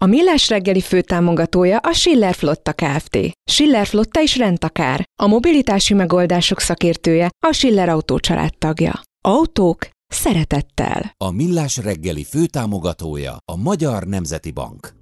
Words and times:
A 0.00 0.06
Millás 0.06 0.48
reggeli 0.48 0.80
főtámogatója 0.80 1.78
a 1.78 1.92
Schiller 1.92 2.34
Flotta 2.34 2.72
Kft. 2.72 3.18
Schiller 3.50 3.86
Flotta 3.86 4.20
is 4.20 4.36
rendtakár. 4.36 5.04
A 5.22 5.26
mobilitási 5.26 5.94
megoldások 5.94 6.60
szakértője 6.60 7.30
a 7.46 7.52
Schiller 7.52 7.88
Autó 7.88 8.18
tagja. 8.58 9.00
Autók 9.24 9.88
szeretettel. 10.06 11.14
A 11.16 11.30
Millás 11.30 11.76
reggeli 11.76 12.24
főtámogatója 12.24 13.36
a 13.44 13.56
Magyar 13.56 14.04
Nemzeti 14.04 14.50
Bank. 14.50 14.94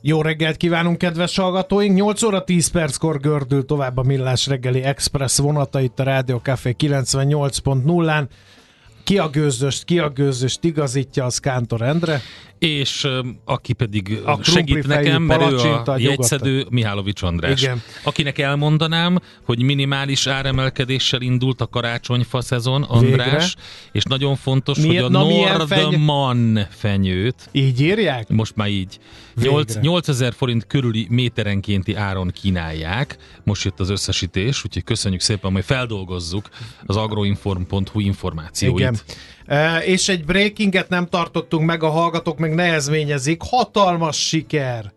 Jó 0.00 0.22
reggelt 0.22 0.56
kívánunk, 0.56 0.98
kedves 0.98 1.36
hallgatóink! 1.36 1.96
8 1.96 2.22
óra 2.22 2.44
10 2.44 2.68
perckor 2.68 3.20
gördül 3.20 3.64
tovább 3.64 3.96
a 3.96 4.02
Millás 4.02 4.46
reggeli 4.46 4.82
Express 4.82 5.38
vonata 5.38 5.80
itt 5.80 5.98
a 5.98 6.02
Rádió 6.02 6.36
Café 6.36 6.74
98.0-án. 6.78 8.28
Ki 9.04 9.18
a 9.18 9.28
gőzöst, 9.28 9.84
ki 9.84 9.98
a 9.98 10.08
gőzöst 10.08 10.64
igazítja, 10.64 11.24
az 11.24 11.38
Kántor 11.38 11.82
Endre 11.82 12.20
és 12.64 13.08
aki 13.44 13.72
pedig 13.72 14.20
a 14.24 14.42
segít 14.42 14.86
nekem, 14.86 15.22
mert 15.22 15.50
ő 15.50 15.56
a 15.84 15.98
jegyszedő 15.98 16.66
Mihálovics 16.70 17.22
András. 17.22 17.62
Igen. 17.62 17.82
Akinek 18.02 18.38
elmondanám, 18.38 19.18
hogy 19.44 19.62
minimális 19.62 20.26
áremelkedéssel 20.26 21.20
indult 21.20 21.60
a 21.60 21.66
karácsonyfa 21.66 22.40
szezon, 22.40 22.82
András, 22.82 23.26
Végre. 23.26 23.46
és 23.92 24.02
nagyon 24.02 24.36
fontos, 24.36 24.78
Miért? 24.78 25.04
hogy 25.04 25.14
a 25.14 25.18
Nordman 25.18 26.54
feny... 26.54 26.66
fenyőt. 26.70 27.48
Így 27.52 27.80
írják? 27.80 28.28
Most 28.28 28.56
már 28.56 28.68
így. 28.68 28.98
8, 29.42 29.80
8000 29.80 30.32
forint 30.34 30.66
körüli 30.66 31.06
méterenkénti 31.10 31.94
áron 31.94 32.30
kínálják. 32.34 33.16
Most 33.44 33.64
jött 33.64 33.80
az 33.80 33.90
összesítés, 33.90 34.64
úgyhogy 34.64 34.84
köszönjük 34.84 35.20
szépen, 35.20 35.52
hogy 35.52 35.64
feldolgozzuk 35.64 36.48
az 36.86 36.96
agroinform.hu 36.96 38.00
információit. 38.00 38.78
Igen. 38.78 38.96
És 39.84 40.08
egy 40.08 40.24
breakinget 40.24 40.88
nem 40.88 41.06
tartottunk 41.08 41.66
meg, 41.66 41.82
a 41.82 41.90
hallgatók 41.90 42.38
meg 42.38 42.53
nehezményezik. 42.54 43.42
Hatalmas 43.42 44.26
siker! 44.26 44.92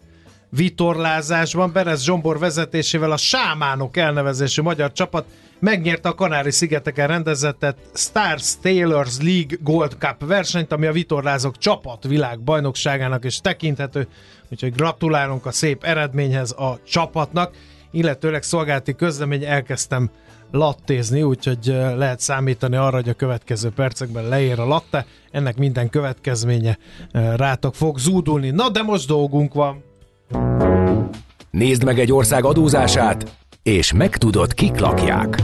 vitorlázásban 0.50 1.72
Berez 1.72 2.04
Zsombor 2.04 2.40
vezetésével 2.40 3.12
a 3.12 3.18
Sámánok 3.18 3.98
elnevezésű 3.98 4.62
magyar 4.62 4.92
csapat 4.92 5.26
megnyerte 5.60 6.10
a 6.10 6.14
Kanári-szigeteken 6.14 7.08
rendezettet 7.08 7.78
Stars 7.94 8.58
Taylors 8.62 9.18
League 9.22 9.58
Gold 9.62 9.96
Cup 10.00 10.26
versenyt, 10.26 10.72
ami 10.72 10.86
a 10.86 10.92
vitorlázók 10.92 11.58
csapat 11.58 12.04
világbajnokságának 12.04 13.26
is 13.26 13.42
tekinthető, 13.42 14.08
úgyhogy 14.52 14.74
gratulálunk 14.74 15.46
a 15.46 15.52
szép 15.52 15.84
eredményhez 15.84 16.52
a 16.52 16.80
csapatnak, 16.88 17.54
illetőleg 17.92 18.44
szolgálati 18.44 18.96
közlemény 18.96 19.44
elkezdtem 19.44 20.10
lattézni, 20.52 21.24
úgyhogy 21.24 21.66
lehet 21.98 22.20
számítani 22.20 22.76
arra, 22.76 22.96
hogy 22.96 23.10
a 23.10 23.14
következő 23.14 23.70
percekben 23.70 24.28
leér 24.28 24.60
a 24.60 24.66
latte, 24.66 25.06
ennek 25.32 25.58
minden 25.58 25.90
következménye 25.90 26.78
rátok 27.36 27.76
fog 27.76 28.00
zúdulni. 28.00 28.50
Na 28.50 28.70
de 28.70 28.82
most 28.82 29.08
dolgunk 29.08 29.54
van! 29.54 29.84
Nézd 31.52 31.84
meg 31.84 32.00
egy 32.00 32.12
ország 32.12 32.46
adózását, 32.46 33.36
és 33.64 33.94
megtudod, 33.94 34.54
kik 34.54 34.80
lakják. 34.80 35.42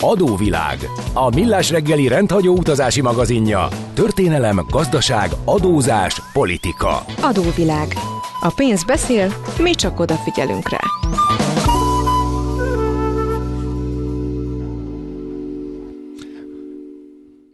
Adóvilág. 0.00 0.78
A 1.12 1.34
millás 1.34 1.70
reggeli 1.70 2.08
rendhagyó 2.08 2.56
utazási 2.56 3.00
magazinja. 3.00 3.68
Történelem, 3.94 4.66
gazdaság, 4.70 5.30
adózás, 5.44 6.22
politika. 6.32 7.04
Adóvilág. 7.22 7.94
A 8.40 8.52
pénz 8.56 8.84
beszél, 8.84 9.34
mi 9.62 9.70
csak 9.70 10.00
odafigyelünk 10.00 10.68
rá. 10.68 10.80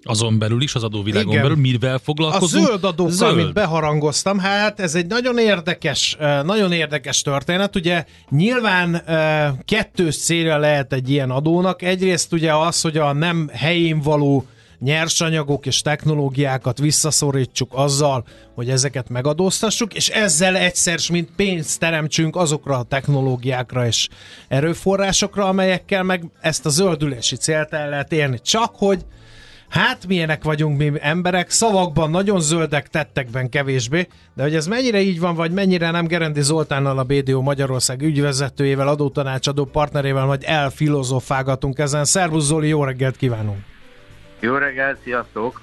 Azon 0.07 0.39
belül 0.39 0.63
is, 0.63 0.75
az 0.75 0.83
adóvilágon 0.83 1.31
Igen. 1.31 1.43
belül, 1.43 1.57
mivel 1.57 1.99
foglalkozunk? 1.99 2.65
A 2.65 2.67
zöld 2.67 2.85
adókkal, 2.85 3.15
zöld. 3.15 3.39
amit 3.39 3.53
beharangoztam, 3.53 4.39
hát 4.39 4.81
ez 4.81 4.95
egy 4.95 5.07
nagyon 5.07 5.39
érdekes, 5.39 6.17
nagyon 6.45 6.73
érdekes 6.73 7.23
történet. 7.23 7.77
Ugye 7.77 8.05
nyilván 8.31 9.03
kettős 9.65 10.19
célja 10.19 10.59
lehet 10.59 10.93
egy 10.93 11.11
ilyen 11.11 11.31
adónak. 11.31 11.83
Egyrészt 11.83 12.33
ugye 12.33 12.55
az, 12.55 12.81
hogy 12.81 12.97
a 12.97 13.13
nem 13.13 13.51
helyén 13.53 14.01
való 14.01 14.47
nyersanyagok 14.79 15.67
és 15.67 15.81
technológiákat 15.83 16.79
visszaszorítsuk 16.79 17.73
azzal, 17.75 18.25
hogy 18.55 18.71
ezeket 18.71 19.09
megadóztassuk, 19.09 19.95
és 19.95 20.09
ezzel 20.09 20.57
egyszer, 20.57 20.99
mint 21.11 21.31
pénzt 21.37 21.79
teremtsünk 21.79 22.37
azokra 22.37 22.79
a 22.79 22.83
technológiákra 22.83 23.87
és 23.87 24.09
erőforrásokra, 24.49 25.49
amelyekkel 25.49 26.03
meg 26.03 26.25
ezt 26.41 26.67
a 26.67 26.69
zöldülési 26.69 27.37
célt 27.37 27.73
el 27.73 27.89
lehet 27.89 28.13
érni. 28.13 28.41
Csak 28.41 28.75
hogy 28.77 29.05
Hát 29.69 30.07
milyenek 30.07 30.45
vagyunk 30.45 30.79
mi 30.79 30.93
emberek, 31.01 31.51
szavakban 31.51 32.11
nagyon 32.11 32.41
zöldek, 32.41 32.89
tettekben 32.89 33.49
kevésbé, 33.49 34.09
de 34.35 34.43
hogy 34.43 34.55
ez 34.55 34.67
mennyire 34.67 35.01
így 35.01 35.21
van, 35.21 35.35
vagy 35.35 35.53
mennyire 35.53 35.91
nem 35.91 36.07
Gerendi 36.07 36.43
Zoltánnal 36.43 36.99
a 36.99 37.05
BDO 37.05 37.41
Magyarország 37.41 38.03
ügyvezetőjével, 38.03 38.89
adótanácsadó 38.89 39.65
partnerével 39.65 40.25
majd 40.25 40.43
elfilozofálgatunk 40.47 41.79
ezen. 41.79 42.05
Szervusz 42.05 42.45
Zoli, 42.45 42.69
jó 42.69 42.85
reggelt 42.85 43.17
kívánunk! 43.17 43.59
Jó 44.41 44.55
reggelt, 44.55 44.99
sziasztok! 45.05 45.61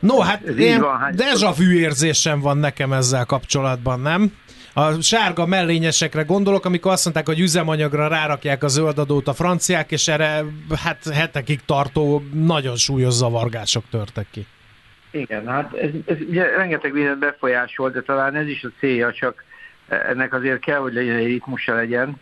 No, 0.00 0.20
hát 0.20 0.46
ez 0.46 0.58
én 0.58 0.80
van, 0.80 1.12
deja 1.14 1.52
vu 1.56 1.70
érzésem 1.70 2.40
van 2.40 2.58
nekem 2.58 2.92
ezzel 2.92 3.24
kapcsolatban, 3.24 4.00
nem? 4.00 4.32
A 4.74 5.00
sárga 5.00 5.46
mellényesekre 5.46 6.22
gondolok, 6.22 6.64
amikor 6.64 6.92
azt 6.92 7.04
mondták, 7.04 7.26
hogy 7.26 7.40
üzemanyagra 7.40 8.08
rárakják 8.08 8.62
a 8.62 8.68
zöldadót 8.68 9.28
a 9.28 9.32
franciák, 9.32 9.90
és 9.90 10.08
erre 10.08 10.44
hát 10.84 11.08
hetekig 11.08 11.60
tartó 11.64 12.22
nagyon 12.32 12.76
súlyos 12.76 13.12
zavargások 13.12 13.84
törtek 13.90 14.26
ki. 14.30 14.46
Igen, 15.10 15.46
hát 15.46 15.74
ez, 15.74 15.90
ez 16.06 16.16
ugye 16.28 16.56
rengeteg 16.56 16.92
mindent 16.92 17.18
befolyásol, 17.18 17.90
de 17.90 18.00
talán 18.00 18.34
ez 18.34 18.46
is 18.46 18.64
a 18.64 18.68
célja, 18.78 19.12
csak 19.12 19.44
ennek 19.88 20.34
azért 20.34 20.60
kell, 20.60 20.78
hogy 20.78 20.92
legyen 20.92 21.16
egy 21.16 21.26
ritmusa 21.26 21.74
legyen. 21.74 22.20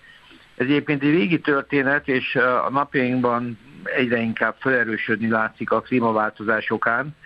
Ez 0.57 0.67
egyébként 0.67 1.03
egy 1.03 1.11
régi 1.11 1.41
történet, 1.41 2.09
és 2.09 2.37
a 2.67 2.71
napjainkban 2.71 3.59
egyre 3.85 4.19
inkább 4.19 4.55
felerősödni 4.59 5.29
látszik 5.29 5.71
a 5.71 5.81
klímaváltozásokán, 5.81 7.17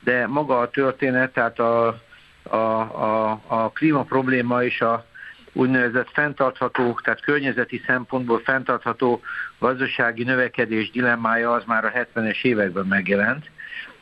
de 0.00 0.26
maga 0.26 0.58
a 0.58 0.70
történet, 0.70 1.32
tehát 1.32 1.58
a 1.58 2.02
a, 2.42 2.56
a, 2.56 3.40
a 3.46 3.70
klíma 3.70 4.02
probléma 4.02 4.64
és 4.64 4.80
a 4.80 5.06
úgynevezett 5.52 6.10
fenntartható, 6.12 6.98
tehát 7.02 7.20
környezeti 7.20 7.82
szempontból 7.86 8.40
fenntartható 8.44 9.20
gazdasági 9.58 10.24
növekedés 10.24 10.90
dilemmája 10.90 11.52
az 11.52 11.64
már 11.66 11.84
a 11.84 11.90
70-es 11.90 12.42
években 12.42 12.86
megjelent, 12.86 13.50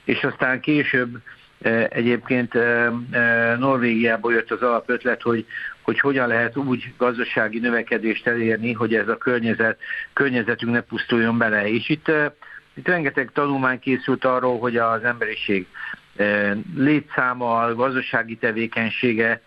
és 0.04 0.24
aztán 0.24 0.60
később 0.60 1.18
e, 1.60 1.86
egyébként 1.90 2.54
e, 2.54 2.92
e, 3.10 3.56
Norvégiából 3.56 4.32
jött 4.32 4.50
az 4.50 4.62
alapötlet, 4.62 5.22
hogy, 5.22 5.46
hogy 5.82 6.00
hogyan 6.00 6.28
lehet 6.28 6.56
úgy 6.56 6.92
gazdasági 6.96 7.58
növekedést 7.58 8.26
elérni, 8.26 8.72
hogy 8.72 8.94
ez 8.94 9.08
a 9.08 9.16
környezet, 9.16 9.78
környezetünk 10.12 10.72
ne 10.72 10.80
pusztuljon 10.80 11.38
bele. 11.38 11.68
És 11.68 11.88
itt, 11.88 12.10
itt 12.74 12.88
rengeteg 12.88 13.30
tanulmány 13.32 13.78
készült 13.78 14.24
arról, 14.24 14.58
hogy 14.58 14.76
az 14.76 15.02
emberiség 15.04 15.66
létszáma, 16.74 17.74
gazdasági 17.74 18.36
tevékenysége, 18.36 19.42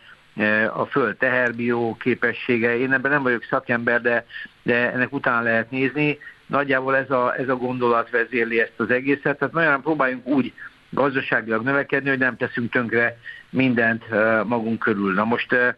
a 0.73 0.85
föld 0.85 1.15
teherbió 1.15 1.97
képessége. 1.99 2.77
Én 2.77 2.93
ebben 2.93 3.11
nem 3.11 3.23
vagyok 3.23 3.43
szakember, 3.43 4.01
de, 4.01 4.25
de 4.63 4.91
ennek 4.91 5.13
utána 5.13 5.41
lehet 5.41 5.71
nézni. 5.71 6.17
Nagyjából 6.45 6.95
ez 6.95 7.11
a, 7.11 7.35
ez 7.37 7.49
a 7.49 7.55
gondolat 7.55 8.09
vezérli 8.09 8.59
ezt 8.59 8.73
az 8.77 8.89
egészet. 8.89 9.37
Tehát 9.37 9.53
nagyon 9.53 9.81
próbáljunk 9.81 10.27
úgy 10.27 10.53
gazdaságilag 10.89 11.63
növekedni, 11.63 12.09
hogy 12.09 12.17
nem 12.17 12.37
teszünk 12.37 12.71
tönkre 12.71 13.17
mindent 13.49 14.03
magunk 14.43 14.79
körül. 14.79 15.13
Na 15.13 15.23
most 15.23 15.53
e, 15.53 15.75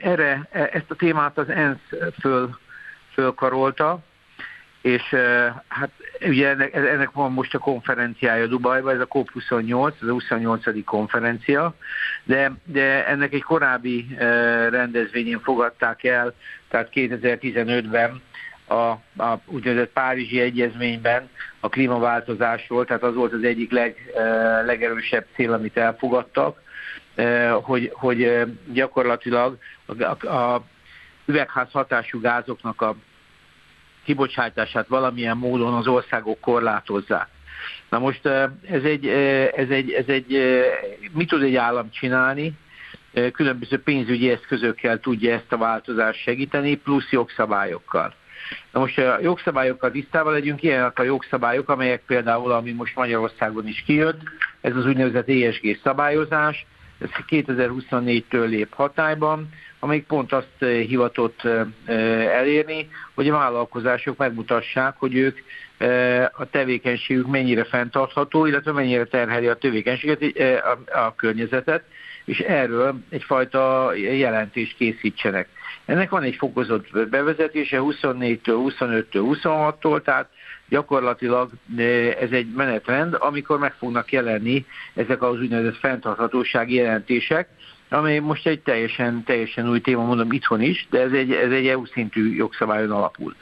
erre, 0.00 0.48
e, 0.50 0.68
ezt 0.72 0.90
a 0.90 0.94
témát 0.94 1.38
az 1.38 1.48
ENSZ 1.48 2.12
föl, 2.20 2.58
fölkarolta, 3.12 3.98
és 4.80 5.02
hát 5.68 5.90
ugye 6.20 6.48
ennek, 6.48 6.74
ennek 6.74 7.10
van 7.10 7.32
most 7.32 7.54
a 7.54 7.58
konferenciája 7.58 8.46
Dubajban, 8.46 8.94
ez 8.94 9.00
a 9.00 9.06
COP28, 9.06 9.92
ez 10.02 10.08
a 10.08 10.12
28. 10.12 10.84
konferencia, 10.84 11.74
de, 12.24 12.52
de 12.64 13.06
ennek 13.06 13.32
egy 13.32 13.42
korábbi 13.42 14.06
rendezvényén 14.70 15.40
fogadták 15.40 16.04
el, 16.04 16.34
tehát 16.68 16.88
2015-ben 16.94 18.22
a, 18.68 18.74
a 19.22 19.40
úgynevezett 19.46 19.92
Párizsi 19.92 20.40
Egyezményben 20.40 21.28
a 21.60 21.68
klímaváltozásról, 21.68 22.84
tehát 22.84 23.02
az 23.02 23.14
volt 23.14 23.32
az 23.32 23.42
egyik 23.42 23.70
leg, 23.70 24.12
legerősebb 24.64 25.26
cél, 25.34 25.52
amit 25.52 25.76
elfogadtak, 25.76 26.62
hogy, 27.62 27.90
hogy 27.92 28.46
gyakorlatilag 28.72 29.58
a, 29.86 30.02
a, 30.02 30.26
a 30.26 30.64
üvegházhatású 31.26 32.20
gázoknak 32.20 32.80
a 32.82 32.96
kibocsátását 34.08 34.86
valamilyen 34.88 35.36
módon 35.36 35.74
az 35.74 35.86
országok 35.86 36.40
korlátozzák. 36.40 37.28
Na 37.88 37.98
most 37.98 38.26
ez 38.26 38.82
egy, 38.82 39.06
ez 39.56 39.68
egy, 39.68 39.90
ez 39.90 40.06
egy 40.06 40.38
mit 41.12 41.28
tud 41.28 41.42
egy 41.42 41.56
állam 41.56 41.90
csinálni? 41.90 42.52
Különböző 43.32 43.82
pénzügyi 43.82 44.30
eszközökkel 44.30 45.00
tudja 45.00 45.34
ezt 45.34 45.52
a 45.52 45.56
változást 45.56 46.20
segíteni, 46.20 46.76
plusz 46.76 47.10
jogszabályokkal. 47.10 48.14
Na 48.72 48.80
most 48.80 48.98
a 48.98 49.18
jogszabályokkal 49.22 49.90
tisztában 49.90 50.32
legyünk, 50.32 50.62
ilyenek 50.62 50.98
a 50.98 51.02
jogszabályok, 51.02 51.68
amelyek 51.68 52.02
például, 52.06 52.52
ami 52.52 52.72
most 52.72 52.96
Magyarországon 52.96 53.66
is 53.66 53.82
kijött, 53.86 54.20
ez 54.60 54.76
az 54.76 54.86
úgynevezett 54.86 55.28
ESG 55.28 55.78
szabályozás, 55.82 56.66
ez 56.98 57.08
2024-től 57.28 58.48
lép 58.48 58.74
hatályban, 58.74 59.48
amelyik 59.78 60.06
pont 60.06 60.32
azt 60.32 60.58
hivatott 60.58 61.42
elérni, 62.30 62.88
hogy 63.14 63.28
a 63.28 63.32
vállalkozások 63.32 64.16
megmutassák, 64.16 64.94
hogy 64.98 65.14
ők 65.14 65.38
a 66.32 66.50
tevékenységük 66.50 67.26
mennyire 67.26 67.64
fenntartható, 67.64 68.46
illetve 68.46 68.72
mennyire 68.72 69.04
terheli 69.04 69.46
a 69.46 69.54
tevékenységet, 69.54 70.22
a, 70.62 70.98
a 70.98 71.14
környezetet, 71.14 71.82
és 72.24 72.38
erről 72.38 72.98
egyfajta 73.10 73.92
jelentést 73.94 74.76
készítsenek. 74.76 75.48
Ennek 75.84 76.10
van 76.10 76.22
egy 76.22 76.34
fokozott 76.34 77.08
bevezetése 77.08 77.78
24-től, 77.80 78.72
25-től, 78.78 79.06
26-tól, 79.12 80.02
tehát 80.02 80.28
gyakorlatilag 80.68 81.50
ez 82.20 82.30
egy 82.30 82.52
menetrend, 82.52 83.16
amikor 83.18 83.58
meg 83.58 83.72
fognak 83.72 84.12
jelenni 84.12 84.66
ezek 84.94 85.22
az 85.22 85.40
úgynevezett 85.40 85.76
fenntarthatósági 85.76 86.74
jelentések, 86.74 87.48
ami 87.90 88.18
most 88.18 88.46
egy 88.46 88.60
teljesen, 88.60 89.22
teljesen 89.24 89.68
új 89.68 89.80
téma, 89.80 90.04
mondom 90.04 90.32
itthon 90.32 90.60
is, 90.60 90.86
de 90.90 91.00
ez 91.00 91.12
egy, 91.12 91.32
ez 91.32 91.50
egy 91.50 91.66
EU 91.66 91.86
szintű 91.86 92.34
jogszabályon 92.34 92.90
alapul. 92.90 93.34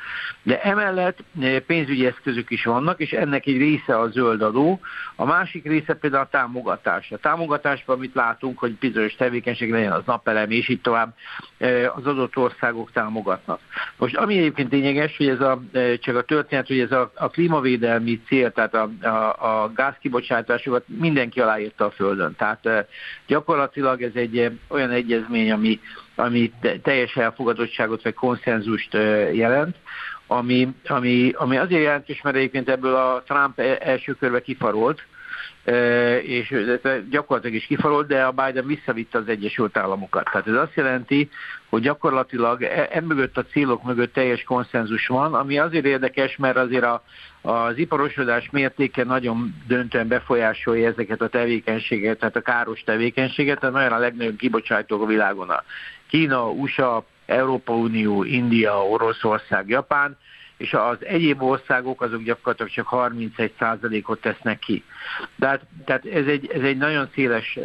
De 0.43 0.63
emellett 0.63 1.19
eh, 1.41 1.59
pénzügyi 1.59 2.07
eszközök 2.07 2.51
is 2.51 2.65
vannak, 2.65 3.01
és 3.01 3.13
ennek 3.13 3.47
egy 3.47 3.57
része 3.57 3.99
a 3.99 4.09
zöld 4.09 4.43
adó, 4.43 4.81
a 5.17 5.25
másik 5.25 5.65
része 5.65 5.95
például 5.95 6.23
a 6.23 6.29
támogatás. 6.31 7.11
A 7.13 7.19
támogatásban 7.19 7.97
amit 7.97 8.15
látunk, 8.15 8.59
hogy 8.59 8.73
bizonyos 8.73 9.15
tevékenység 9.15 9.71
legyen 9.71 9.93
az 9.93 10.03
napelem, 10.07 10.51
és 10.51 10.69
így 10.69 10.81
tovább 10.81 11.15
eh, 11.59 11.97
az 11.97 12.07
adott 12.07 12.37
országok 12.37 12.93
támogatnak. 12.93 13.61
Most 13.97 14.17
ami 14.17 14.39
egyébként 14.39 14.73
lényeges, 14.73 15.17
hogy 15.17 15.29
ez 15.29 15.41
a, 15.41 15.63
eh, 15.73 15.97
csak 15.97 16.17
a 16.17 16.23
történet, 16.23 16.67
hogy 16.67 16.81
ez 16.81 16.93
a, 16.93 17.11
a 17.15 17.29
klímavédelmi 17.29 18.21
cél, 18.27 18.53
tehát 18.53 18.75
a, 18.75 18.91
a, 19.03 19.63
a 19.63 19.73
gázkibocsátásokat 19.75 20.85
mindenki 20.87 21.41
aláírta 21.41 21.85
a 21.85 21.91
Földön. 21.91 22.35
Tehát 22.37 22.87
gyakorlatilag 23.27 24.03
ez 24.03 24.15
egy 24.15 24.36
olyan 24.69 24.91
egyezmény, 24.91 25.53
ami, 25.53 25.81
ami 26.15 26.53
teljes 26.83 27.17
elfogadottságot 27.17 28.03
vagy 28.03 28.15
konszenzust 28.15 28.93
jelent, 29.33 29.77
ami, 30.27 30.69
ami, 30.87 31.33
ami 31.35 31.57
azért 31.57 31.83
jelentős, 31.83 32.23
mert 32.23 32.37
egyébként 32.37 32.69
ebből 32.69 32.95
a 32.95 33.23
Trump 33.27 33.59
e, 33.59 33.79
első 33.81 34.13
körbe 34.13 34.41
kifarolt, 34.41 35.03
és 36.23 36.55
gyakorlatilag 37.11 37.57
is 37.57 37.67
kifarolt, 37.67 38.07
de 38.07 38.25
a 38.25 38.33
Biden 38.33 38.67
visszavitte 38.67 39.19
az 39.19 39.29
Egyesült 39.29 39.77
Államokat. 39.77 40.25
Tehát 40.25 40.47
ez 40.47 40.55
azt 40.55 40.75
jelenti, 40.75 41.31
hogy 41.69 41.83
gyakorlatilag 41.83 42.63
emögött 42.91 43.37
a 43.37 43.45
célok 43.45 43.83
mögött 43.83 44.13
teljes 44.13 44.43
konszenzus 44.43 45.07
van, 45.07 45.35
ami 45.35 45.59
azért 45.59 45.85
érdekes, 45.85 46.37
mert 46.37 46.57
azért 46.57 46.85
a, 46.85 47.03
az 47.43 47.79
iparosodás 47.79 48.49
mértéke 48.51 49.05
nagyon 49.05 49.55
döntően 49.67 50.09
befolyásolja 50.09 50.89
ezeket 50.89 51.21
a 51.21 51.29
tevékenységet, 51.29 52.19
tehát 52.19 52.37
a 52.37 52.41
káros 52.41 52.83
tevékenységet, 52.85 53.61
tehát 53.61 53.75
nagyon 53.75 53.93
a 53.93 53.99
legnagyobb 53.99 54.37
kibocsátók 54.37 55.03
a 55.03 55.07
világon 55.07 55.51
a 55.51 55.63
Kína, 56.09 56.51
USA, 56.51 57.05
Európa 57.27 57.73
Unió, 57.73 58.25
India, 58.25 58.87
Oroszország, 58.89 59.69
Japán, 59.69 60.17
és 60.57 60.73
az 60.73 60.97
egyéb 61.01 61.43
országok 61.43 62.03
azok 62.03 62.23
gyakorlatilag 62.23 62.73
csak 62.73 62.89
31%-ot 62.91 64.21
tesznek 64.21 64.59
ki. 64.59 64.85
Tehát, 65.39 65.61
tehát 65.85 66.05
ez, 66.07 66.27
egy, 66.27 66.51
ez 66.55 66.63
egy 66.63 66.77
nagyon 66.77 67.09
széles, 67.15 67.59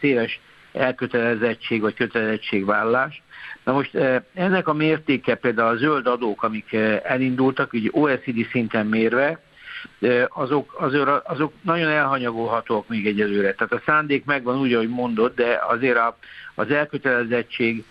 széles 0.00 0.40
elkötelezettség 0.72 1.80
vagy 1.80 1.94
kötelezettségvállás. 1.94 3.22
Na 3.64 3.72
most 3.72 3.94
ennek 4.34 4.68
a 4.68 4.72
mértéke 4.72 5.34
például 5.34 5.74
a 5.74 5.78
zöld 5.78 6.06
adók, 6.06 6.42
amik 6.42 6.72
elindultak, 7.02 7.72
ugye 7.72 7.88
OECD 7.92 8.48
szinten 8.50 8.86
mérve, 8.86 9.40
azok, 10.28 10.74
azok, 10.78 11.22
azok 11.24 11.52
nagyon 11.62 11.88
elhanyagolhatóak 11.88 12.88
még 12.88 13.06
egyelőre. 13.06 13.54
Tehát 13.54 13.72
a 13.72 13.82
szándék 13.86 14.24
megvan 14.24 14.58
úgy, 14.58 14.72
ahogy 14.72 14.88
mondod, 14.88 15.34
de 15.34 15.60
azért 15.68 15.96
a, 15.96 16.16
az 16.54 16.70
elkötelezettség 16.70 17.84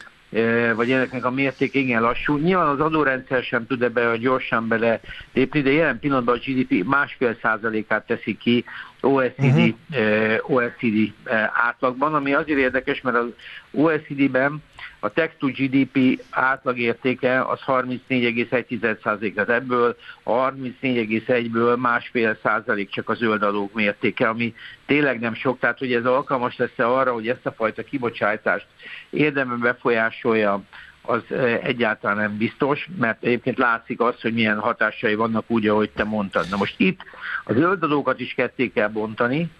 vagy 0.75 0.91
ennek 0.91 1.25
a 1.25 1.31
mérték 1.31 1.73
igen 1.73 2.01
lassú. 2.01 2.37
Nyilván 2.37 2.67
az 2.67 2.79
adórendszer 2.79 3.43
sem 3.43 3.67
tud 3.67 3.81
ebbe 3.81 4.17
gyorsan 4.17 4.67
bele 4.67 4.99
lépni, 5.33 5.61
de 5.61 5.71
jelen 5.71 5.99
pillanatban 5.99 6.35
a 6.35 6.39
GDP 6.45 6.85
másfél 6.85 7.37
százalékát 7.41 8.07
teszi 8.07 8.37
ki 8.37 8.65
OECD, 9.03 9.43
uh-huh. 9.43 9.73
Mhm. 9.87 10.53
OECD 10.53 11.13
átlagban, 11.53 12.13
ami 12.13 12.33
azért 12.33 12.59
érdekes, 12.59 13.01
mert 13.01 13.17
az 13.17 13.27
OECD-ben 13.71 14.63
a 14.99 15.09
tech 15.09 15.33
to 15.37 15.47
GDP 15.47 16.23
átlagértéke 16.29 17.41
az 17.41 17.59
34,1%, 17.65 19.33
tehát 19.33 19.49
ebből 19.49 19.95
a 20.23 20.31
34,1-ből 20.31 21.77
másfél 21.77 22.37
százalék 22.43 22.89
csak 22.89 23.09
a 23.09 23.13
zöld 23.13 23.43
adók 23.43 23.73
mértéke, 23.73 24.29
ami 24.29 24.53
tényleg 24.85 25.19
nem 25.19 25.33
sok, 25.33 25.59
tehát 25.59 25.77
hogy 25.77 25.93
ez 25.93 26.05
alkalmas 26.05 26.57
lesz 26.57 26.77
arra, 26.77 27.13
hogy 27.13 27.27
ezt 27.27 27.45
a 27.45 27.51
fajta 27.51 27.83
kibocsátást 27.83 28.65
érdemben 29.09 29.59
befolyásolja 29.59 30.61
az 31.05 31.21
egyáltalán 31.61 32.17
nem 32.17 32.37
biztos, 32.37 32.89
mert 32.99 33.23
egyébként 33.23 33.57
látszik 33.57 33.99
az, 33.99 34.21
hogy 34.21 34.33
milyen 34.33 34.59
hatásai 34.59 35.15
vannak 35.15 35.43
úgy, 35.47 35.67
ahogy 35.67 35.89
te 35.89 36.03
mondtad. 36.03 36.45
Na 36.49 36.57
most 36.57 36.75
itt 36.77 36.99
az 37.43 37.55
zöld 37.55 37.83
adókat 37.83 38.19
is 38.19 38.33
ketté 38.33 38.71
kell 38.71 38.87
bontani, 38.87 39.51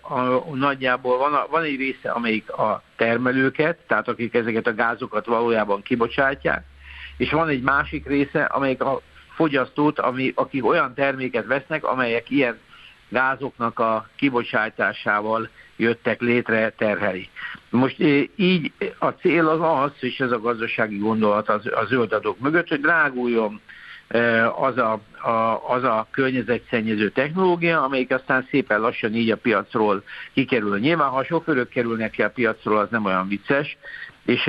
a, 0.00 0.54
nagyjából 0.54 1.18
van, 1.18 1.34
a, 1.34 1.46
van 1.50 1.62
egy 1.62 1.76
része, 1.76 2.10
amelyik 2.10 2.52
a 2.52 2.82
termelőket, 2.96 3.78
tehát 3.86 4.08
akik 4.08 4.34
ezeket 4.34 4.66
a 4.66 4.74
gázokat 4.74 5.26
valójában 5.26 5.82
kibocsátják, 5.82 6.64
és 7.16 7.30
van 7.30 7.48
egy 7.48 7.62
másik 7.62 8.06
része, 8.06 8.42
amelyik 8.42 8.82
a 8.82 9.00
fogyasztót, 9.34 9.98
ami, 9.98 10.32
akik 10.34 10.66
olyan 10.66 10.94
terméket 10.94 11.46
vesznek, 11.46 11.84
amelyek 11.84 12.30
ilyen 12.30 12.58
gázoknak 13.10 13.78
a 13.78 14.08
kibocsátásával 14.16 15.48
jöttek 15.76 16.20
létre, 16.20 16.70
terheli. 16.70 17.28
Most 17.70 18.00
így 18.36 18.72
a 18.98 19.08
cél 19.08 19.48
az 19.48 19.60
az, 19.84 19.92
és 20.00 20.20
ez 20.20 20.30
a 20.30 20.40
gazdasági 20.40 20.98
gondolat 20.98 21.48
az, 21.48 21.66
a 21.66 21.84
zöld 21.88 22.12
adók 22.12 22.38
mögött, 22.38 22.68
hogy 22.68 22.80
dráguljon 22.80 23.60
az 24.56 24.78
a, 24.78 25.00
a, 25.28 25.68
az 25.68 25.84
a 25.84 26.06
környezetszennyező 26.10 27.10
technológia, 27.10 27.82
amelyik 27.82 28.10
aztán 28.12 28.46
szépen 28.50 28.80
lassan 28.80 29.14
így 29.14 29.30
a 29.30 29.36
piacról 29.36 30.02
kikerül. 30.32 30.78
Nyilván, 30.78 31.08
ha 31.08 31.18
a 31.18 31.24
sofőrök 31.24 31.68
kerülnek 31.68 32.10
ki 32.10 32.22
a 32.22 32.30
piacról, 32.30 32.78
az 32.78 32.88
nem 32.90 33.04
olyan 33.04 33.28
vicces, 33.28 33.76
és 34.24 34.46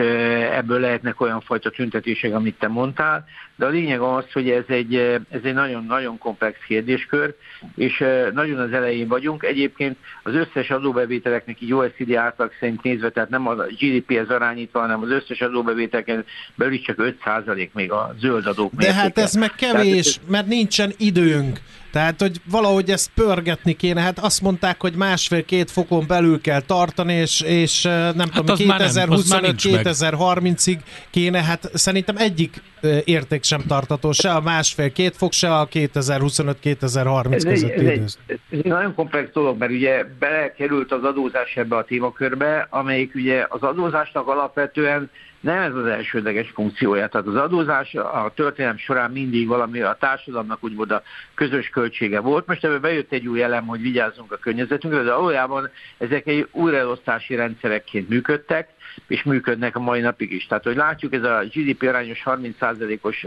ebből 0.52 0.80
lehetnek 0.80 1.22
olyan 1.22 1.42
fajta 1.42 1.70
tüntetések, 1.70 2.34
amit 2.34 2.60
te 2.60 2.68
mondtál, 2.68 3.26
de 3.62 3.68
a 3.68 3.70
lényeg 3.70 4.00
az, 4.00 4.24
hogy 4.34 4.50
ez 4.50 4.64
egy, 4.68 4.96
ez 5.30 5.40
egy 5.44 5.54
nagyon-nagyon 5.54 6.18
komplex 6.18 6.58
kérdéskör, 6.68 7.36
és 7.76 8.04
nagyon 8.34 8.60
az 8.60 8.72
elején 8.72 9.08
vagyunk. 9.08 9.44
Egyébként 9.44 9.98
az 10.24 10.34
összes 10.34 10.70
adóbevételeknek 10.70 11.62
így 11.62 11.74
OECD 11.74 12.14
átlag 12.14 12.52
szerint 12.60 12.84
nézve, 12.84 13.10
tehát 13.10 13.30
nem 13.30 13.48
a 13.48 13.54
GDP-hez 13.54 14.30
arányítva, 14.30 14.80
hanem 14.80 15.02
az 15.02 15.10
összes 15.10 15.42
adóbevételeken 15.42 16.26
belül 16.56 16.74
is 16.74 16.82
csak 16.82 17.16
5% 17.26 17.70
még 17.74 17.92
a 17.92 18.16
zöld 18.20 18.46
adók 18.46 18.74
De 18.74 18.94
hát 18.94 19.18
ez 19.18 19.34
meg 19.34 19.52
kevés, 19.56 20.14
tehát, 20.14 20.30
mert 20.30 20.48
nincsen 20.48 20.94
időnk. 20.98 21.60
Tehát, 21.92 22.22
hogy 22.22 22.42
valahogy 22.50 22.90
ezt 22.90 23.10
pörgetni 23.16 23.74
kéne. 23.74 24.02
Hát 24.02 24.20
azt 24.20 24.42
mondták, 24.42 24.82
hogy 24.82 24.94
másfél-két 24.94 25.72
fokon 25.72 26.08
belül 26.08 26.42
kell 26.42 26.62
tartani, 26.62 27.14
és, 27.14 27.42
és 27.42 27.82
nem 27.82 28.18
hát 28.18 28.34
tudom, 28.34 28.58
2025-2030-ig 28.60 30.78
kéne. 31.10 31.44
Hát 31.44 31.70
szerintem 31.74 32.18
egyik 32.18 32.62
érték 33.04 33.44
sem 33.52 33.62
tartató, 33.68 34.12
se 34.12 34.32
a 34.32 34.42
másfél-két 34.42 35.16
fok, 35.16 35.32
se 35.32 35.56
a 35.56 35.68
2025-2030 35.68 37.42
között 37.48 37.72
ez, 37.72 37.86
ez, 37.86 38.18
ez 38.26 38.38
egy 38.50 38.66
nagyon 38.66 38.96
komplex 38.96 39.32
dolog, 39.32 39.58
mert 39.58 39.72
ugye 39.72 40.04
belekerült 40.20 40.92
az 40.92 41.04
adózás 41.04 41.56
ebbe 41.56 41.76
a 41.76 41.84
témakörbe, 41.84 42.68
amelyik 42.70 43.16
ugye 43.16 43.46
az 43.50 43.62
adózásnak 43.62 44.28
alapvetően 44.28 45.10
nem 45.40 45.58
ez 45.58 45.76
az 45.76 45.86
elsődleges 45.86 46.52
funkciója. 46.54 47.08
Tehát 47.08 47.28
az 47.28 47.36
adózás 47.36 47.94
a 47.94 48.32
történelem 48.36 48.78
során 48.78 49.12
mindig 49.12 49.48
valami 49.48 49.82
a 49.82 49.98
társadalomnak 50.00 50.64
úgymond 50.64 50.92
a 50.92 51.02
közös 51.34 51.70
költsége 51.70 52.20
volt. 52.20 52.48
Most 52.48 52.66
ebbe 52.66 52.78
bejött 52.78 53.12
egy 53.12 53.28
új 53.28 53.42
elem, 53.42 53.66
hogy 53.66 53.82
vigyázzunk 53.82 54.32
a 54.32 54.38
környezetünkre, 54.38 55.02
de 55.02 55.14
valójában 55.14 55.70
ezek 55.98 56.28
egy 56.28 56.48
újraelosztási 56.52 57.36
rendszerekként 57.36 58.10
működtek, 58.10 58.70
és 59.08 59.24
működnek 59.24 59.76
a 59.76 59.80
mai 59.80 60.02
napig 60.02 60.32
is. 60.32 60.46
Tehát, 60.46 60.64
hogy 60.64 60.76
látjuk, 60.76 61.14
ez 61.14 61.24
a 61.24 61.44
GDP 61.54 61.84
arányos 61.84 62.22
30%-os 62.26 63.26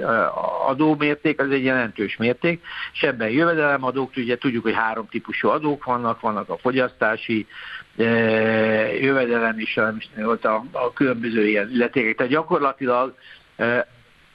adómérték, 0.66 1.40
az 1.40 1.50
egy 1.50 1.64
jelentős 1.64 2.16
mérték, 2.16 2.62
és 2.92 3.02
ebben 3.02 3.30
jövedelemadók, 3.30 4.12
ugye 4.16 4.38
tudjuk, 4.38 4.62
hogy 4.62 4.74
három 4.74 5.08
típusú 5.08 5.48
adók 5.48 5.84
vannak, 5.84 6.20
vannak 6.20 6.48
a 6.48 6.56
fogyasztási, 6.56 7.46
jövedelem 9.00 9.58
is, 9.58 9.76
a, 9.76 10.64
a 10.72 10.92
különböző 10.92 11.46
ilyen 11.46 11.70
illetékek. 11.70 12.16
Tehát 12.16 12.32
gyakorlatilag 12.32 13.14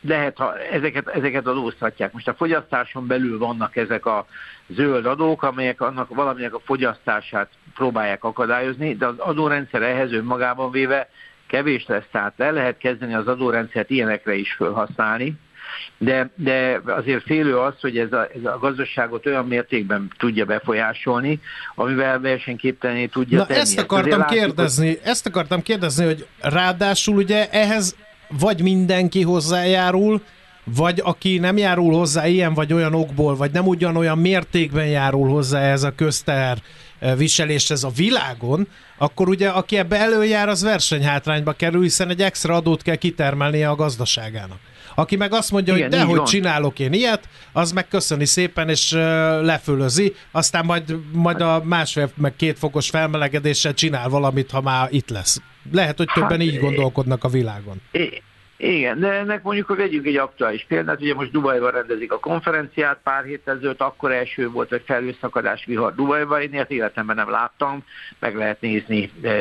lehet, 0.01 0.37
ha 0.37 0.59
ezeket, 0.59 1.07
ezeket 1.07 1.47
adóztatják. 1.47 2.13
Most 2.13 2.27
a 2.27 2.33
fogyasztáson 2.33 3.07
belül 3.07 3.37
vannak 3.37 3.75
ezek 3.75 4.05
a 4.05 4.27
zöld 4.67 5.05
adók, 5.05 5.43
amelyek 5.43 5.81
annak 5.81 6.15
valaminek 6.15 6.53
a 6.53 6.61
fogyasztását 6.65 7.49
próbálják 7.75 8.23
akadályozni, 8.23 8.95
de 8.95 9.05
az 9.05 9.17
adórendszer 9.17 9.81
ehhez 9.81 10.11
önmagában 10.11 10.71
véve 10.71 11.09
kevés 11.47 11.85
lesz, 11.87 12.07
tehát 12.11 12.33
le 12.37 12.51
lehet 12.51 12.77
kezdeni 12.77 13.13
az 13.13 13.27
adórendszert 13.27 13.89
ilyenekre 13.89 14.33
is 14.33 14.53
felhasználni, 14.53 15.33
de, 15.97 16.29
de 16.35 16.81
azért 16.85 17.23
félő 17.23 17.57
az, 17.57 17.73
hogy 17.81 17.97
ez 17.97 18.13
a, 18.13 18.27
ez 18.35 18.43
a 18.43 18.57
gazdaságot 18.59 19.25
olyan 19.25 19.47
mértékben 19.47 20.11
tudja 20.17 20.45
befolyásolni, 20.45 21.39
amivel 21.75 22.19
versenyképtelené 22.19 23.05
tudja 23.05 23.37
Na 23.37 23.45
tenni. 23.45 23.59
Ezt 23.59 23.79
akartam, 23.79 24.25
kérdezni, 24.25 24.87
hogy... 24.87 24.99
ezt 25.03 25.25
akartam 25.25 25.61
kérdezni, 25.61 26.05
hogy 26.05 26.27
ráadásul 26.41 27.15
ugye 27.15 27.49
ehhez 27.49 27.95
vagy 28.37 28.61
mindenki 28.61 29.21
hozzájárul, 29.21 30.21
vagy 30.75 31.01
aki 31.03 31.37
nem 31.37 31.57
járul 31.57 31.93
hozzá 31.93 32.27
ilyen 32.27 32.53
vagy 32.53 32.73
olyan 32.73 32.93
okból, 32.93 33.35
vagy 33.35 33.51
nem 33.51 33.67
ugyanolyan 33.67 34.17
mértékben 34.17 34.87
járul 34.87 35.29
hozzá 35.29 35.61
ez 35.61 35.83
a 35.83 35.95
közter 35.95 36.57
eh, 36.99 37.17
viseléshez 37.17 37.83
a 37.83 37.89
világon, 37.95 38.67
akkor 38.97 39.29
ugye 39.29 39.49
aki 39.49 39.77
ebbe 39.77 39.97
előjár, 39.97 40.49
az 40.49 40.61
versenyhátrányba 40.61 41.51
kerül, 41.51 41.81
hiszen 41.81 42.09
egy 42.09 42.21
extra 42.21 42.55
adót 42.55 42.81
kell 42.81 42.95
kitermelnie 42.95 43.69
a 43.69 43.75
gazdaságának. 43.75 44.59
Aki 44.95 45.15
meg 45.15 45.33
azt 45.33 45.51
mondja, 45.51 45.75
Igen, 45.75 45.89
hogy 45.89 45.97
dehogy 45.97 46.23
csinálok 46.23 46.79
én 46.79 46.93
ilyet, 46.93 47.29
az 47.51 47.71
meg 47.71 47.87
köszöni 47.87 48.25
szépen, 48.25 48.69
és 48.69 48.91
uh, 48.91 48.99
lefölözi, 49.41 50.15
aztán 50.31 50.65
majd, 50.65 50.95
majd 51.11 51.41
a 51.41 51.61
másfél 51.63 52.11
meg 52.15 52.35
két 52.35 52.59
fokos 52.59 52.89
felmelegedéssel 52.89 53.73
csinál 53.73 54.09
valamit, 54.09 54.51
ha 54.51 54.61
már 54.61 54.87
itt 54.91 55.09
lesz. 55.09 55.41
Lehet, 55.71 55.97
hogy 55.97 56.09
többen 56.13 56.29
hát, 56.29 56.41
így 56.41 56.59
gondolkodnak 56.59 57.23
a 57.23 57.27
világon. 57.27 57.81
Igen, 58.61 58.99
de 58.99 59.11
ennek 59.11 59.43
mondjuk, 59.43 59.67
hogy 59.67 59.77
vegyünk 59.77 60.05
egy 60.05 60.17
aktuális 60.17 60.65
példát, 60.67 61.01
ugye 61.01 61.13
most 61.13 61.31
Dubajban 61.31 61.71
rendezik 61.71 62.11
a 62.11 62.19
konferenciát, 62.19 62.99
pár 63.03 63.23
héttel 63.23 63.55
ezelőtt 63.55 63.81
akkor 63.81 64.11
első 64.11 64.49
volt, 64.49 64.69
hogy 64.69 64.83
felhőszakadás 64.85 65.65
vihar 65.65 65.95
Dubajban, 65.95 66.41
én 66.41 66.53
ilyet 66.53 66.71
életemben 66.71 67.15
nem 67.15 67.29
láttam, 67.29 67.83
meg 68.19 68.35
lehet 68.35 68.61
nézni 68.61 69.11
e, 69.21 69.31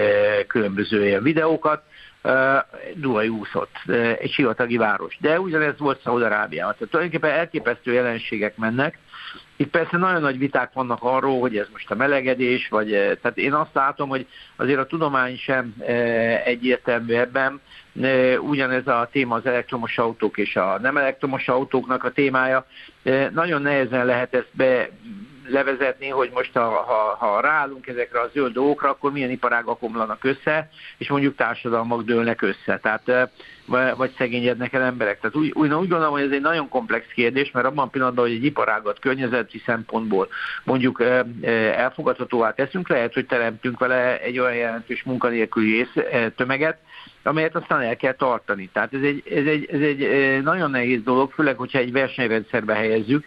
különböző 0.47 1.07
ilyen 1.07 1.23
videókat, 1.23 1.83
e, 2.23 2.67
Dubaj 2.95 3.29
úszott, 3.29 3.75
e, 3.87 3.93
egy 4.21 4.31
sivatagi 4.31 4.77
város. 4.77 5.17
De 5.21 5.41
ugyanez 5.41 5.79
volt 5.79 6.03
Szaudarábiában. 6.03 6.73
Tehát 6.73 6.91
tulajdonképpen 6.91 7.39
elképesztő 7.39 7.93
jelenségek 7.93 8.57
mennek, 8.57 8.99
itt 9.61 9.71
persze 9.71 9.97
nagyon 9.97 10.21
nagy 10.21 10.39
viták 10.39 10.73
vannak 10.73 11.03
arról, 11.03 11.41
hogy 11.41 11.57
ez 11.57 11.67
most 11.73 11.91
a 11.91 11.95
melegedés, 11.95 12.69
vagy 12.69 12.89
tehát 12.91 13.39
én 13.39 13.53
azt 13.53 13.75
látom, 13.75 14.09
hogy 14.09 14.27
azért 14.57 14.79
a 14.79 14.87
tudomány 14.87 15.37
sem 15.37 15.75
egyértelmű 16.45 17.15
ebben, 17.15 17.61
ugyanez 18.41 18.87
a 18.87 19.09
téma 19.13 19.35
az 19.35 19.47
elektromos 19.47 19.99
autók 19.99 20.39
és 20.39 20.57
a 20.57 20.79
nem 20.83 20.97
elektromos 20.97 21.49
autóknak 21.49 22.05
a 22.05 22.13
témája. 22.13 22.67
Nagyon 23.33 23.63
nehezen 23.63 24.07
lehet 24.07 24.35
ezt 24.35 24.51
be 24.53 24.89
levezetni, 25.51 26.09
hogy 26.09 26.31
most 26.35 26.53
ha, 26.53 26.69
ha, 26.69 27.17
ha 27.19 27.41
ráállunk 27.41 27.87
ezekre 27.87 28.21
a 28.21 28.31
zöld 28.33 28.53
dolgokra, 28.53 28.91
akkor 28.91 29.13
milyen 29.13 29.31
iparágak 29.31 29.83
omlanak 29.83 30.25
össze, 30.25 30.69
és 30.99 31.09
mondjuk 31.09 31.37
társadalmak 31.37 32.03
dőlnek 32.03 32.43
össze, 32.43 32.79
tehát 32.83 33.31
vagy 33.97 34.15
szegényednek 34.17 34.73
el 34.73 34.83
emberek. 34.83 35.21
Tehát 35.21 35.37
úgy, 35.37 35.51
úgy, 35.55 35.73
úgy 35.73 35.89
gondolom, 35.89 36.13
hogy 36.13 36.23
ez 36.23 36.31
egy 36.31 36.41
nagyon 36.41 36.69
komplex 36.69 37.07
kérdés, 37.15 37.51
mert 37.51 37.67
abban 37.67 37.87
a 37.87 37.91
pillanatban, 37.91 38.25
hogy 38.25 38.35
egy 38.35 38.45
iparágat 38.45 38.99
környezeti 38.99 39.63
szempontból 39.67 40.29
mondjuk 40.65 41.03
elfogadhatóvá 41.77 42.53
teszünk, 42.53 42.89
lehet, 42.89 43.15
hogy 43.15 43.27
teremtünk 43.27 43.79
vele 43.79 44.21
egy 44.21 44.39
olyan 44.39 44.55
jelentős 44.55 45.03
munkanélküli 45.03 45.89
tömeget, 46.37 46.79
amelyet 47.23 47.57
aztán 47.57 47.81
el 47.81 47.97
kell 47.97 48.15
tartani. 48.15 48.71
Tehát 48.73 48.95
ez 48.95 49.03
egy, 49.03 49.23
ez, 49.31 49.47
egy, 49.47 49.69
ez 49.71 49.81
egy 49.81 50.43
nagyon 50.43 50.71
nehéz 50.71 51.03
dolog, 51.03 51.33
főleg, 51.33 51.57
hogyha 51.57 51.79
egy 51.79 51.93
versenyrendszerbe 51.93 52.75
helyezzük, 52.75 53.25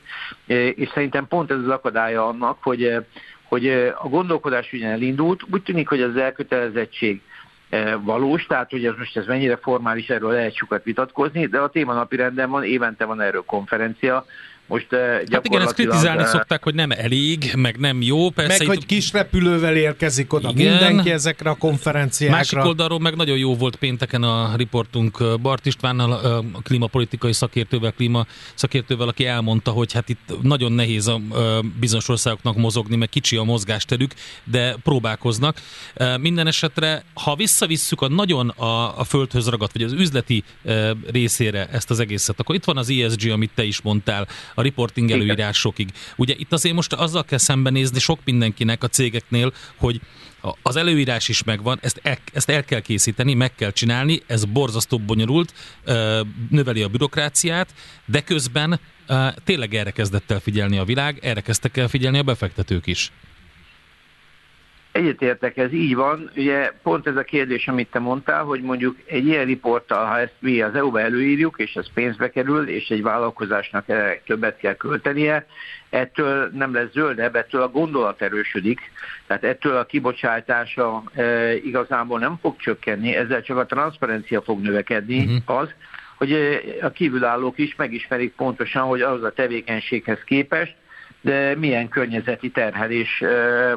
és 0.75 0.89
szerintem 0.93 1.27
pont 1.27 1.51
ez 1.51 1.57
az 1.57 1.69
akadálya 1.69 2.27
annak, 2.27 2.57
hogy, 2.61 2.95
hogy 3.43 3.67
a 3.95 4.07
gondolkodás 4.09 4.73
ugyan 4.73 4.91
elindult, 4.91 5.41
úgy 5.51 5.63
tűnik, 5.63 5.87
hogy 5.87 6.01
az 6.01 6.15
elkötelezettség 6.15 7.21
valós, 8.01 8.45
tehát 8.45 8.69
hogy 8.69 8.85
ez 8.85 8.93
most 8.97 9.17
ez 9.17 9.25
mennyire 9.25 9.55
formális, 9.55 10.09
erről 10.09 10.31
lehet 10.31 10.55
sokat 10.55 10.83
vitatkozni, 10.83 11.45
de 11.45 11.59
a 11.59 11.69
téma 11.69 11.93
napi 11.93 12.15
renden 12.15 12.49
van, 12.49 12.63
évente 12.63 13.05
van 13.05 13.21
erről 13.21 13.43
konferencia, 13.45 14.25
most 14.71 14.87
gyakorlatilag... 14.89 15.33
Hát 15.33 15.45
igen, 15.45 15.61
ezt 15.61 15.73
kritizálni 15.73 16.25
szokták, 16.25 16.63
hogy 16.63 16.73
nem 16.73 16.91
elég, 16.91 17.51
meg 17.55 17.77
nem 17.77 18.01
jó. 18.01 18.29
Persze 18.29 18.57
meg, 18.57 18.67
hogy 18.67 18.85
kis 18.85 19.11
repülővel 19.11 19.75
érkezik 19.75 20.33
oda 20.33 20.49
igen. 20.55 20.71
mindenki 20.71 21.11
ezekre 21.11 21.49
a 21.49 21.55
konferenciákra. 21.55 22.37
Másik 22.37 22.65
oldalról 22.65 22.99
meg 22.99 23.15
nagyon 23.15 23.37
jó 23.37 23.55
volt 23.55 23.75
pénteken 23.75 24.23
a 24.23 24.55
riportunk 24.55 25.41
Bart 25.41 25.65
Istvánnal, 25.65 26.11
a 26.53 26.61
klímapolitikai 26.63 27.33
szakértővel, 27.33 27.91
klíma 27.91 28.25
szakértővel, 28.53 29.07
aki 29.07 29.25
elmondta, 29.25 29.71
hogy 29.71 29.93
hát 29.93 30.09
itt 30.09 30.41
nagyon 30.41 30.71
nehéz 30.71 31.07
a 31.07 31.21
bizonyos 31.79 32.09
országoknak 32.09 32.55
mozogni, 32.55 32.95
meg 32.95 33.09
kicsi 33.09 33.37
a 33.37 33.43
mozgásterük, 33.43 34.13
de 34.43 34.75
próbálkoznak. 34.83 35.61
Minden 36.19 36.47
esetre, 36.47 37.03
ha 37.13 37.35
visszavisszük 37.35 38.01
a 38.01 38.07
nagyon 38.07 38.49
a, 38.49 38.99
a 38.99 39.03
földhöz 39.03 39.47
ragadt, 39.47 39.73
vagy 39.73 39.83
az 39.83 39.91
üzleti 39.91 40.43
részére 41.11 41.67
ezt 41.71 41.89
az 41.89 41.99
egészet, 41.99 42.39
akkor 42.39 42.55
itt 42.55 42.63
van 42.63 42.77
az 42.77 42.89
ESG, 42.89 43.29
amit 43.29 43.51
te 43.55 43.63
is 43.63 43.81
mondtál, 43.81 44.27
a 44.61 44.63
reporting 44.63 45.11
előírásokig. 45.11 45.89
Ugye 46.15 46.33
itt 46.37 46.53
azért 46.53 46.75
most 46.75 46.93
azzal 46.93 47.23
kell 47.23 47.37
szembenézni 47.37 47.99
sok 47.99 48.19
mindenkinek 48.23 48.83
a 48.83 48.87
cégeknél, 48.87 49.53
hogy 49.75 50.01
az 50.61 50.75
előírás 50.75 51.29
is 51.29 51.43
megvan, 51.43 51.79
ezt 51.81 51.99
el, 52.03 52.17
ezt 52.33 52.49
el 52.49 52.65
kell 52.65 52.79
készíteni, 52.79 53.33
meg 53.33 53.55
kell 53.55 53.71
csinálni, 53.71 54.21
ez 54.27 54.45
borzasztó 54.45 54.99
bonyolult, 54.99 55.53
növeli 56.49 56.81
a 56.81 56.87
bürokráciát, 56.87 57.73
de 58.05 58.21
közben 58.21 58.79
tényleg 59.43 59.73
erre 59.73 59.91
kezdett 59.91 60.31
el 60.31 60.39
figyelni 60.39 60.77
a 60.77 60.83
világ, 60.83 61.19
erre 61.21 61.41
kezdtek 61.41 61.77
el 61.77 61.87
figyelni 61.87 62.17
a 62.17 62.23
befektetők 62.23 62.87
is. 62.87 63.11
Egyetértek, 64.91 65.57
ez 65.57 65.73
így 65.73 65.95
van. 65.95 66.31
Ugye 66.35 66.71
pont 66.83 67.07
ez 67.07 67.15
a 67.15 67.23
kérdés, 67.23 67.67
amit 67.67 67.91
te 67.91 67.99
mondtál, 67.99 68.43
hogy 68.43 68.61
mondjuk 68.61 68.97
egy 69.05 69.25
ilyen 69.25 69.45
riporttal, 69.45 70.05
ha 70.05 70.19
ezt 70.19 70.33
mi 70.39 70.61
az 70.61 70.75
EU-ba 70.75 70.99
előírjuk, 70.99 71.55
és 71.57 71.75
ez 71.75 71.93
pénzbe 71.93 72.29
kerül, 72.29 72.67
és 72.67 72.89
egy 72.89 73.01
vállalkozásnak 73.01 73.85
többet 74.25 74.57
kell 74.57 74.75
költenie, 74.75 75.45
ettől 75.89 76.49
nem 76.53 76.73
lesz 76.73 76.91
zöldebb, 76.91 77.35
ettől 77.35 77.61
a 77.61 77.69
gondolat 77.69 78.21
erősödik, 78.21 78.79
tehát 79.27 79.43
ettől 79.43 79.75
a 79.75 79.85
kibocsátása 79.85 81.03
e, 81.13 81.55
igazából 81.55 82.19
nem 82.19 82.37
fog 82.41 82.55
csökkenni, 82.57 83.15
ezzel 83.15 83.41
csak 83.41 83.57
a 83.57 83.65
transzparencia 83.65 84.41
fog 84.41 84.61
növekedni, 84.61 85.23
uh-huh. 85.23 85.59
az, 85.59 85.69
hogy 86.17 86.33
a 86.81 86.89
kívülállók 86.89 87.57
is 87.57 87.75
megismerik 87.75 88.33
pontosan, 88.33 88.83
hogy 88.83 89.01
az 89.01 89.23
a 89.23 89.31
tevékenységhez 89.31 90.19
képest 90.25 90.75
de 91.21 91.55
milyen 91.55 91.89
környezeti 91.89 92.49
terhelés, 92.49 93.23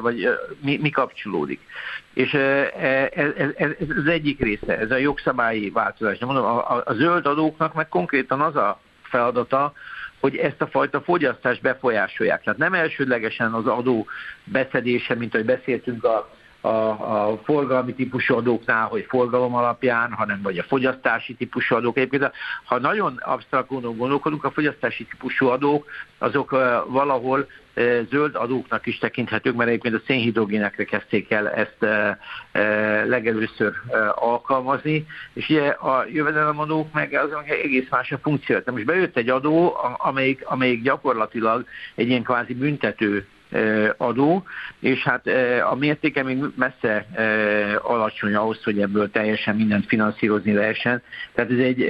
vagy 0.01 0.29
mi, 0.61 0.77
mi 0.81 0.89
kapcsolódik. 0.89 1.59
És 2.13 2.33
ez, 2.33 3.31
ez, 3.35 3.51
ez, 3.55 3.69
ez 3.79 3.87
az 3.97 4.07
egyik 4.07 4.39
része, 4.39 4.77
ez 4.77 4.91
a 4.91 4.97
jogszabályi 4.97 5.69
változás. 5.69 6.17
De 6.17 6.25
mondom, 6.25 6.45
a, 6.45 6.81
a 6.85 6.93
zöld 6.93 7.25
adóknak 7.25 7.73
meg 7.73 7.87
konkrétan 7.87 8.41
az 8.41 8.55
a 8.55 8.79
feladata, 9.01 9.73
hogy 10.19 10.35
ezt 10.35 10.61
a 10.61 10.67
fajta 10.67 11.01
fogyasztást 11.01 11.61
befolyásolják. 11.61 12.43
Tehát 12.43 12.59
nem 12.59 12.73
elsődlegesen 12.73 13.53
az 13.53 13.67
adó 13.67 14.07
beszedése, 14.43 15.15
mint 15.15 15.33
ahogy 15.33 15.45
beszéltünk 15.45 16.03
a 16.03 16.34
a, 16.65 17.29
a 17.29 17.37
forgalmi 17.43 17.93
típusú 17.93 18.35
adóknál, 18.35 18.87
hogy 18.87 19.05
forgalom 19.07 19.55
alapján, 19.55 20.11
hanem 20.11 20.39
vagy 20.41 20.57
a 20.57 20.63
fogyasztási 20.63 21.33
típusú 21.33 21.75
adók. 21.75 21.97
Egyébként, 21.97 22.31
ha 22.63 22.79
nagyon 22.79 23.19
absztrakt 23.23 23.67
gondolkodunk, 23.97 24.43
a 24.43 24.51
fogyasztási 24.51 25.05
típusú 25.05 25.47
adók 25.47 25.85
azok 26.17 26.49
valahol 26.87 27.47
zöld 28.09 28.35
adóknak 28.35 28.85
is 28.85 28.97
tekinthetők, 28.97 29.55
mert 29.55 29.69
egyébként 29.69 29.95
a 29.95 30.01
szénhidrogénekre 30.05 30.83
kezdték 30.83 31.31
el 31.31 31.49
ezt 31.49 31.77
legelőször 33.07 33.73
alkalmazni, 34.15 35.05
és 35.33 35.49
ugye 35.49 35.67
a 35.67 36.05
jövedelemadók 36.11 36.93
meg 36.93 37.13
azok 37.13 37.49
egész 37.49 37.89
más 37.89 38.11
a 38.11 38.17
funkció. 38.17 38.57
Most 38.65 38.85
bejött 38.85 39.17
egy 39.17 39.29
adó, 39.29 39.77
amelyik, 39.97 40.45
amelyik 40.45 40.81
gyakorlatilag 40.81 41.65
egy 41.95 42.07
ilyen 42.07 42.23
kvázi 42.23 42.53
büntető 42.53 43.27
adó, 43.97 44.43
és 44.79 45.03
hát 45.03 45.27
a 45.71 45.75
mértéke 45.75 46.23
még 46.23 46.43
messze 46.55 47.05
alacsony 47.81 48.35
ahhoz, 48.35 48.63
hogy 48.63 48.81
ebből 48.81 49.11
teljesen 49.11 49.55
mindent 49.55 49.85
finanszírozni 49.85 50.53
lehessen. 50.53 51.01
Tehát 51.33 51.51
ez 51.51 51.57
egy 51.57 51.89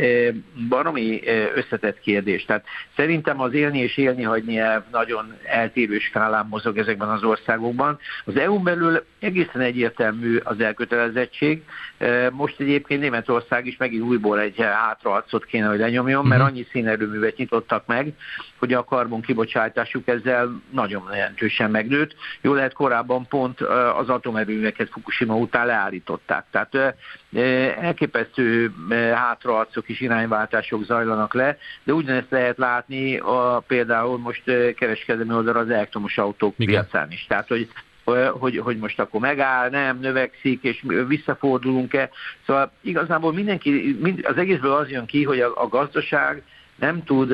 baromi 0.70 1.22
összetett 1.56 2.00
kérdés. 2.00 2.46
Tehát 2.46 2.66
szerintem 2.96 3.42
az 3.42 3.54
élni 3.54 3.80
és 3.80 3.98
élni 3.98 4.24
hagyni 4.24 4.62
nagyon 4.92 5.34
eltérő 5.44 6.00
skálán 6.00 6.48
mozog 6.50 6.78
ezekben 6.78 7.10
az 7.10 7.24
országokban. 7.24 8.00
Az 8.26 8.38
EU-n 8.38 8.64
belül 8.64 9.06
egészen 9.20 9.62
egyértelmű 9.62 10.38
az 10.44 10.60
elkötelezettség. 10.60 11.64
Most 12.32 12.60
egyébként 12.60 13.02
Németország 13.02 13.66
is 13.66 13.78
megint 13.78 14.04
újból 14.04 14.40
egy 14.40 14.62
hátraarcot 14.62 15.46
kéne, 15.46 15.68
hogy 15.68 15.80
lenyomjon, 15.80 16.26
mert 16.26 16.42
mhm. 16.42 16.50
annyi 16.50 16.68
színerőművet 16.72 17.38
nyitottak 17.38 17.86
meg, 17.86 18.14
hogy 18.60 18.74
a 18.74 18.84
karbon 18.84 19.22
kibocsátásuk 19.22 20.08
ezzel 20.08 20.62
nagyon 20.72 21.04
jelentős 21.14 21.45
jelentősen 21.46 21.72
megnőtt. 21.72 22.16
Jó 22.42 22.54
lehet 22.54 22.74
korábban 22.74 23.28
pont 23.28 23.62
az 23.96 24.10
atomerőműveket 24.10 24.90
Fukushima 24.90 25.36
után 25.36 25.66
leállították. 25.66 26.46
Tehát 26.52 26.96
elképesztő 27.80 28.74
hátraarcok 29.14 29.90
és 29.90 30.00
irányváltások 30.02 30.84
zajlanak 30.84 31.34
le, 31.34 31.58
de 31.84 31.94
ugyanezt 31.94 32.30
lehet 32.30 32.58
látni 32.58 33.18
a, 33.18 33.64
például 33.68 34.18
most 34.18 34.44
kereskedelmi 34.76 35.34
oldalra 35.34 35.60
az 35.60 35.70
elektromos 35.70 36.18
autók 36.18 36.54
Igen. 36.58 36.74
piacán 36.74 37.12
is. 37.12 37.26
Tehát, 37.28 37.48
hogy 37.48 37.70
hogy, 38.40 38.58
hogy 38.58 38.78
most 38.78 39.00
akkor 39.00 39.20
megáll, 39.20 39.70
nem, 39.70 40.00
növekszik, 40.00 40.64
és 40.64 40.84
visszafordulunk-e. 41.08 42.10
Szóval 42.46 42.72
igazából 42.82 43.34
mindenki, 43.34 44.00
az 44.24 44.38
egészből 44.38 44.72
az 44.72 44.90
jön 44.90 45.06
ki, 45.06 45.24
hogy 45.24 45.40
a, 45.40 45.52
a 45.56 45.68
gazdaság 45.68 46.44
nem 46.76 47.04
tud, 47.04 47.32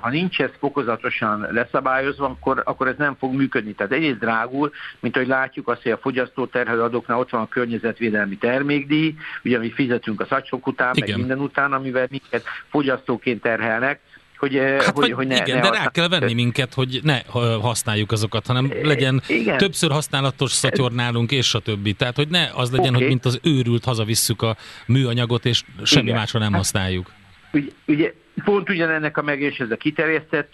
ha 0.00 0.10
nincs 0.10 0.40
ez 0.40 0.50
fokozatosan 0.58 1.48
leszabályozva, 1.50 2.26
akkor, 2.26 2.62
akkor 2.64 2.88
ez 2.88 2.94
nem 2.98 3.16
fog 3.18 3.34
működni. 3.34 3.72
Tehát 3.72 3.92
egyrészt 3.92 4.18
drágul, 4.18 4.72
mint 5.00 5.16
ahogy 5.16 5.28
látjuk 5.28 5.68
azt, 5.68 5.82
hogy 5.82 5.92
a 5.92 5.98
fogyasztóterhelő 5.98 6.82
adóknál 6.82 7.18
ott 7.18 7.30
van 7.30 7.40
a 7.40 7.48
környezetvédelmi 7.48 8.36
termékdíj, 8.36 9.14
ugye 9.44 9.58
mi 9.58 9.70
fizetünk 9.70 10.20
a 10.20 10.26
szacsok 10.26 10.66
után, 10.66 10.94
Igen. 10.94 11.08
meg 11.08 11.18
minden 11.18 11.44
után, 11.44 11.72
amivel 11.72 12.06
minket 12.10 12.44
fogyasztóként 12.70 13.42
terhelnek, 13.42 14.00
hogy, 14.38 14.56
hát, 14.56 14.84
hogy, 14.84 15.12
hogy, 15.12 15.26
ne, 15.26 15.36
igen, 15.36 15.56
ne 15.56 15.62
de 15.62 15.70
rá 15.70 15.88
kell 15.88 16.08
venni 16.08 16.34
minket, 16.34 16.74
hogy 16.74 17.00
ne 17.02 17.20
használjuk 17.60 18.12
azokat, 18.12 18.46
hanem 18.46 18.72
legyen 18.82 19.22
igen. 19.26 19.56
többször 19.56 19.90
használatos 19.90 20.52
szatyor 20.52 20.92
nálunk, 20.92 21.32
és 21.32 21.54
a 21.54 21.58
többi. 21.58 21.92
Tehát, 21.92 22.16
hogy 22.16 22.28
ne 22.28 22.48
az 22.54 22.70
legyen, 22.70 22.88
okay. 22.88 23.00
hogy 23.00 23.08
mint 23.08 23.24
az 23.24 23.40
őrült 23.42 23.84
hazavisszük 23.84 24.42
a 24.42 24.56
műanyagot, 24.86 25.44
és 25.44 25.62
semmi 25.82 26.04
igen. 26.04 26.16
másra 26.16 26.38
nem 26.38 26.48
hát, 26.48 26.58
használjuk. 26.58 27.12
Ugye, 27.52 27.70
ugye 27.86 28.12
pont 28.44 28.70
ugyanennek 28.70 29.16
a 29.16 29.22
megés 29.22 29.58
ez 29.58 29.70
a 29.70 29.76
kiterjesztett 29.76 30.52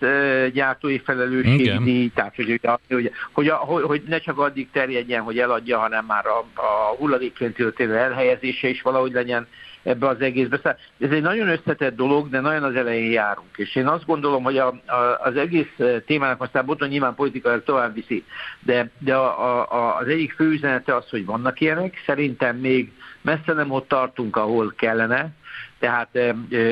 gyártói 0.53 0.99
felelősségi 0.99 2.11
tehát 2.15 2.35
hogy, 2.37 2.61
hogy, 2.89 3.11
hogy, 3.33 3.49
hogy, 3.49 3.83
hogy 3.83 4.03
ne 4.07 4.19
csak 4.19 4.39
addig 4.39 4.71
terjedjen, 4.71 5.23
hogy 5.23 5.39
eladja, 5.39 5.79
hanem 5.79 6.05
már 6.05 6.27
a, 6.27 6.39
a 6.55 6.95
hulladékként 6.99 7.55
történő 7.55 7.97
elhelyezése 7.97 8.69
is 8.69 8.83
valahogy 8.83 9.13
legyen 9.13 9.47
ebbe 9.85 10.07
az 10.07 10.21
egészbe. 10.21 10.57
Szóval 10.57 10.79
ez 11.01 11.11
egy 11.11 11.23
nagyon 11.23 11.49
összetett 11.49 11.97
dolog, 11.97 12.29
de 12.29 12.41
nagyon 12.41 12.63
az 12.63 12.75
elején 12.75 13.11
járunk. 13.11 13.49
És 13.57 13.77
én 13.77 13.87
azt 13.87 14.07
gondolom, 14.07 14.43
hogy 14.43 14.59
a, 14.59 14.67
a, 14.87 15.19
az 15.23 15.37
egész 15.37 15.79
témának 16.07 16.43
aztán 16.43 16.65
Boton 16.65 16.89
nyilván 16.89 17.15
politikai 17.15 17.61
tovább 17.65 17.95
viszi, 17.95 18.25
de, 18.61 18.91
de 18.99 19.15
a, 19.15 19.73
a, 19.73 19.97
az 19.99 20.09
egyik 20.09 20.33
fő 20.33 20.51
üzenete 20.51 20.95
az, 20.95 21.09
hogy 21.09 21.25
vannak 21.25 21.61
ilyenek. 21.61 22.03
Szerintem 22.07 22.57
még 22.57 22.93
messze 23.21 23.53
nem 23.53 23.71
ott 23.71 23.89
tartunk, 23.89 24.37
ahol 24.37 24.73
kellene, 24.77 25.33
tehát 25.79 26.09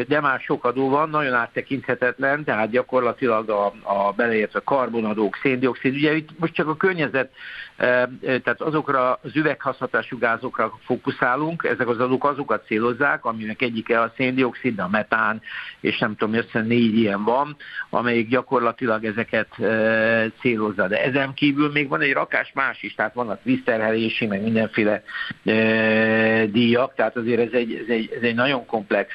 de 0.08 0.20
már 0.20 0.40
sok 0.40 0.64
adó 0.64 0.88
van, 0.88 1.10
nagyon 1.10 1.34
áttekinthetetlen, 1.34 2.44
tehát 2.44 2.70
gyakorlatilag 2.70 3.48
a, 3.48 3.66
a 3.82 4.12
beleértve 4.16 4.60
karbonadók, 4.64 5.38
széndiokszid, 5.42 5.94
ugye 5.94 6.14
itt 6.14 6.28
most 6.38 6.54
csak 6.54 6.68
a 6.68 6.76
környezet 6.76 7.30
tehát 8.22 8.60
azokra 8.60 9.18
az 9.22 9.36
üveghaszhatású 9.36 10.18
gázokra 10.18 10.78
fókuszálunk, 10.84 11.64
ezek 11.64 11.88
az 11.88 12.00
adók 12.00 12.24
azokat 12.24 12.66
célozzák, 12.66 13.24
aminek 13.24 13.62
egyike 13.62 14.00
a 14.00 14.12
széndiokszid, 14.16 14.78
a 14.78 14.88
metán, 14.88 15.40
és 15.80 15.98
nem 15.98 16.16
tudom, 16.16 16.34
össze 16.34 16.60
négy 16.60 16.98
ilyen 16.98 17.24
van, 17.24 17.56
amelyik 17.90 18.28
gyakorlatilag 18.28 19.04
ezeket 19.04 19.48
célozza. 20.40 20.88
De 20.88 21.02
ezen 21.02 21.34
kívül 21.34 21.70
még 21.70 21.88
van 21.88 22.00
egy 22.00 22.12
rakás 22.12 22.52
más 22.54 22.82
is, 22.82 22.94
tehát 22.94 23.14
vannak 23.14 23.40
vízterhelési, 23.42 24.26
meg 24.26 24.42
mindenféle 24.42 25.02
díjak, 26.50 26.94
tehát 26.94 27.16
azért 27.16 27.40
ez 27.40 27.52
egy, 27.52 27.72
ez 27.74 27.88
egy, 27.88 28.12
ez 28.16 28.22
egy 28.22 28.34
nagyon 28.34 28.66
komplex 28.73 29.12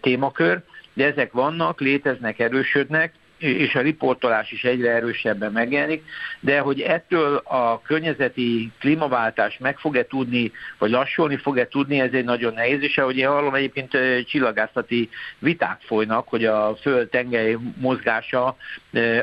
témakör, 0.00 0.62
de 0.92 1.04
ezek 1.04 1.32
vannak, 1.32 1.80
léteznek, 1.80 2.38
erősödnek, 2.38 3.14
és 3.40 3.74
a 3.74 3.80
riportolás 3.80 4.50
is 4.50 4.64
egyre 4.64 4.90
erősebben 4.90 5.52
megjelenik, 5.52 6.04
de 6.40 6.58
hogy 6.58 6.80
ettől 6.80 7.36
a 7.36 7.80
környezeti 7.82 8.70
klímaváltás 8.78 9.58
meg 9.58 9.78
fog-e 9.78 10.06
tudni, 10.06 10.52
vagy 10.78 10.90
lassulni 10.90 11.36
fog-e 11.36 11.68
tudni, 11.68 12.00
ez 12.00 12.12
egy 12.12 12.24
nagyon 12.24 12.54
nehéz, 12.54 12.82
és 12.82 12.98
ahogy 12.98 13.16
én 13.16 13.28
hallom, 13.28 13.54
egyébként 13.54 13.96
csillagászati 14.26 15.08
viták 15.38 15.80
folynak, 15.80 16.28
hogy 16.28 16.44
a 16.44 16.76
föld 16.80 17.08
tengely 17.08 17.56
mozgása 17.76 18.56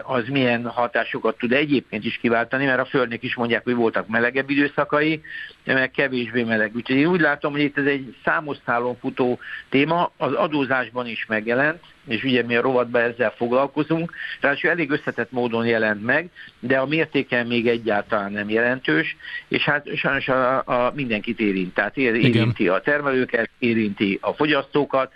az 0.03 0.27
milyen 0.27 0.65
hatásokat 0.65 1.37
tud 1.37 1.51
egyébként 1.51 2.05
is 2.05 2.17
kiváltani, 2.17 2.65
mert 2.65 2.79
a 2.79 2.85
földnek 2.85 3.23
is 3.23 3.35
mondják, 3.35 3.63
hogy 3.63 3.75
voltak 3.75 4.07
melegebb 4.07 4.49
időszakai, 4.49 5.21
meg 5.65 5.91
kevésbé 5.91 6.43
meleg. 6.43 6.75
Úgyhogy 6.75 6.95
én 6.95 7.07
úgy 7.07 7.21
látom, 7.21 7.51
hogy 7.51 7.61
itt 7.61 7.77
ez 7.77 7.85
egy 7.85 8.15
számos 8.23 8.57
szálon 8.65 8.97
futó 8.97 9.39
téma, 9.69 10.11
az 10.17 10.33
adózásban 10.33 11.07
is 11.07 11.25
megjelent, 11.25 11.79
és 12.07 12.23
ugye 12.23 12.43
mi 12.43 12.55
a 12.55 12.61
rovatban 12.61 13.01
ezzel 13.01 13.33
foglalkozunk, 13.37 14.13
ráadásul 14.41 14.69
elég 14.69 14.89
összetett 14.89 15.31
módon 15.31 15.65
jelent 15.65 16.03
meg, 16.03 16.29
de 16.59 16.77
a 16.77 16.85
mértéken 16.85 17.47
még 17.47 17.67
egyáltalán 17.67 18.31
nem 18.31 18.49
jelentős, 18.49 19.15
és 19.47 19.63
hát 19.63 19.95
sajnos 19.95 20.27
a, 20.27 20.57
a 20.57 20.91
mindenkit 20.95 21.39
érint, 21.39 21.73
tehát 21.73 21.97
érinti 21.97 22.63
Igen. 22.63 22.73
a 22.73 22.79
termelőket, 22.79 23.49
érinti 23.59 24.17
a 24.21 24.33
fogyasztókat, 24.33 25.11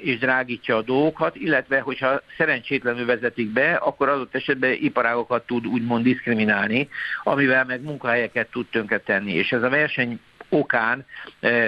és 0.00 0.18
drágítja 0.18 0.76
a 0.76 0.82
dolgokat, 0.82 1.36
illetve 1.36 1.80
hogyha 1.80 2.22
szerencsétlenül 2.36 3.06
vezetik 3.06 3.48
be, 3.48 3.74
akkor 3.74 4.08
adott 4.08 4.34
esetben 4.34 4.76
iparágokat 4.80 5.46
tud 5.46 5.66
úgymond 5.66 6.04
diszkriminálni, 6.04 6.88
amivel 7.22 7.64
meg 7.64 7.82
munkahelyeket 7.82 8.50
tud 8.50 8.66
tönkretenni. 8.70 9.32
És 9.32 9.52
ez 9.52 9.62
a 9.62 9.68
verseny 9.68 10.20
okán 10.52 11.06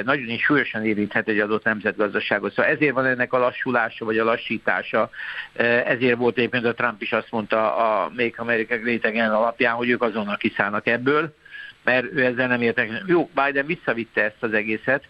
nagyon 0.05 0.29
is 0.29 0.43
súlyosan 0.43 0.85
érinthet 0.85 1.29
egy 1.29 1.39
adott 1.39 1.65
nemzetgazdaságot. 1.65 2.55
Szóval 2.55 2.73
ezért 2.73 2.95
van 2.95 3.07
ennek 3.07 3.33
a 3.33 3.39
lassulása, 3.39 4.05
vagy 4.05 4.19
a 4.19 4.25
lassítása. 4.25 5.11
Ezért 5.87 6.17
volt 6.17 6.39
éppen 6.39 6.65
a 6.65 6.75
Trump 6.75 7.03
is 7.03 7.13
azt 7.13 7.31
mondta 7.31 7.77
a 7.77 8.11
Make 8.17 8.35
America 8.37 8.77
Great 8.77 9.05
Again 9.05 9.31
alapján, 9.31 9.75
hogy 9.75 9.89
ők 9.89 10.03
azonnal 10.03 10.37
kiszállnak 10.37 10.87
ebből, 10.87 11.35
mert 11.85 12.07
ő 12.13 12.25
ezzel 12.25 12.47
nem 12.47 12.63
értek. 12.63 13.03
Jó, 13.07 13.31
Biden 13.45 13.67
visszavitte 13.67 14.23
ezt 14.23 14.37
az 14.41 14.53
egészet, 14.53 15.05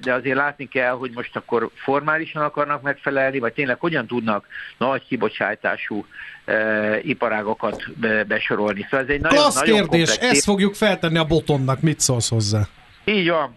de 0.00 0.12
azért 0.12 0.36
látni 0.36 0.68
kell, 0.68 0.92
hogy 0.92 1.10
most 1.14 1.36
akkor 1.36 1.70
formálisan 1.74 2.42
akarnak 2.42 2.82
megfelelni, 2.82 3.38
vagy 3.38 3.52
tényleg 3.52 3.80
hogyan 3.80 4.06
tudnak 4.06 4.46
nagy 4.78 5.06
kibocsátású 5.06 6.06
e, 6.44 6.98
iparágokat 7.02 7.98
be, 8.00 8.24
besorolni. 8.24 8.82
Szóval 8.82 9.00
ez 9.00 9.08
egy 9.08 9.20
nagyon, 9.20 9.38
Klassz 9.38 9.60
nagyon 9.60 9.88
kérdés, 9.88 10.16
ezt 10.16 10.44
fogjuk 10.44 10.74
feltenni 10.74 11.18
a 11.18 11.24
botonnak, 11.24 11.80
mit 11.80 12.00
szólsz 12.00 12.28
hozzá? 12.28 12.60
Így 13.08 13.28
van, 13.28 13.54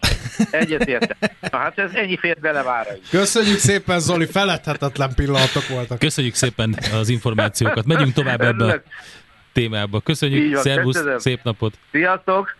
egyetértek. 0.50 1.16
Na 1.50 1.58
hát 1.58 1.78
ez 1.78 1.90
ennyi 1.94 2.16
fért 2.16 2.40
bele 2.40 2.62
vára 2.62 2.96
is. 3.02 3.08
Köszönjük 3.08 3.58
szépen, 3.58 4.00
Zoli, 4.00 4.26
feledhetetlen 4.26 5.14
pillanatok 5.14 5.68
voltak. 5.68 5.98
Köszönjük 5.98 6.34
szépen 6.34 6.78
az 6.92 7.08
információkat. 7.08 7.86
Megyünk 7.86 8.12
tovább 8.12 8.40
ebbe 8.40 8.64
a 8.64 8.82
témába. 9.52 10.00
Köszönjük, 10.00 10.52
van, 10.54 10.62
szervusz, 10.62 10.96
köszönöm. 10.96 11.18
szép 11.18 11.42
napot! 11.42 11.78
Sziasztok! 11.90 12.56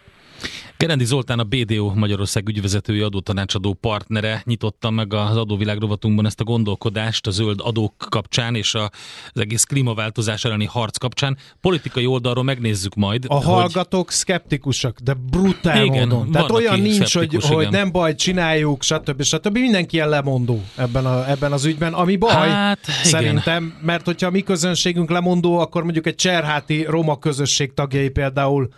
Kerendi 0.80 1.04
Zoltán, 1.04 1.38
a 1.38 1.44
BDO 1.44 1.92
Magyarország 1.94 2.48
ügyvezetői 2.48 3.00
adótanácsadó 3.00 3.72
partnere 3.72 4.42
nyitotta 4.44 4.90
meg 4.90 5.14
az 5.14 5.36
adóvilág 5.36 5.78
rovatunkban 5.78 6.26
ezt 6.26 6.40
a 6.40 6.44
gondolkodást 6.44 7.26
a 7.26 7.30
zöld 7.30 7.60
adók 7.62 7.94
kapcsán 8.08 8.54
és 8.54 8.74
az 8.74 8.90
egész 9.32 9.64
klímaváltozás 9.64 10.44
elleni 10.44 10.64
harc 10.64 10.96
kapcsán. 10.96 11.36
Politikai 11.60 12.06
oldalról 12.06 12.44
megnézzük 12.44 12.94
majd. 12.94 13.24
A 13.28 13.34
hogy... 13.34 13.44
hallgatók 13.44 14.10
szkeptikusak, 14.10 14.98
de 14.98 15.14
brutál 15.30 15.84
igen, 15.84 16.08
módon. 16.08 16.30
Tehát 16.30 16.50
olyan 16.50 16.80
nincs, 16.80 17.14
hogy, 17.14 17.32
igen. 17.32 17.48
hogy 17.48 17.70
nem 17.70 17.90
baj, 17.90 18.14
csináljuk, 18.14 18.82
stb. 18.82 19.22
stb. 19.22 19.58
Mindenki 19.58 19.96
ilyen 19.96 20.08
lemondó 20.08 20.62
ebben, 20.76 21.06
a, 21.06 21.30
ebben 21.30 21.52
az 21.52 21.64
ügyben, 21.64 21.92
ami 21.92 22.16
baj 22.16 22.48
hát, 22.48 22.84
szerintem, 23.02 23.64
igen. 23.64 23.78
mert 23.82 24.04
hogyha 24.04 24.26
a 24.26 24.30
mi 24.30 24.40
közönségünk 24.40 25.10
lemondó, 25.10 25.58
akkor 25.58 25.82
mondjuk 25.82 26.06
egy 26.06 26.14
cserháti 26.14 26.84
roma 26.84 27.18
közösség 27.18 27.74
tagjai 27.74 28.08
például 28.08 28.68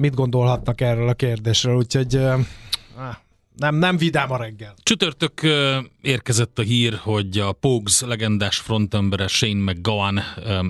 mit 0.00 0.14
gondolhatnak 0.14 0.80
erről 0.80 1.08
a 1.08 1.14
kérdésről, 1.14 1.76
úgyhogy 1.76 2.20
nem, 3.56 3.74
nem 3.74 3.96
vidám 3.96 4.32
a 4.32 4.36
reggel. 4.36 4.74
Csütörtök 4.82 5.40
érkezett 6.02 6.58
a 6.58 6.62
hír, 6.62 6.94
hogy 6.94 7.38
a 7.38 7.52
Pogues 7.52 8.00
legendás 8.00 8.58
frontembere 8.58 9.26
Shane 9.26 9.72
McGowan 9.72 10.20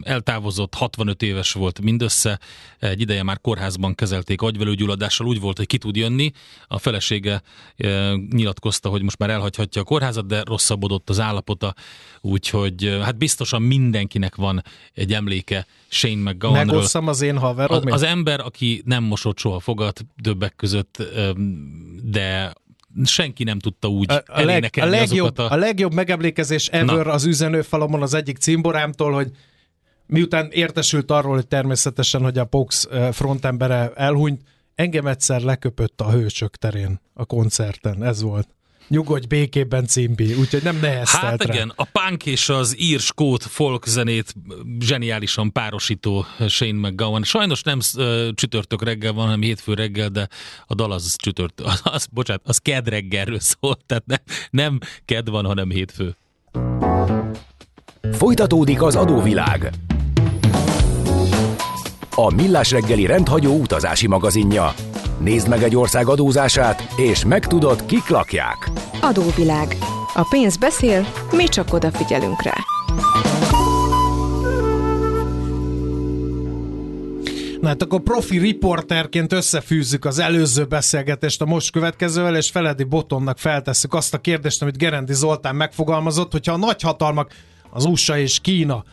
eltávozott, 0.03 0.75
65 0.75 1.23
éves 1.23 1.53
volt 1.53 1.81
mindössze, 1.81 2.39
egy 2.79 3.01
ideje 3.01 3.23
már 3.23 3.41
kórházban 3.41 3.95
kezelték 3.95 4.43
agyvelőgyulladással, 4.43 5.27
úgy 5.27 5.41
volt, 5.41 5.57
hogy 5.57 5.67
ki 5.67 5.79
tud 5.79 5.97
jönni. 5.97 6.33
A 6.67 6.79
felesége 6.79 7.43
nyilatkozta, 8.31 8.89
hogy 8.89 9.03
most 9.03 9.19
már 9.19 9.31
elhagyhatja 9.31 9.81
a 9.81 9.85
kórházat, 9.85 10.27
de 10.27 10.43
rosszabbodott 10.45 11.11
az 11.11 11.21
állapota, 11.21 11.75
úgyhogy 12.21 12.99
hát 13.03 13.17
biztosan 13.17 13.63
mindenkinek 13.63 14.35
van 14.35 14.63
egy 14.95 15.13
emléke 15.13 15.67
Shane 15.91 16.31
McGowanről. 16.31 16.75
Megosszam 16.75 17.09
az 17.09 17.21
én 17.21 17.39
haverom. 17.39 17.83
Az, 17.87 17.93
az 17.93 18.03
ember, 18.03 18.41
aki 18.41 18.83
nem 18.85 19.05
mosott 19.05 19.39
soha 19.39 19.61
fogat 19.61 20.05
többek 20.23 20.57
között, 20.57 21.03
de 22.03 22.53
senki 23.05 23.45
nem 23.45 23.59
tudta 23.59 23.89
úgy 23.89 24.13
a, 24.13 24.23
a, 24.27 24.43
leg, 24.43 24.71
a, 24.81 24.85
legjobb, 24.85 25.39
a... 25.39 25.51
a 25.51 25.57
legjobb 25.57 25.95
megemlékezés 25.95 26.69
ever 26.69 27.07
Na. 27.07 27.13
az 27.13 27.25
üzenőfalomon 27.25 28.03
az 28.03 28.15
egyik 28.15 28.37
cimborámtól, 28.37 29.13
hogy 29.13 29.31
miután 30.07 30.49
értesült 30.51 31.11
arról, 31.11 31.35
hogy 31.35 31.47
természetesen, 31.47 32.23
hogy 32.23 32.39
a 32.39 32.45
Pox 32.45 32.89
frontembere 33.13 33.93
elhunyt, 33.95 34.41
engem 34.75 35.07
egyszer 35.07 35.41
leköpött 35.41 36.01
a 36.01 36.11
hősök 36.11 36.57
terén 36.57 37.01
a 37.15 37.25
koncerten, 37.25 38.05
ez 38.05 38.23
volt. 38.23 38.49
Nyugodj 38.91 39.27
békében 39.27 39.87
címbi, 39.87 40.35
úgyhogy 40.35 40.63
nem 40.63 40.79
neheztelt 40.81 41.25
Hát 41.25 41.45
rá. 41.45 41.55
igen, 41.55 41.73
a 41.77 41.85
punk 41.85 42.27
és 42.27 42.49
az 42.49 42.75
ír-skót 42.79 43.43
folk 43.43 43.87
zenét 43.87 44.35
zseniálisan 44.81 45.53
párosító 45.53 46.27
Shane 46.49 46.89
McGowan. 46.89 47.25
Sajnos 47.25 47.63
nem 47.63 47.79
csütörtök 48.35 48.83
reggel 48.83 49.13
van, 49.13 49.25
hanem 49.25 49.41
hétfő 49.41 49.75
reggel, 49.75 50.09
de 50.09 50.29
a 50.67 50.75
dal 50.75 50.93
az 50.93 51.17
csütört, 51.17 51.61
az, 51.73 51.81
az 51.85 52.07
bocsánat, 52.11 52.43
az 52.45 52.59
ked 52.59 52.89
reggelről 52.89 53.41
szól, 53.41 53.79
tehát 53.87 54.07
ne, 54.07 54.17
nem 54.51 54.79
ked 55.05 55.29
van, 55.29 55.45
hanem 55.45 55.71
hétfő. 55.71 56.17
Folytatódik 58.13 58.83
az 58.83 58.97
adóvilág. 58.97 59.71
A 62.15 62.35
Millás 62.35 62.71
reggeli 62.71 63.07
rendhagyó 63.07 63.61
utazási 63.61 64.07
magazinja. 64.07 64.75
Nézd 65.21 65.49
meg 65.49 65.63
egy 65.63 65.77
ország 65.77 66.09
adózását, 66.09 66.89
és 66.97 67.25
megtudod, 67.25 67.87
kik 67.87 68.09
lakják. 68.09 68.71
Adóvilág. 69.01 69.77
A 70.15 70.27
pénz 70.31 70.57
beszél, 70.57 71.07
mi 71.33 71.45
csak 71.45 71.73
odafigyelünk 71.73 72.43
rá. 72.43 72.55
Na 77.61 77.69
hát 77.69 77.83
akkor 77.83 78.01
profi 78.01 78.39
riporterként 78.39 79.33
összefűzzük 79.33 80.05
az 80.05 80.19
előző 80.19 80.65
beszélgetést 80.65 81.41
a 81.43 81.47
most 81.47 81.73
következővel, 81.73 82.37
és 82.37 82.51
Feledi 82.51 82.85
Botonnak 82.85 83.39
feltesszük 83.39 83.95
azt 83.95 84.15
a 84.15 84.19
kérdést, 84.19 84.63
amit 84.63 84.79
Gerendi 84.79 85.15
Zoltán 85.15 85.57
megfogalmazott, 85.57 86.33
hogyha 86.33 86.53
a 86.53 86.57
nagyhatalmak, 86.57 87.33
az 87.71 87.85
USA 87.85 88.19
és 88.19 88.41
Kína 88.41 88.85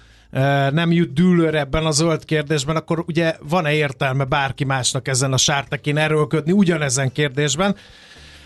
nem 0.72 0.92
jut 0.92 1.14
dűlőre 1.14 1.60
ebben 1.60 1.86
a 1.86 1.92
zöld 1.92 2.26
kérdésben, 2.26 2.76
akkor 2.76 3.04
ugye 3.08 3.36
van-e 3.50 3.74
értelme 3.74 4.24
bárki 4.24 4.64
másnak 4.64 5.08
ezen 5.08 5.34
a 5.34 5.38
sártekén 5.38 5.98
erőlködni 5.98 6.52
ugyanezen 6.52 7.12
kérdésben? 7.12 7.76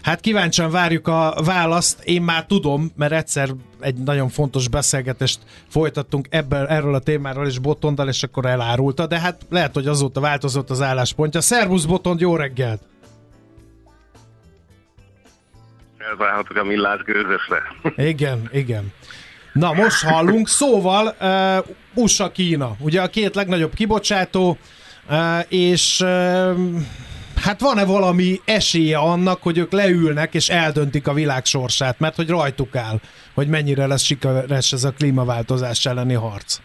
Hát 0.02 0.20
kíváncsian 0.20 0.72
várjuk 0.72 1.08
a 1.08 1.36
választ. 1.46 2.04
Én 2.04 2.22
már 2.22 2.46
tudom, 2.46 2.92
mert 2.96 3.12
egyszer 3.12 3.50
egy 3.80 3.96
nagyon 3.96 4.30
fontos 4.30 4.68
beszélgetést 4.68 5.40
folytattunk 5.68 6.28
ebből, 6.30 6.66
erről 6.68 6.96
a 6.96 7.00
témáról 7.00 7.48
is 7.48 7.60
Botondal, 7.60 8.08
és 8.08 8.24
akkor 8.24 8.46
elárulta, 8.46 9.08
de 9.08 9.20
hát 9.20 9.42
lehet, 9.50 9.74
hogy 9.74 9.88
azóta 9.88 10.20
változott 10.20 10.70
az 10.70 10.82
álláspontja. 10.82 11.42
Szervusz 11.42 11.86
Botond, 11.86 12.20
jó 12.20 12.36
reggelt! 12.36 12.82
Elválhatok 16.10 16.58
a 16.58 16.64
millás 16.64 17.02
gőzösre. 17.02 17.62
Igen, 17.96 18.50
igen. 18.52 18.92
Na, 19.54 19.74
most 19.74 20.04
hallunk. 20.04 20.48
Szóval 20.48 21.16
uh, 21.20 22.04
USA-Kína, 22.04 22.76
ugye 22.80 23.02
a 23.02 23.08
két 23.08 23.36
legnagyobb 23.36 23.74
kibocsátó, 23.74 24.58
uh, 25.10 25.18
és 25.50 26.00
uh, 26.00 26.58
hát 27.44 27.62
van-e 27.62 27.86
valami 27.86 28.40
esélye 28.46 28.98
annak, 28.98 29.44
hogy 29.44 29.58
ők 29.58 29.72
leülnek 29.72 30.34
és 30.34 30.50
eldöntik 30.50 31.08
a 31.08 31.14
világ 31.14 31.46
sorsát, 31.46 32.00
mert 32.00 32.16
hogy 32.16 32.30
rajtuk 32.30 32.76
áll, 32.76 33.00
hogy 33.34 33.48
mennyire 33.48 33.88
lesz 33.88 34.04
sikeres 34.04 34.74
ez 34.74 34.84
a 34.84 34.92
klímaváltozás 34.92 35.86
elleni 35.86 36.14
harc? 36.14 36.60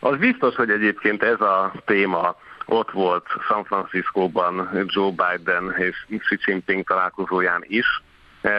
Az 0.00 0.18
biztos, 0.18 0.54
hogy 0.54 0.70
egyébként 0.70 1.22
ez 1.22 1.40
a 1.40 1.72
téma 1.84 2.36
ott 2.66 2.90
volt 2.90 3.26
San 3.48 3.64
Franciscóban 3.64 4.84
Joe 4.86 5.10
Biden 5.10 5.74
és 5.78 6.18
Xi 6.18 6.38
Jinping 6.44 6.84
találkozóján 6.84 7.64
is, 7.66 8.02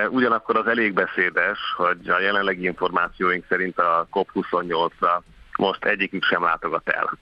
ugyanakkor 0.10 0.58
az 0.58 0.68
elég 0.68 0.94
beszédes, 0.94 1.60
hogy 1.76 2.10
a 2.10 2.20
jelenlegi 2.20 2.64
információink 2.64 3.46
szerint 3.50 3.80
a 3.80 4.08
COP28-ra 4.12 5.22
most 5.58 5.86
egyikük 5.86 6.24
sem 6.24 6.44
látogat 6.44 6.90
el. 6.90 7.18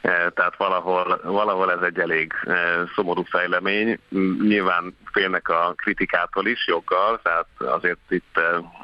E, 0.00 0.30
tehát 0.30 0.56
valahol, 0.56 1.20
valahol 1.24 1.72
ez 1.72 1.80
egy 1.80 1.98
elég 1.98 2.32
e, 2.44 2.54
szomorú 2.94 3.22
fejlemény. 3.22 3.98
Nyilván 4.42 4.96
félnek 5.12 5.48
a 5.48 5.72
kritikától 5.76 6.46
is 6.46 6.66
joggal, 6.66 7.20
tehát 7.22 7.46
azért 7.58 8.00
itt, 8.08 8.40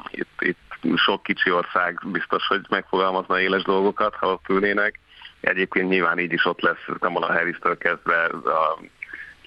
itt, 0.09 0.41
itt 0.41 0.57
sok 0.95 1.23
kicsi 1.23 1.51
ország 1.51 1.99
biztos, 2.05 2.47
hogy 2.47 2.65
megfogalmazna 2.69 3.39
éles 3.39 3.63
dolgokat, 3.63 4.15
ha 4.15 4.31
ott 4.31 4.49
ülnének. 4.49 4.99
Egyébként 5.39 5.89
nyilván 5.89 6.19
így 6.19 6.33
is 6.33 6.45
ott 6.45 6.61
lesz 6.61 6.85
Kamala 6.99 7.33
Harris-től 7.33 7.77
kezdve 7.77 8.23
a 8.45 8.79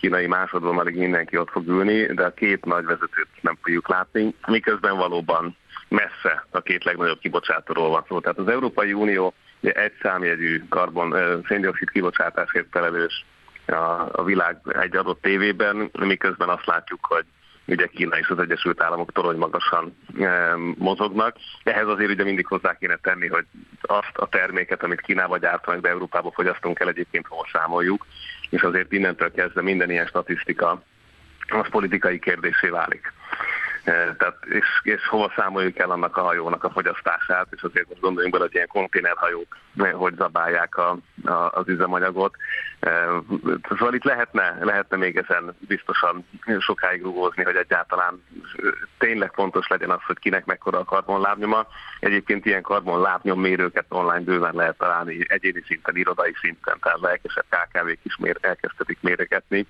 kínai 0.01 0.27
másodvonalig 0.27 0.97
mindenki 0.97 1.37
ott 1.37 1.51
fog 1.51 1.69
ülni, 1.69 2.07
de 2.07 2.25
a 2.25 2.35
két 2.35 2.65
nagy 2.65 2.85
vezetőt 2.85 3.29
nem 3.41 3.59
fogjuk 3.63 3.89
látni, 3.89 4.35
miközben 4.47 4.97
valóban 4.97 5.57
messze 5.89 6.47
a 6.51 6.61
két 6.61 6.85
legnagyobb 6.85 7.19
kibocsátóról 7.19 7.89
van 7.89 8.05
szó. 8.09 8.21
Tehát 8.21 8.39
az 8.39 8.49
Európai 8.49 8.93
Unió 8.93 9.35
egy 9.61 9.93
számjegyű 10.03 10.63
karbon, 10.69 11.43
széndiokszid 11.49 11.91
kibocsátásért 11.91 12.67
felelős 12.71 13.25
a, 13.67 14.09
a 14.13 14.25
világ 14.25 14.57
egy 14.69 14.97
adott 14.97 15.23
tévében, 15.23 15.91
miközben 15.99 16.49
azt 16.49 16.67
látjuk, 16.67 17.05
hogy 17.07 17.25
ugye 17.67 17.87
Kína 17.87 18.19
és 18.19 18.29
az 18.29 18.39
Egyesült 18.39 18.83
Államok 18.83 19.13
torony 19.13 19.37
magasan 19.37 19.97
e, 20.21 20.55
mozognak. 20.79 21.37
Ehhez 21.63 21.87
azért 21.87 22.11
ugye 22.11 22.25
mindig 22.25 22.47
hozzá 22.47 22.77
kéne 22.79 22.97
tenni, 22.97 23.29
hogy 23.29 23.45
azt 23.81 24.17
a 24.17 24.29
terméket, 24.29 24.83
amit 24.83 25.01
Kínába 25.01 25.39
gyártanak, 25.39 25.81
de 25.81 25.89
Európába 25.89 26.31
fogyasztunk 26.31 26.81
el, 26.81 26.89
egyébként 26.89 27.27
hol 27.27 27.47
számoljuk 27.53 28.07
és 28.51 28.63
azért 28.63 28.93
innentől 28.93 29.33
kezdve 29.33 29.63
minden 29.63 29.91
ilyen 29.91 30.07
statisztika 30.07 30.83
az 31.49 31.69
politikai 31.71 32.19
kérdésé 32.19 32.69
válik. 32.69 33.13
E, 33.85 34.15
tehát, 34.19 34.37
és, 34.45 34.67
és 34.83 35.07
hova 35.07 35.33
számoljuk 35.37 35.79
el 35.79 35.91
annak 35.91 36.17
a 36.17 36.23
hajónak 36.23 36.65
a 36.65 36.71
fogyasztását, 36.71 37.47
és 37.51 37.63
azért 37.63 37.89
most 37.89 38.01
gondoljunk 38.01 38.35
bele, 38.35 38.47
hogy 38.47 38.55
ilyen 38.55 38.67
konténerhajók 38.67 39.57
e, 39.79 39.91
hogy 39.91 40.15
zabálják 40.15 40.77
a, 40.77 40.99
a, 41.25 41.33
az 41.33 41.69
üzemanyagot. 41.69 42.37
E, 42.81 43.07
szóval 43.69 43.95
itt 43.95 44.05
lehetne, 44.05 44.59
lehetne 44.61 44.97
még 44.97 45.17
ezen 45.17 45.57
biztosan 45.59 46.27
sokáig 46.59 47.03
rúgózni, 47.03 47.45
hogy 47.45 47.57
egyáltalán 47.57 48.25
tényleg 48.99 49.33
fontos 49.33 49.69
legyen 49.69 49.91
az, 49.91 50.01
hogy 50.07 50.19
kinek 50.19 50.45
mekkora 50.45 50.79
a 50.79 50.85
karbonlábnyoma. 50.85 51.67
Egyébként 52.01 52.47
ilyen 52.47 52.63
karbonlábnyommérőket 52.63 53.87
online 53.89 54.25
bőven 54.25 54.55
lehet 54.55 54.79
találni 54.79 55.25
egyéni 55.29 55.63
szinten, 55.67 55.97
irodai 55.97 56.35
szinten, 56.41 56.79
tehát 56.81 57.01
lelkesebb 57.01 57.45
KKV-k 57.49 58.05
is 58.05 58.17
mér, 58.17 58.37
elkezdhetik 58.41 58.99
méregetni 59.01 59.67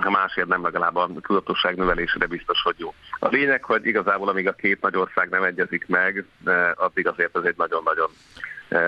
ha 0.00 0.10
másért 0.10 0.48
nem 0.48 0.62
legalább 0.62 0.96
a 0.96 1.10
tudatosság 1.20 1.76
növelésére 1.76 2.26
biztos, 2.26 2.62
hogy 2.62 2.74
jó. 2.78 2.94
A 3.18 3.28
lényeg, 3.28 3.64
hogy 3.64 3.86
igazából 3.86 4.28
amíg 4.28 4.48
a 4.48 4.52
két 4.52 4.80
nagy 4.80 4.96
ország 4.96 5.28
nem 5.28 5.42
egyezik 5.42 5.86
meg, 5.88 6.24
addig 6.74 7.08
azért 7.08 7.36
ez 7.36 7.44
egy 7.44 7.54
nagyon-nagyon 7.56 8.10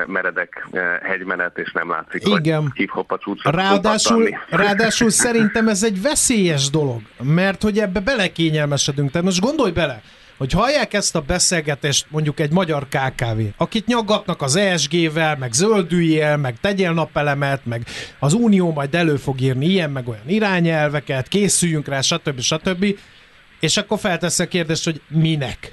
meredek 0.07 0.69
hegymenet, 1.03 1.59
és 1.59 1.73
nem 1.73 1.91
látszik, 1.91 2.27
Igen. 2.27 2.63
hogy 2.63 2.71
hip-hop 2.75 3.13
a 3.13 3.19
csúcsot 3.19 3.55
ráadásul, 3.55 4.29
ráadásul 4.49 5.11
szerintem 5.11 5.69
ez 5.69 5.83
egy 5.83 6.03
veszélyes 6.03 6.71
dolog, 6.71 7.01
mert 7.23 7.63
hogy 7.63 7.79
ebbe 7.79 8.01
belekényelmesedünk. 8.01 9.11
Tehát 9.11 9.27
most 9.27 9.41
gondolj 9.41 9.73
bele, 9.73 10.03
hogy 10.39 10.53
hallják 10.53 10.95
ezt 10.95 11.17
a 11.17 11.21
beszélgetést 11.21 12.07
mondjuk 12.11 12.41
egy 12.41 12.53
magyar 12.53 12.87
KKV, 12.89 13.41
akit 13.57 13.87
nyaggatnak 13.87 14.43
az 14.43 14.57
ESG-vel, 14.57 15.37
meg 15.37 15.53
zöldüljél, 15.53 16.37
meg 16.37 16.61
tegyél 16.61 16.93
napelemet, 16.93 17.67
meg 17.67 17.83
az 18.19 18.33
Unió 18.33 18.73
majd 18.73 18.95
elő 18.95 19.17
fog 19.17 19.41
írni 19.41 19.67
ilyen, 19.67 19.91
meg 19.91 20.09
olyan 20.09 20.29
irányelveket, 20.29 21.29
készüljünk 21.29 21.89
rá, 21.89 22.01
stb. 22.01 22.41
stb. 22.41 22.99
És 23.61 23.77
akkor 23.77 23.99
feltesz 23.99 24.39
a 24.39 24.49
kérdést, 24.49 24.85
hogy 24.85 25.01
minek? 25.09 25.73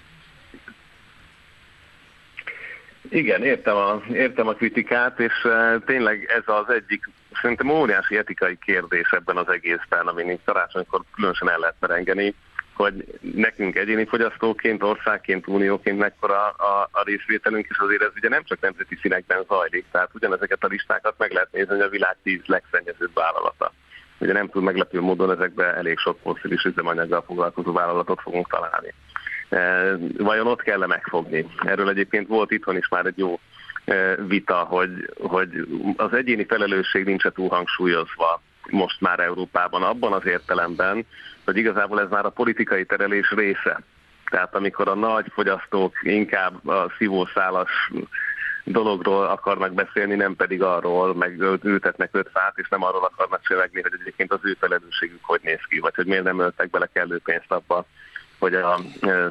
Igen, 3.09 3.43
értem 3.43 3.75
a, 3.75 4.01
értem 4.13 4.47
a 4.47 4.53
kritikát, 4.53 5.19
és 5.19 5.33
uh, 5.43 5.83
tényleg 5.85 6.33
ez 6.37 6.43
az 6.45 6.73
egyik 6.73 7.09
szerintem 7.41 7.69
óriási 7.69 8.17
etikai 8.17 8.57
kérdés 8.65 9.09
ebben 9.11 9.37
az 9.37 9.49
egészben, 9.49 10.07
amin 10.07 10.39
karácsonykor 10.45 11.01
különösen 11.15 11.49
el 11.49 11.57
lehet 11.59 11.75
merengeni 11.79 12.35
hogy 12.75 13.19
nekünk 13.19 13.75
egyéni 13.75 14.05
fogyasztóként, 14.05 14.83
országként, 14.83 15.47
unióként 15.47 15.97
mekkora 15.97 16.47
a, 16.47 16.89
a 16.91 17.03
részvételünk, 17.03 17.65
és 17.69 17.77
azért 17.77 18.01
ez 18.01 18.11
ugye 18.15 18.29
nem 18.29 18.43
csak 18.43 18.59
nemzeti 18.59 18.97
színekben 19.01 19.43
zajlik, 19.47 19.85
tehát 19.91 20.09
ugyanezeket 20.13 20.63
a 20.63 20.67
listákat 20.67 21.15
meg 21.17 21.31
lehet 21.31 21.51
nézni, 21.51 21.73
hogy 21.73 21.83
a 21.83 21.89
világ 21.89 22.17
tíz 22.23 22.41
legszennyezőbb 22.45 23.13
vállalata. 23.13 23.71
Ugye 24.17 24.33
nem 24.33 24.49
tud 24.49 24.63
meglepő 24.63 25.01
módon 25.01 25.31
ezekben 25.31 25.75
elég 25.75 25.97
sok 25.97 26.19
foszilis 26.21 26.63
üzemanyaggal 26.63 27.23
foglalkozó 27.25 27.71
vállalatot 27.71 28.21
fogunk 28.21 28.49
találni. 28.49 28.93
E, 29.49 29.91
vajon 30.17 30.47
ott 30.47 30.61
kell 30.61 30.83
-e 30.83 30.87
megfogni? 30.87 31.47
Erről 31.65 31.89
egyébként 31.89 32.27
volt 32.27 32.51
itthon 32.51 32.77
is 32.77 32.87
már 32.89 33.05
egy 33.05 33.17
jó 33.17 33.39
e, 33.85 34.15
vita, 34.15 34.55
hogy, 34.55 35.09
hogy 35.21 35.67
az 35.95 36.13
egyéni 36.13 36.45
felelősség 36.45 37.05
nincs 37.05 37.27
túl 37.27 37.49
hangsúlyozva 37.49 38.41
most 38.69 39.01
már 39.01 39.19
Európában 39.19 39.83
abban 39.83 40.13
az 40.13 40.25
értelemben, 40.25 41.05
hogy 41.45 41.57
igazából 41.57 42.01
ez 42.01 42.09
már 42.09 42.25
a 42.25 42.29
politikai 42.29 42.85
terelés 42.85 43.31
része. 43.31 43.79
Tehát 44.29 44.55
amikor 44.55 44.87
a 44.87 44.95
nagy 44.95 45.25
fogyasztók 45.33 45.93
inkább 46.01 46.67
a 46.67 46.91
szívószálas 46.97 47.91
dologról 48.63 49.25
akarnak 49.25 49.73
beszélni, 49.73 50.15
nem 50.15 50.35
pedig 50.35 50.63
arról, 50.63 51.15
meg 51.15 51.39
ültetnek 51.63 52.09
öt 52.11 52.29
fát, 52.33 52.57
és 52.57 52.67
nem 52.69 52.83
arról 52.83 53.03
akarnak 53.03 53.41
csevegni, 53.47 53.81
hogy 53.81 53.97
egyébként 54.01 54.31
az 54.31 54.39
ő 54.41 54.55
felelősségük 54.59 55.23
hogy 55.23 55.39
néz 55.43 55.61
ki, 55.69 55.79
vagy 55.79 55.95
hogy 55.95 56.05
miért 56.05 56.23
nem 56.23 56.39
öltek 56.39 56.69
bele 56.69 56.89
kellő 56.93 57.19
pénzt 57.23 57.51
abba, 57.51 57.85
hogy 58.45 58.53
a 58.53 58.79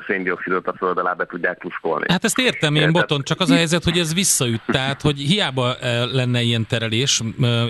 széndiokszidot 0.07 0.67
a 0.67 0.75
föld 0.79 0.99
alá 0.99 1.13
be 1.13 1.27
tudják 1.27 1.59
tuszkolni. 1.59 2.05
Hát 2.09 2.25
ezt 2.25 2.39
értem 2.39 2.75
én, 2.75 2.93
Boton, 2.93 3.23
csak 3.23 3.41
az 3.41 3.51
a 3.51 3.55
helyzet, 3.55 3.85
hogy 3.85 3.99
ez 3.99 4.15
visszaüt, 4.15 4.63
tehát 4.67 5.03
hogy 5.03 5.19
hiába 5.19 5.77
lenne 6.13 6.41
ilyen 6.41 6.67
terelés, 6.67 7.21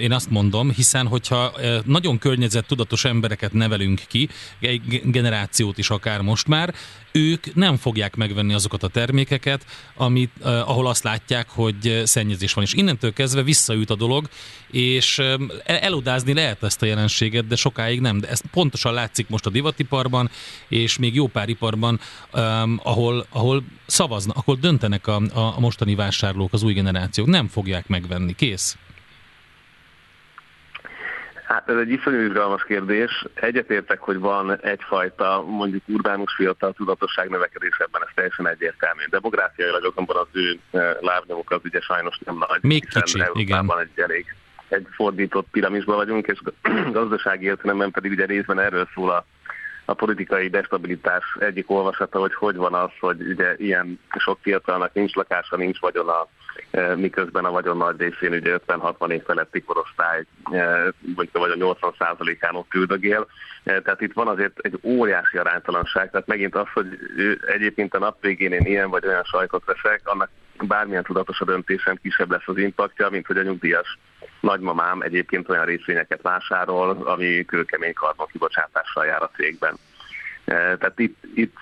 én 0.01 0.13
azt 0.13 0.31
mondom, 0.31 0.71
hiszen 0.71 1.07
hogyha 1.07 1.53
nagyon 1.85 2.19
környezettudatos 2.19 3.05
embereket 3.05 3.53
nevelünk 3.53 4.01
ki, 4.09 4.29
egy 4.61 5.03
generációt 5.05 5.79
is 5.79 5.91
akár 5.91 6.21
most 6.21 6.49
már, 6.49 6.75
ők 7.17 7.55
nem 7.55 7.77
fogják 7.77 8.17
megvenni 8.17 8.55
azokat 8.55 8.83
a 8.83 8.89
termékeket, 8.89 9.67
amit, 9.95 10.31
ahol 10.43 10.87
azt 10.87 11.05
látják, 11.05 11.49
hogy 11.49 12.03
szennyezés 12.05 12.53
van. 12.53 12.65
És 12.65 12.73
innentől 12.73 13.13
kezdve 13.13 13.43
visszaüt 13.43 13.91
a 13.91 13.95
dolog, 13.95 14.29
és 14.71 15.23
elodázni 15.65 16.35
lehet 16.35 16.63
ezt 16.63 16.83
a 16.83 16.87
jelenséget, 16.87 17.47
de 17.47 17.57
sokáig 17.57 18.01
nem. 18.01 18.21
De 18.21 18.29
ez 18.29 18.41
pontosan 18.51 18.93
látszik 18.93 19.29
most 19.29 19.47
a 19.47 19.51
divatiparban, 19.51 20.31
és 20.69 20.99
még 20.99 21.15
jó 21.15 21.27
pár 21.27 21.49
iparban, 21.49 22.01
um, 22.33 22.81
ahol, 22.83 23.27
ahol 23.31 23.65
szavaznak, 23.87 24.37
ahol 24.37 24.57
döntenek 24.57 25.07
a, 25.07 25.23
a 25.33 25.61
mostani 25.61 25.95
vásárlók, 25.95 26.53
az 26.53 26.63
új 26.63 26.73
generációk. 26.73 27.27
Nem 27.27 27.49
fogják 27.49 27.87
megvenni. 27.87 28.35
Kész. 28.35 28.77
Hát 31.55 31.69
ez 31.69 31.77
egy 31.77 31.91
iszonyú 31.91 32.19
izgalmas 32.19 32.65
kérdés. 32.65 33.25
Egyetértek, 33.35 34.01
hogy 34.01 34.19
van 34.19 34.61
egyfajta 34.61 35.45
mondjuk 35.47 35.83
urbánus 35.87 36.35
fiatal 36.35 36.73
tudatosság 36.73 37.29
növekedés 37.29 37.77
ebben, 37.79 38.03
ez 38.03 38.09
teljesen 38.15 38.49
egyértelmű. 38.49 39.03
Demográfiailag 39.11 39.85
azonban 39.85 40.17
az 40.17 40.27
ő 40.33 40.59
eh, 40.71 40.97
lábnyomuk 41.01 41.51
az 41.51 41.61
ugye 41.65 41.81
sajnos 41.81 42.19
nem 42.25 42.37
nagy. 42.49 42.63
Még 42.63 42.89
kicsi, 42.89 43.23
igen. 43.33 43.73
egy 43.81 44.03
elég 44.03 44.35
egy 44.69 44.87
fordított 44.91 45.47
piramisban 45.51 45.97
vagyunk, 45.97 46.27
és 46.27 46.41
gazdasági 46.99 47.45
értelemben 47.45 47.91
pedig 47.91 48.11
ugye 48.11 48.25
részben 48.25 48.59
erről 48.59 48.89
szól 48.95 49.11
a, 49.11 49.27
a 49.85 49.95
politikai 49.95 50.49
destabilitás 50.49 51.25
egyik 51.39 51.71
olvasata, 51.71 52.19
hogy 52.19 52.35
hogy 52.35 52.57
van 52.57 52.75
az, 52.75 52.91
hogy 53.01 53.21
ugye 53.21 53.55
ilyen 53.57 54.01
sok 54.19 54.39
fiatalnak 54.43 54.93
nincs 54.93 55.15
lakása, 55.15 55.57
nincs 55.57 55.81
vagyona, 55.81 56.13
e, 56.13 56.27
miközben 56.97 57.45
a 57.45 57.51
vagyon 57.51 57.77
nagy 57.77 58.01
részén 58.01 58.33
ugye 58.33 58.59
50-60 58.67 59.11
év 59.11 59.23
feletti 59.23 59.63
korosztály, 59.63 60.25
e, 60.53 60.93
mondjuk 61.01 61.37
a 61.37 61.39
vagyon 61.39 61.77
80%-án 61.81 62.55
ott 62.55 62.75
üldögél. 62.75 63.27
E, 63.65 63.81
tehát 63.81 64.01
itt 64.01 64.13
van 64.13 64.29
azért 64.29 64.59
egy 64.59 64.79
óriási 64.83 65.39
aránytalanság, 65.39 66.11
tehát 66.11 66.27
megint 66.27 66.55
az, 66.55 66.67
hogy 66.75 66.99
egyébként 67.47 67.95
a 67.95 67.99
nap 67.99 68.21
végén 68.21 68.53
én 68.53 68.67
ilyen 68.67 68.91
vagy 68.91 69.07
olyan 69.07 69.25
sajtot 69.25 69.65
veszek, 69.65 70.01
annak 70.05 70.31
bármilyen 70.63 71.03
tudatos 71.03 71.41
a 71.41 71.45
döntésem, 71.45 71.99
kisebb 72.03 72.31
lesz 72.31 72.47
az 72.49 72.57
impaktja, 72.57 73.09
mint 73.09 73.27
hogy 73.27 73.39
a 73.39 73.43
nyugdíjas 73.43 73.99
nagymamám 74.41 75.01
egyébként 75.01 75.49
olyan 75.49 75.65
részvényeket 75.65 76.23
vásárol, 76.23 76.91
ami 76.91 77.45
kőkemény 77.45 77.93
karbon 77.93 78.27
kibocsátással 78.27 79.05
jár 79.05 79.23
a 79.23 79.31
cégben. 79.37 79.75
Tehát 80.45 80.99
itt, 80.99 81.17
itt 81.35 81.57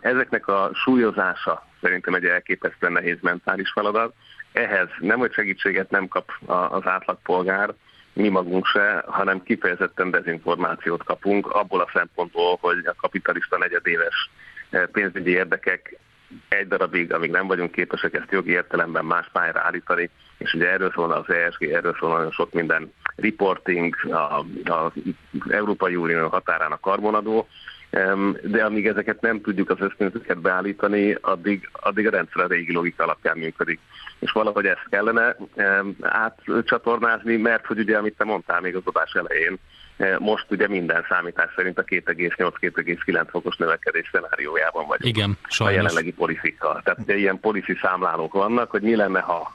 ezeknek 0.00 0.46
a 0.48 0.70
súlyozása 0.74 1.66
szerintem 1.80 2.14
egy 2.14 2.24
elképesztően 2.24 2.92
nehéz 2.92 3.18
mentális 3.20 3.70
feladat. 3.70 4.14
Ehhez 4.52 4.88
nem, 4.98 5.18
hogy 5.18 5.32
segítséget 5.32 5.90
nem 5.90 6.08
kap 6.08 6.32
az 6.46 6.86
átlagpolgár, 6.86 7.74
mi 8.12 8.28
magunk 8.28 8.66
se, 8.66 9.04
hanem 9.06 9.42
kifejezetten 9.42 10.10
dezinformációt 10.10 11.04
kapunk 11.04 11.46
abból 11.46 11.80
a 11.80 11.90
szempontból, 11.92 12.58
hogy 12.60 12.86
a 12.86 12.94
kapitalista 12.96 13.58
negyedéves 13.58 14.30
pénzügyi 14.92 15.30
érdekek 15.30 15.98
egy 16.48 16.68
darabig, 16.68 17.12
amíg 17.12 17.30
nem 17.30 17.46
vagyunk 17.46 17.72
képesek 17.72 18.14
ezt 18.14 18.30
jogi 18.30 18.50
értelemben 18.50 19.04
más 19.04 19.28
pályára 19.32 19.60
állítani, 19.60 20.10
és 20.38 20.54
ugye 20.54 20.70
erről 20.70 20.92
szólna 20.94 21.16
az 21.16 21.34
ESG, 21.34 21.62
erről 21.62 21.96
szólna 21.98 22.16
nagyon 22.16 22.30
sok 22.30 22.52
minden 22.52 22.92
reporting, 23.16 23.96
az 24.64 24.92
Európai 25.48 25.96
Unió 25.96 26.28
határán 26.28 26.72
a 26.72 26.80
karbonadó, 26.80 27.48
de 28.42 28.64
amíg 28.64 28.86
ezeket 28.86 29.20
nem 29.20 29.40
tudjuk 29.40 29.70
az 29.70 29.80
ösztönzőket 29.80 30.40
beállítani, 30.40 31.16
addig, 31.20 31.68
addig 31.72 32.06
a 32.06 32.10
rendszer 32.10 32.44
a 32.44 32.46
régi 32.46 32.72
logika 32.72 33.02
alapján 33.02 33.38
működik. 33.38 33.80
És 34.18 34.32
valahogy 34.32 34.66
ezt 34.66 34.86
kellene 34.90 35.36
átcsatornázni, 36.00 37.36
mert 37.36 37.66
hogy 37.66 37.78
ugye, 37.78 37.96
amit 37.96 38.16
te 38.16 38.24
mondtál 38.24 38.60
még 38.60 38.76
az 38.76 38.82
adás 38.84 39.12
elején, 39.12 39.58
e, 39.96 40.18
most 40.18 40.46
ugye 40.50 40.68
minden 40.68 41.04
számítás 41.08 41.52
szerint 41.56 41.78
a 41.78 41.84
2,8-2,9 41.84 43.26
fokos 43.30 43.56
növekedés 43.56 44.08
szenáriójában 44.12 44.86
vagyunk. 44.86 45.16
Igen, 45.16 45.38
sajnos. 45.48 45.74
A 45.74 45.80
jelenlegi 45.80 46.12
polifikkal. 46.12 46.80
Tehát 46.84 47.00
ugye 47.00 47.16
ilyen 47.16 47.40
polifi 47.40 47.78
számlálók 47.82 48.32
vannak, 48.32 48.70
hogy 48.70 48.82
mi 48.82 48.96
lenne, 48.96 49.20
ha 49.20 49.54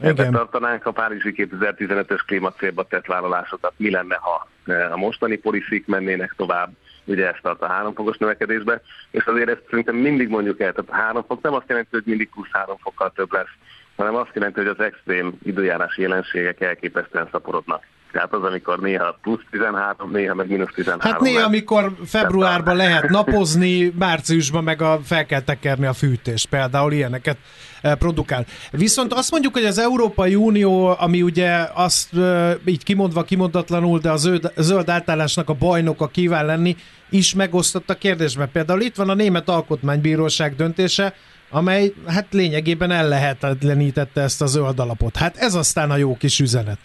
Ebben 0.00 0.32
tartanánk 0.32 0.86
a 0.86 0.92
Párizsi 0.92 1.34
2015-ös 1.36 2.20
klímacélba 2.26 2.84
tett 2.84 3.06
vállalásokat, 3.06 3.72
mi 3.76 3.90
lenne, 3.90 4.18
ha 4.20 4.48
e, 4.66 4.92
a 4.92 4.96
mostani 4.96 5.36
poliszik 5.36 5.86
mennének 5.86 6.34
tovább, 6.36 6.72
ugye 7.04 7.28
ezt 7.28 7.42
tart 7.42 7.62
a 7.62 7.68
háromfokos 7.68 8.16
növekedésbe, 8.16 8.80
és 9.10 9.24
azért 9.24 9.48
ezt 9.48 9.62
szerintem 9.70 9.96
mindig 9.96 10.28
mondjuk 10.28 10.60
el, 10.60 10.72
tehát 10.72 10.90
a 10.90 10.94
három 11.04 11.24
fok 11.26 11.42
nem 11.42 11.54
azt 11.54 11.68
jelenti, 11.68 11.88
hogy 11.90 12.02
mindig 12.06 12.30
plusz 12.30 12.48
három 12.50 12.76
fokkal 12.76 13.12
több 13.14 13.32
lesz, 13.32 13.54
hanem 13.96 14.14
azt 14.14 14.34
jelenti, 14.34 14.60
hogy 14.60 14.68
az 14.68 14.80
extrém 14.80 15.38
időjárási 15.42 16.02
jelenségek 16.02 16.60
elképesztően 16.60 17.28
szaporodnak. 17.30 17.86
Tehát 18.14 18.32
az, 18.32 18.42
amikor 18.42 18.78
néha 18.78 19.18
plusz 19.22 19.40
13, 19.50 20.10
néha 20.10 20.34
meg 20.34 20.48
mínusz 20.48 20.72
13. 20.74 21.12
Hát 21.12 21.20
néha, 21.20 21.44
amikor 21.44 21.92
februárban 22.04 22.76
lehet 22.76 23.08
napozni, 23.08 23.92
márciusban 23.98 24.64
meg 24.64 24.82
a, 24.82 25.00
fel 25.04 25.26
kell 25.26 25.40
tekerni 25.40 25.86
a 25.86 25.92
fűtést, 25.92 26.48
például 26.48 26.92
ilyeneket 26.92 27.36
e, 27.82 27.94
produkál. 27.94 28.44
Viszont 28.70 29.12
azt 29.12 29.30
mondjuk, 29.30 29.52
hogy 29.52 29.64
az 29.64 29.78
Európai 29.78 30.34
Unió, 30.34 30.94
ami 30.98 31.22
ugye 31.22 31.68
azt 31.74 32.16
e, 32.16 32.56
így 32.64 32.84
kimondva 32.84 33.22
kimondatlanul, 33.22 33.98
de 33.98 34.10
a 34.10 34.16
zöld, 34.16 34.52
zöld 34.56 34.88
átállásnak 34.88 35.48
a 35.48 35.54
bajnoka 35.54 36.06
kíván 36.06 36.46
lenni, 36.46 36.76
is 37.10 37.34
megosztott 37.34 37.90
a 37.90 37.94
kérdésben. 37.94 38.50
Például 38.52 38.80
itt 38.80 38.96
van 38.96 39.08
a 39.08 39.14
Német 39.14 39.48
Alkotmánybíróság 39.48 40.56
döntése, 40.56 41.14
amely 41.50 41.92
hát 42.06 42.26
lényegében 42.30 42.90
ellehetetlenítette 42.90 44.20
ezt 44.20 44.42
a 44.42 44.46
zöld 44.46 44.78
alapot. 44.78 45.16
Hát 45.16 45.36
ez 45.36 45.54
aztán 45.54 45.90
a 45.90 45.96
jó 45.96 46.16
kis 46.16 46.40
üzenet. 46.40 46.78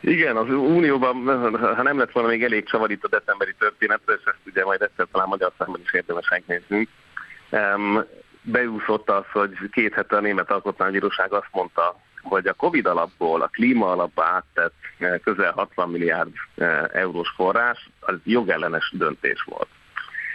Igen, 0.00 0.36
az 0.36 0.48
Unióban, 0.48 1.16
ha 1.76 1.82
nem 1.82 1.98
lett 1.98 2.12
volna 2.12 2.28
még 2.28 2.44
elég 2.44 2.64
csavar 2.64 2.98
a 3.00 3.08
decemberi 3.08 3.54
történet, 3.58 4.00
és 4.06 4.24
ezt 4.24 4.46
ugye 4.46 4.64
majd 4.64 4.82
egyszer 4.82 5.06
talán 5.12 5.28
magyar 5.28 5.52
számban 5.58 5.80
is 5.84 5.92
érdemes 5.92 6.28
megnéznünk, 6.28 6.88
beúszott 8.42 9.10
az, 9.10 9.24
hogy 9.32 9.50
két 9.72 9.94
hete 9.94 10.16
a 10.16 10.20
Német 10.20 10.50
Alkotmánybíróság 10.50 11.32
azt 11.32 11.48
mondta, 11.52 11.96
hogy 12.22 12.46
a 12.46 12.52
Covid 12.52 12.86
alapból 12.86 13.42
a 13.42 13.46
klíma 13.46 13.90
alapba 13.90 14.24
áttett 14.24 14.74
eh, 14.98 15.18
közel 15.24 15.52
60 15.52 15.90
milliárd 15.90 16.32
eh, 16.56 16.82
eurós 16.92 17.28
forrás, 17.36 17.88
az 18.00 18.14
jogellenes 18.24 18.92
döntés 18.94 19.42
volt. 19.46 19.68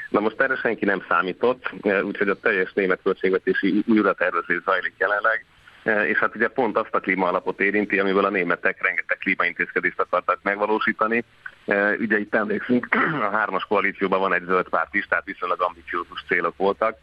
Na 0.10 0.20
most 0.20 0.42
erre 0.42 0.56
senki 0.56 0.86
nem 0.86 1.04
számított, 1.10 1.72
eh, 1.82 2.06
úgyhogy 2.06 2.30
a 2.30 2.40
teljes 2.40 2.74
német 2.74 3.00
költségvetési 3.04 3.84
újratervezés 3.88 4.62
zajlik 4.66 4.94
jelenleg, 4.98 5.46
és 5.84 6.18
hát 6.18 6.36
ugye 6.36 6.48
pont 6.48 6.78
azt 6.78 6.96
a 6.96 7.00
klímaalapot 7.00 7.60
érinti, 7.60 8.00
amiből 8.00 8.26
a 8.26 8.30
németek 8.30 8.84
rengeteg 8.84 9.18
klímaintézkedést 9.18 10.00
akartak 10.00 10.40
megvalósítani. 10.44 11.24
Eh, 11.66 11.94
ugye 12.00 12.20
itt 12.20 12.36
emlékszünk, 12.36 12.88
a 13.32 13.36
hármas 13.36 13.64
koalícióban 13.64 14.20
van 14.20 14.34
egy 14.34 14.46
zöld 14.46 14.70
párt 14.70 14.96
is, 14.96 15.06
tehát 15.06 15.26
viszonylag 15.26 15.62
ambiciózus 15.62 16.24
célok 16.28 16.58
voltak. 16.58 16.98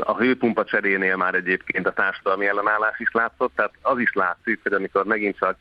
A 0.00 0.16
hőpumpa 0.16 0.64
cserénél 0.64 1.16
már 1.16 1.34
egyébként 1.34 1.86
a 1.86 1.92
társadalmi 1.92 2.46
ellenállás 2.46 2.98
is 2.98 3.10
látszott, 3.12 3.52
tehát 3.54 3.72
az 3.82 3.98
is 3.98 4.12
látszik, 4.12 4.60
hogy 4.62 4.72
amikor 4.72 5.04
megint 5.04 5.38
csak 5.38 5.56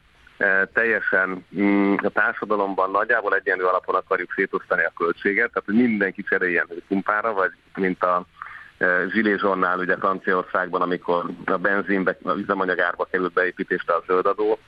teljesen 0.74 1.46
mm, 1.60 1.96
a 2.04 2.10
társadalomban 2.10 2.92
nagyjából 2.92 3.36
egyenlő 3.36 3.64
alapon 3.64 3.96
akarjuk 3.96 4.34
szétosztani 4.36 4.84
a 4.84 4.94
költséget, 4.98 5.52
tehát 5.52 5.66
hogy 5.66 5.76
mindenki 5.76 6.24
cseréljen 6.24 6.68
pumpára, 6.88 7.34
vagy 7.34 7.52
mint 7.76 8.04
a 8.04 8.26
Zsilé 9.12 9.36
Zsonnál 9.38 9.80
ugye 9.80 9.98
Franciaországban, 9.98 10.82
amikor 10.82 11.26
a 11.46 11.58
benzinbe, 11.58 12.18
a 12.24 12.32
üzemanyagárba 12.32 13.08
került 13.12 13.34
beépítésre 13.34 13.94
a 13.94 14.04
zöldadó, 14.08 14.60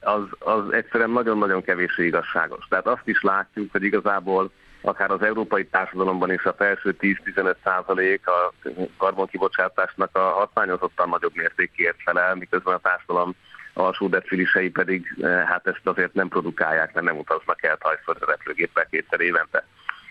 az, 0.00 0.22
az 0.38 0.72
egyszerűen 0.72 1.10
nagyon-nagyon 1.10 1.62
kevés 1.62 1.98
igazságos. 1.98 2.66
Tehát 2.68 2.86
azt 2.86 3.08
is 3.08 3.22
látjuk, 3.22 3.72
hogy 3.72 3.82
igazából 3.82 4.50
akár 4.80 5.10
az 5.10 5.22
európai 5.22 5.66
társadalomban 5.66 6.32
is 6.32 6.44
a 6.44 6.52
felső 6.52 6.96
10-15 7.00 7.54
százalék 7.64 8.28
a 8.28 8.52
karbonkibocsátásnak 8.96 10.16
a 10.16 10.20
hatványozottan 10.20 11.08
nagyobb 11.08 11.34
mértékért 11.34 11.96
felel, 12.04 12.34
miközben 12.34 12.74
a 12.74 12.78
társadalom 12.78 13.34
alsó 13.74 14.08
decilisei 14.08 14.70
pedig 14.70 15.16
eh, 15.20 15.46
hát 15.46 15.66
ezt 15.66 15.80
azért 15.84 16.14
nem 16.14 16.28
produkálják, 16.28 16.94
mert 16.94 17.06
nem 17.06 17.18
utaznak 17.18 17.62
el 17.62 17.76
tajföldre 17.76 18.26
repülőgéppel 18.26 18.86
kétszer 18.90 19.20
évente. 19.20 19.66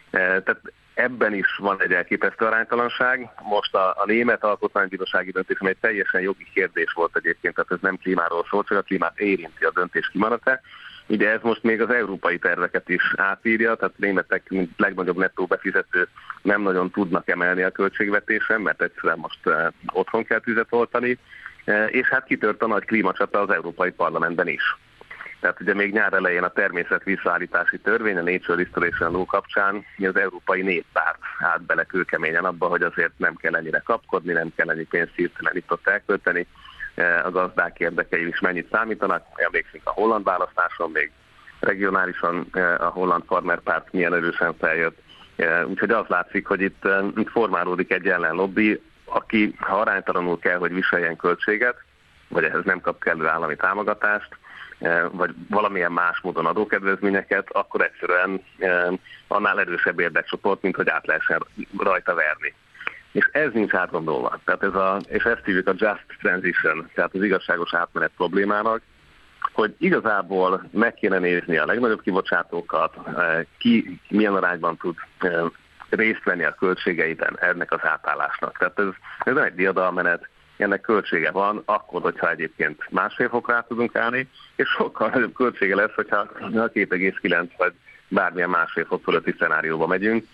Eh, 0.09 0.21
tehát 0.21 0.61
ebben 0.97 1.33
is 1.33 1.55
van 1.57 1.81
egy 1.81 1.91
elképesztő 1.91 2.45
aránytalanság. 2.45 3.29
Most 3.41 3.75
a, 3.75 3.89
a 3.89 4.03
német 4.05 4.43
alkotmánybírósági 4.43 5.31
döntés, 5.31 5.57
amely 5.59 5.75
teljesen 5.81 6.21
jogi 6.21 6.47
kérdés 6.53 6.93
volt 6.93 7.15
egyébként, 7.15 7.55
tehát 7.55 7.71
ez 7.71 7.77
nem 7.81 7.97
klímáról 7.97 8.45
szól, 8.49 8.63
csak 8.63 8.77
a 8.77 8.81
klímát 8.81 9.19
érinti 9.19 9.63
a 9.63 9.71
döntés 9.71 10.09
kimarata. 10.11 10.59
Ugye 11.07 11.29
ez 11.29 11.39
most 11.41 11.63
még 11.63 11.81
az 11.81 11.89
európai 11.89 12.37
terveket 12.39 12.89
is 12.89 13.13
átírja, 13.15 13.75
tehát 13.75 13.97
németek, 13.97 14.49
mint 14.49 14.71
legnagyobb 14.77 15.17
nettó 15.17 15.45
befizető, 15.45 16.07
nem 16.41 16.61
nagyon 16.61 16.91
tudnak 16.91 17.29
emelni 17.29 17.61
a 17.61 17.71
költségvetésen, 17.71 18.61
mert 18.61 18.81
egyszerűen 18.81 19.17
most 19.17 19.39
uh, 19.45 19.67
otthon 19.93 20.23
kell 20.23 20.39
tüzet 20.39 20.67
oltani. 20.69 21.17
E, 21.65 21.85
és 21.85 22.07
hát 22.07 22.23
kitört 22.23 22.61
a 22.61 22.67
nagy 22.67 22.85
klímacsata 22.85 23.39
az 23.41 23.49
Európai 23.49 23.91
Parlamentben 23.91 24.47
is. 24.47 24.77
Tehát 25.39 25.61
ugye 25.61 25.73
még 25.73 25.93
nyár 25.93 26.13
elején 26.13 26.43
a 26.43 26.49
természet 26.49 27.03
visszaállítási 27.03 27.77
törvény, 27.77 28.17
a 28.17 28.21
Nature 28.21 28.63
Restoration 28.63 29.11
Law 29.11 29.25
kapcsán 29.25 29.85
az 29.97 30.15
Európai 30.15 30.61
Néppárt 30.61 31.19
állt 31.39 31.61
bele 31.61 31.83
kőkeményen 31.83 32.45
abba, 32.45 32.67
hogy 32.67 32.81
azért 32.81 33.11
nem 33.17 33.35
kell 33.35 33.55
ennyire 33.55 33.81
kapkodni, 33.85 34.33
nem 34.33 34.51
kell 34.55 34.69
ennyi 34.69 34.83
pénzt 34.83 35.15
hirtelen 35.15 35.55
itt 35.55 35.71
ott 35.71 35.87
elkölteni, 35.87 36.47
a 37.23 37.29
gazdák 37.31 37.79
érdekei 37.79 38.27
is 38.27 38.39
mennyit 38.39 38.69
számítanak. 38.71 39.25
Emlékszünk 39.35 39.83
a 39.85 39.91
holland 39.91 40.23
választáson, 40.23 40.91
még 40.91 41.11
regionálisan 41.59 42.47
a 42.77 42.85
holland 42.85 43.23
farmerpárt 43.25 43.91
milyen 43.91 44.13
erősen 44.13 44.55
feljött. 44.59 44.97
Úgyhogy 45.65 45.91
az 45.91 46.05
látszik, 46.07 46.47
hogy 46.47 46.61
itt, 46.61 46.87
itt 47.15 47.29
formálódik 47.29 47.91
egy 47.91 48.07
ellenlobby, 48.07 48.81
aki 49.05 49.55
ha 49.57 49.79
aránytalanul 49.79 50.39
kell, 50.39 50.57
hogy 50.57 50.73
viseljen 50.73 51.15
költséget, 51.15 51.75
vagy 52.27 52.43
ehhez 52.43 52.63
nem 52.63 52.81
kap 52.81 52.99
kellő 52.99 53.27
állami 53.27 53.55
támogatást, 53.55 54.29
vagy 55.11 55.35
valamilyen 55.49 55.91
más 55.91 56.19
módon 56.21 56.45
adókedvezményeket, 56.45 57.51
akkor 57.51 57.81
egyszerűen 57.81 58.43
annál 59.27 59.59
erősebb 59.59 59.99
érdekcsoport, 59.99 60.61
mint 60.61 60.75
hogy 60.75 60.89
át 60.89 61.07
lehessen 61.07 61.45
rajta 61.77 62.13
verni. 62.13 62.53
És 63.11 63.29
ez 63.31 63.53
nincs 63.53 63.73
átgondolva. 63.73 64.39
Tehát 64.45 64.63
ez 64.63 64.73
a, 64.73 64.99
és 65.07 65.23
ezt 65.23 65.45
hívjuk 65.45 65.67
a 65.67 65.73
just 65.75 66.05
transition, 66.19 66.89
tehát 66.93 67.13
az 67.13 67.23
igazságos 67.23 67.73
átmenet 67.73 68.11
problémának, 68.17 68.81
hogy 69.53 69.75
igazából 69.77 70.63
meg 70.71 70.93
kéne 70.93 71.19
nézni 71.19 71.57
a 71.57 71.65
legnagyobb 71.65 72.01
kibocsátókat, 72.01 72.95
ki 73.57 73.99
milyen 74.09 74.35
arányban 74.35 74.77
tud 74.77 74.95
részt 75.89 76.23
venni 76.23 76.43
a 76.43 76.55
költségeiben 76.59 77.37
ennek 77.39 77.71
az 77.71 77.79
átállásnak. 77.81 78.57
Tehát 78.57 78.79
ez, 78.79 78.85
ez 79.19 79.33
nem 79.33 79.43
egy 79.43 79.55
diadalmenet, 79.55 80.29
ennek 80.63 80.81
költsége 80.81 81.31
van, 81.31 81.61
akkor, 81.65 82.01
hogyha 82.01 82.31
egyébként 82.31 82.81
másfél 82.89 83.29
fokra 83.29 83.65
tudunk 83.67 83.95
állni, 83.95 84.29
és 84.55 84.69
sokkal 84.69 85.09
nagyobb 85.09 85.33
költsége 85.33 85.75
lesz, 85.75 85.93
hogyha 85.95 86.29
2,9 86.39 87.49
vagy 87.57 87.73
bármilyen 88.07 88.49
másfél 88.49 88.85
fok 88.85 89.03
fölötti 89.03 89.35
szenárióba 89.39 89.87
megyünk, 89.87 90.25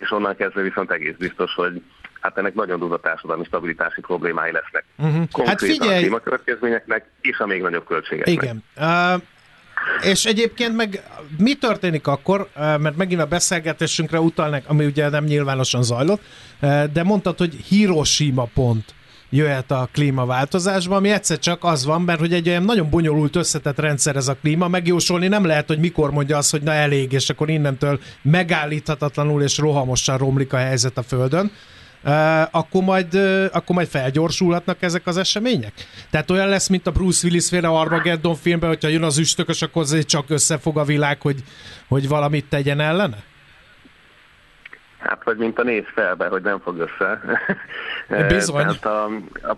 és 0.00 0.10
onnan 0.10 0.36
kezdve 0.36 0.62
viszont 0.62 0.90
egész 0.90 1.14
biztos, 1.18 1.54
hogy 1.54 1.82
hát 2.20 2.38
ennek 2.38 2.54
nagyon 2.54 2.78
durva 2.78 3.00
társadalmi 3.00 3.44
stabilitási 3.44 4.00
problémái 4.00 4.52
lesznek. 4.52 4.84
Uh-huh. 4.96 5.46
hát 5.46 5.60
figyelj... 5.60 5.96
a 5.96 5.98
klímakövetkezményeknek 5.98 7.06
és 7.20 7.38
a 7.38 7.46
még 7.46 7.62
nagyobb 7.62 7.86
költségeknek. 7.86 8.34
Igen. 8.34 8.64
Uh, 8.76 9.22
és 10.02 10.24
egyébként 10.24 10.76
meg 10.76 11.02
mi 11.38 11.54
történik 11.54 12.06
akkor, 12.06 12.48
mert 12.54 12.96
megint 12.96 13.20
a 13.20 13.26
beszélgetésünkre 13.26 14.20
utalnak, 14.20 14.64
ami 14.66 14.84
ugye 14.84 15.08
nem 15.08 15.24
nyilvánosan 15.24 15.82
zajlott, 15.82 16.22
de 16.92 17.02
mondtad, 17.02 17.38
hogy 17.38 17.54
Hiroshima 17.54 18.48
pont 18.54 18.94
jöhet 19.34 19.70
a 19.70 19.88
klímaváltozásba, 19.92 20.96
ami 20.96 21.10
egyszer 21.10 21.38
csak 21.38 21.64
az 21.64 21.84
van, 21.84 22.02
mert 22.02 22.18
hogy 22.18 22.32
egy 22.32 22.48
olyan 22.48 22.62
nagyon 22.62 22.90
bonyolult 22.90 23.36
összetett 23.36 23.78
rendszer 23.78 24.16
ez 24.16 24.28
a 24.28 24.36
klíma, 24.40 24.68
megjósolni 24.68 25.28
nem 25.28 25.44
lehet, 25.44 25.66
hogy 25.66 25.78
mikor 25.78 26.10
mondja 26.10 26.36
azt, 26.36 26.50
hogy 26.50 26.62
na 26.62 26.72
elég, 26.72 27.12
és 27.12 27.30
akkor 27.30 27.50
innentől 27.50 28.00
megállíthatatlanul 28.22 29.42
és 29.42 29.58
rohamosan 29.58 30.18
romlik 30.18 30.52
a 30.52 30.56
helyzet 30.56 30.98
a 30.98 31.02
Földön, 31.02 31.50
akkor, 32.50 32.82
majd, 32.82 33.14
akkor 33.52 33.76
majd 33.76 33.88
felgyorsulhatnak 33.88 34.82
ezek 34.82 35.06
az 35.06 35.16
események? 35.16 35.72
Tehát 36.10 36.30
olyan 36.30 36.48
lesz, 36.48 36.68
mint 36.68 36.86
a 36.86 36.90
Bruce 36.90 37.26
Willis 37.26 37.48
féle 37.48 37.68
Armageddon 37.68 38.34
filmben, 38.34 38.68
hogyha 38.68 38.88
jön 38.88 39.02
az 39.02 39.18
üstökös, 39.18 39.62
akkor 39.62 39.86
csak 40.04 40.30
összefog 40.30 40.78
a 40.78 40.84
világ, 40.84 41.20
hogy, 41.20 41.42
hogy 41.88 42.08
valamit 42.08 42.44
tegyen 42.48 42.80
ellene? 42.80 43.22
Hát, 45.04 45.24
vagy 45.24 45.36
mint 45.36 45.58
a 45.58 45.62
néz 45.62 45.84
felbe, 45.94 46.26
hogy 46.26 46.42
nem 46.42 46.60
fog 46.60 46.78
össze. 46.78 47.20
Bizony. 48.28 48.62
tehát 48.62 48.84
a, 48.84 49.04
a, 49.04 49.50
a 49.50 49.56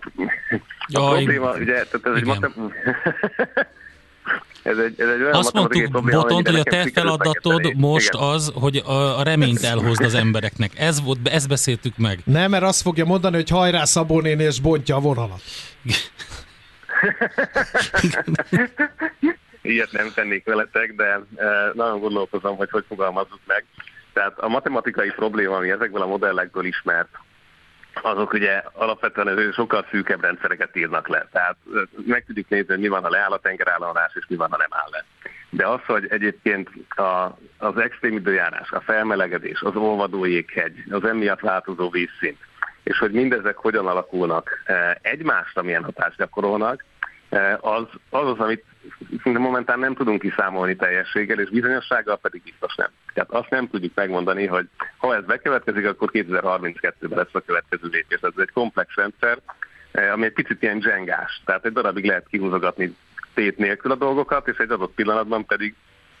Jaj, 0.87 1.23
probléma, 1.23 1.51
ugye, 1.51 1.83
tehát 1.83 2.01
ez 2.03 2.17
igen. 2.17 2.43
egy 2.43 2.53
Ez 4.63 4.77
egy, 4.77 4.93
ez 4.97 5.07
egy 5.07 5.21
olyan 5.21 5.33
Azt 5.33 5.53
mondtuk, 5.53 5.89
probléma, 5.89 6.21
Botont, 6.21 6.47
hogy 6.47 6.59
a 6.59 6.63
te 6.63 6.89
feladatod 6.93 7.75
most 7.75 8.13
Igen. 8.13 8.27
az, 8.27 8.51
hogy 8.55 8.77
a, 8.85 9.19
a 9.19 9.23
reményt 9.23 9.63
elhozd 9.63 10.03
az 10.03 10.13
embereknek. 10.13 10.71
Ez 10.79 11.03
volt, 11.03 11.27
ezt 11.27 11.47
beszéltük 11.47 11.97
meg. 11.97 12.19
Nem, 12.23 12.49
mert 12.49 12.63
azt 12.63 12.81
fogja 12.81 13.05
mondani, 13.05 13.35
hogy 13.35 13.49
hajrá 13.49 13.83
Szabó 13.83 14.21
néni, 14.21 14.43
és 14.43 14.59
bontja 14.59 14.95
a 14.95 14.99
vonalat. 14.99 15.41
Ilyet 19.61 19.91
nem 19.91 20.11
tennék 20.15 20.45
veletek, 20.45 20.93
de 20.95 21.03
eh, 21.03 21.21
nagyon 21.73 21.99
gondolkozom, 21.99 22.55
hogy 22.55 22.69
hogy 22.71 22.85
fogalmazzuk 22.87 23.39
meg. 23.45 23.65
Tehát 24.17 24.39
a 24.39 24.47
matematikai 24.47 25.09
probléma, 25.09 25.55
ami 25.55 25.71
ezekből 25.71 26.01
a 26.01 26.07
modellekből 26.07 26.65
ismert, 26.65 27.09
azok 28.01 28.33
ugye 28.33 28.63
alapvetően 28.73 29.51
sokkal 29.51 29.85
szűkebb 29.91 30.21
rendszereket 30.21 30.75
írnak 30.75 31.07
le. 31.07 31.27
Tehát 31.31 31.55
meg 32.05 32.23
tudjuk 32.25 32.49
nézni, 32.49 32.67
hogy 32.67 32.79
mi 32.79 32.87
van, 32.87 33.03
ha 33.03 33.09
leáll 33.09 33.31
a 33.31 33.39
tengerállomás, 33.39 34.11
és 34.15 34.25
mi 34.27 34.35
van, 34.35 34.51
ha 34.51 34.57
nem 34.57 34.67
áll 34.69 34.89
le. 34.91 35.05
De 35.49 35.67
az, 35.67 35.79
hogy 35.85 36.07
egyébként 36.09 36.69
a, 36.89 37.37
az 37.57 37.77
extrém 37.77 38.15
időjárás, 38.15 38.71
a 38.71 38.81
felmelegedés, 38.81 39.61
az 39.61 39.75
olvadó 39.75 40.25
jéghegy, 40.25 40.83
az 40.89 41.03
emiatt 41.03 41.39
változó 41.39 41.89
vízszint, 41.89 42.39
és 42.83 42.97
hogy 42.97 43.11
mindezek 43.11 43.57
hogyan 43.57 43.87
alakulnak 43.87 44.63
egymásra, 45.01 45.61
milyen 45.61 45.83
hatást 45.83 46.17
gyakorolnak, 46.17 46.85
az 47.59 47.85
az, 48.09 48.27
az 48.27 48.39
amit 48.39 48.63
szinte 49.23 49.39
momentán 49.39 49.79
nem 49.79 49.93
tudunk 49.93 50.21
kiszámolni 50.21 50.75
teljességgel, 50.75 51.39
és 51.39 51.49
bizonyossággal 51.49 52.17
pedig 52.17 52.41
biztos 52.43 52.75
nem. 52.75 52.89
Tehát 53.13 53.31
azt 53.31 53.49
nem 53.49 53.69
tudjuk 53.69 53.95
megmondani, 53.95 54.45
hogy 54.45 54.67
ha 54.97 55.15
ez 55.15 55.25
bekövetkezik, 55.25 55.85
akkor 55.85 56.09
2032-ben 56.13 57.17
lesz 57.17 57.27
a 57.31 57.39
következő 57.39 57.87
lépés. 57.91 58.19
Ez 58.21 58.31
egy 58.35 58.51
komplex 58.51 58.95
rendszer, 58.95 59.39
eh, 59.91 60.11
ami 60.11 60.25
egy 60.25 60.33
picit 60.33 60.61
ilyen 60.61 60.79
dzsengás. 60.79 61.41
Tehát 61.45 61.65
egy 61.65 61.73
darabig 61.73 62.05
lehet 62.05 62.27
kihúzogatni 62.27 62.95
tét 63.33 63.57
nélkül 63.57 63.91
a 63.91 63.95
dolgokat, 63.95 64.47
és 64.47 64.57
egy 64.57 64.71
adott 64.71 64.93
pillanatban 64.93 65.45
pedig 65.45 65.75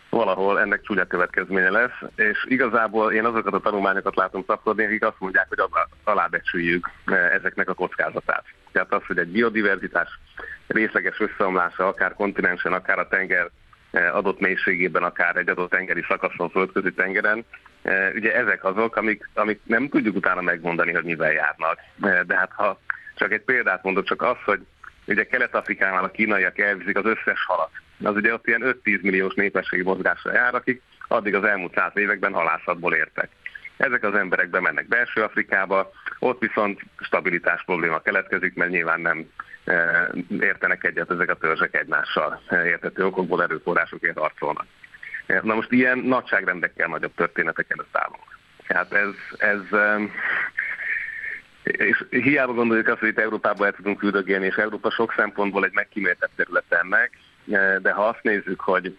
valahol 0.09 0.59
ennek 0.59 0.81
csúnya 0.81 1.05
következménye 1.05 1.69
lesz, 1.69 1.99
és 2.15 2.45
igazából 2.47 3.13
én 3.13 3.25
azokat 3.25 3.53
a 3.53 3.59
tanulmányokat 3.59 4.15
látom 4.15 4.43
szaporodni, 4.47 4.85
akik 4.85 5.05
azt 5.05 5.19
mondják, 5.19 5.47
hogy 5.47 5.63
alábecsüljük 6.03 6.89
eh, 7.05 7.33
ezeknek 7.33 7.69
a 7.69 7.73
kockázatát. 7.73 8.43
Tehát 8.71 8.93
az, 8.93 9.01
hogy 9.07 9.17
egy 9.17 9.27
biodiverzitás 9.27 10.19
részleges 10.67 11.19
összeomlása, 11.19 11.87
akár 11.87 12.13
kontinensen, 12.13 12.73
akár 12.73 12.99
a 12.99 13.07
tenger 13.07 13.49
eh, 13.91 14.15
adott 14.15 14.39
mélységében, 14.39 15.03
akár 15.03 15.35
egy 15.35 15.49
adott 15.49 15.69
tengeri 15.69 16.05
szakaszon, 16.07 16.49
földközi 16.49 16.93
tengeren. 16.93 17.45
Eh, 17.81 18.11
ugye 18.15 18.35
ezek 18.35 18.63
azok, 18.63 18.95
amik, 18.95 19.29
amik 19.33 19.59
nem 19.63 19.89
tudjuk 19.89 20.15
utána 20.15 20.41
megmondani, 20.41 20.93
hogy 20.93 21.03
mivel 21.03 21.31
járnak. 21.31 21.79
De 22.25 22.35
hát 22.35 22.51
ha 22.55 22.79
csak 23.15 23.31
egy 23.31 23.41
példát 23.41 23.83
mondok, 23.83 24.05
csak 24.05 24.21
az, 24.21 24.37
hogy 24.45 24.65
ugye 25.07 25.23
Kelet-Afrikánál 25.23 26.03
a 26.03 26.11
kínaiak 26.11 26.59
elviszik 26.59 26.97
az 26.97 27.05
összes 27.05 27.45
halat. 27.45 27.71
Az 28.03 28.15
ugye 28.15 28.33
ott 28.33 28.47
ilyen 28.47 28.77
5-10 28.83 29.01
milliós 29.01 29.33
népességi 29.33 29.83
mozgásra 29.83 30.33
jár, 30.33 30.55
akik 30.55 30.81
addig 31.07 31.35
az 31.35 31.43
elmúlt 31.43 31.73
száz 31.73 31.91
években 31.93 32.33
halászatból 32.33 32.93
értek. 32.93 33.29
Ezek 33.77 34.03
az 34.03 34.15
emberek 34.15 34.49
bemennek 34.49 34.87
belső 34.87 35.23
Afrikába, 35.23 35.91
ott 36.19 36.39
viszont 36.39 36.81
stabilitás 36.99 37.63
probléma 37.63 37.99
keletkezik, 37.99 38.55
mert 38.55 38.71
nyilván 38.71 39.01
nem 39.01 39.31
e, 39.65 40.09
értenek 40.39 40.83
egyet 40.83 41.11
ezek 41.11 41.29
a 41.29 41.35
törzsek 41.35 41.75
egymással. 41.75 42.41
E, 42.47 42.65
értető 42.65 43.05
okokból 43.05 43.43
erőforrásokért 43.43 44.17
harcolnak. 44.17 44.65
E, 45.25 45.39
na 45.43 45.55
most 45.55 45.71
ilyen 45.71 45.97
nagyságrendekkel 45.97 46.87
nagyobb 46.87 47.13
történetek 47.15 47.65
előtt 47.69 47.97
állunk. 47.97 48.37
Hát 48.67 48.93
ez, 48.93 49.13
ez 49.37 49.79
és 51.63 52.03
hiába 52.09 52.53
gondoljuk 52.53 52.87
azt, 52.87 52.99
hogy 52.99 53.09
itt 53.09 53.19
Európába 53.19 53.65
el 53.65 53.71
tudunk 53.71 53.97
küldögélni, 53.97 54.45
és 54.45 54.55
Európa 54.55 54.91
sok 54.91 55.13
szempontból 55.17 55.65
egy 55.65 55.73
megkíméltebb 55.73 56.29
terület 56.35 56.63
ennek, 56.69 57.17
de 57.81 57.91
ha 57.91 58.07
azt 58.07 58.23
nézzük, 58.23 58.59
hogy 58.59 58.97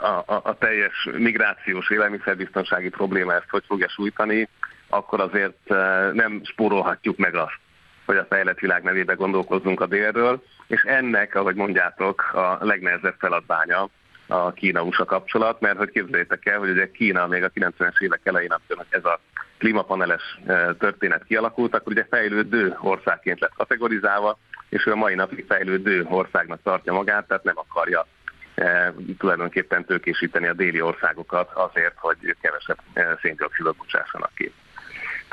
a, 0.00 0.06
a, 0.06 0.40
a 0.42 0.56
teljes 0.58 1.08
migrációs 1.12 1.90
élelmiszerbiztonsági 1.90 2.88
probléma 2.88 3.34
ezt 3.34 3.48
hogy 3.50 3.64
fogja 3.66 3.88
sújtani, 3.88 4.48
akkor 4.88 5.20
azért 5.20 5.70
e, 5.70 6.10
nem 6.12 6.40
spórolhatjuk 6.44 7.16
meg 7.16 7.34
azt, 7.34 7.58
hogy 8.04 8.16
a 8.16 8.26
fejlett 8.28 8.58
világ 8.58 8.82
nevébe 8.82 9.14
gondolkozzunk 9.14 9.80
a 9.80 9.86
délről, 9.86 10.42
és 10.66 10.82
ennek, 10.82 11.34
ahogy 11.34 11.54
mondjátok, 11.54 12.30
a 12.32 12.58
legnehezebb 12.60 13.14
feladványa 13.18 13.88
a 14.26 14.52
Kína-USA 14.52 15.04
kapcsolat, 15.04 15.60
mert 15.60 15.76
hogy 15.76 15.90
képzeljétek 15.90 16.46
el, 16.46 16.58
hogy 16.58 16.70
ugye 16.70 16.90
Kína 16.90 17.26
még 17.26 17.42
a 17.42 17.50
90-es 17.50 18.00
évek 18.00 18.20
elején, 18.22 18.50
amikor 18.50 18.84
ez 18.88 19.04
a 19.04 19.20
klímapaneles 19.58 20.38
e, 20.46 20.74
történet 20.74 21.24
kialakult, 21.24 21.74
akkor 21.74 21.92
ugye 21.92 22.06
fejlődő 22.10 22.76
országként 22.80 23.40
lett 23.40 23.54
kategorizálva, 23.54 24.38
és 24.68 24.86
ő 24.86 24.92
a 24.92 24.96
mai 24.96 25.14
napig 25.14 25.44
fejlődő 25.48 26.06
országnak 26.08 26.62
tartja 26.62 26.92
magát, 26.92 27.26
tehát 27.26 27.44
nem 27.44 27.58
akarja 27.58 28.06
E, 28.54 28.94
tulajdonképpen 29.18 29.84
tőkésíteni 29.84 30.46
a 30.46 30.52
déli 30.52 30.80
országokat 30.80 31.50
azért, 31.52 31.94
hogy 31.96 32.36
kevesebb 32.40 32.78
e, 32.92 33.18
széndiokszidot 33.22 33.76
bocsássanak 33.76 34.30
ki. 34.34 34.52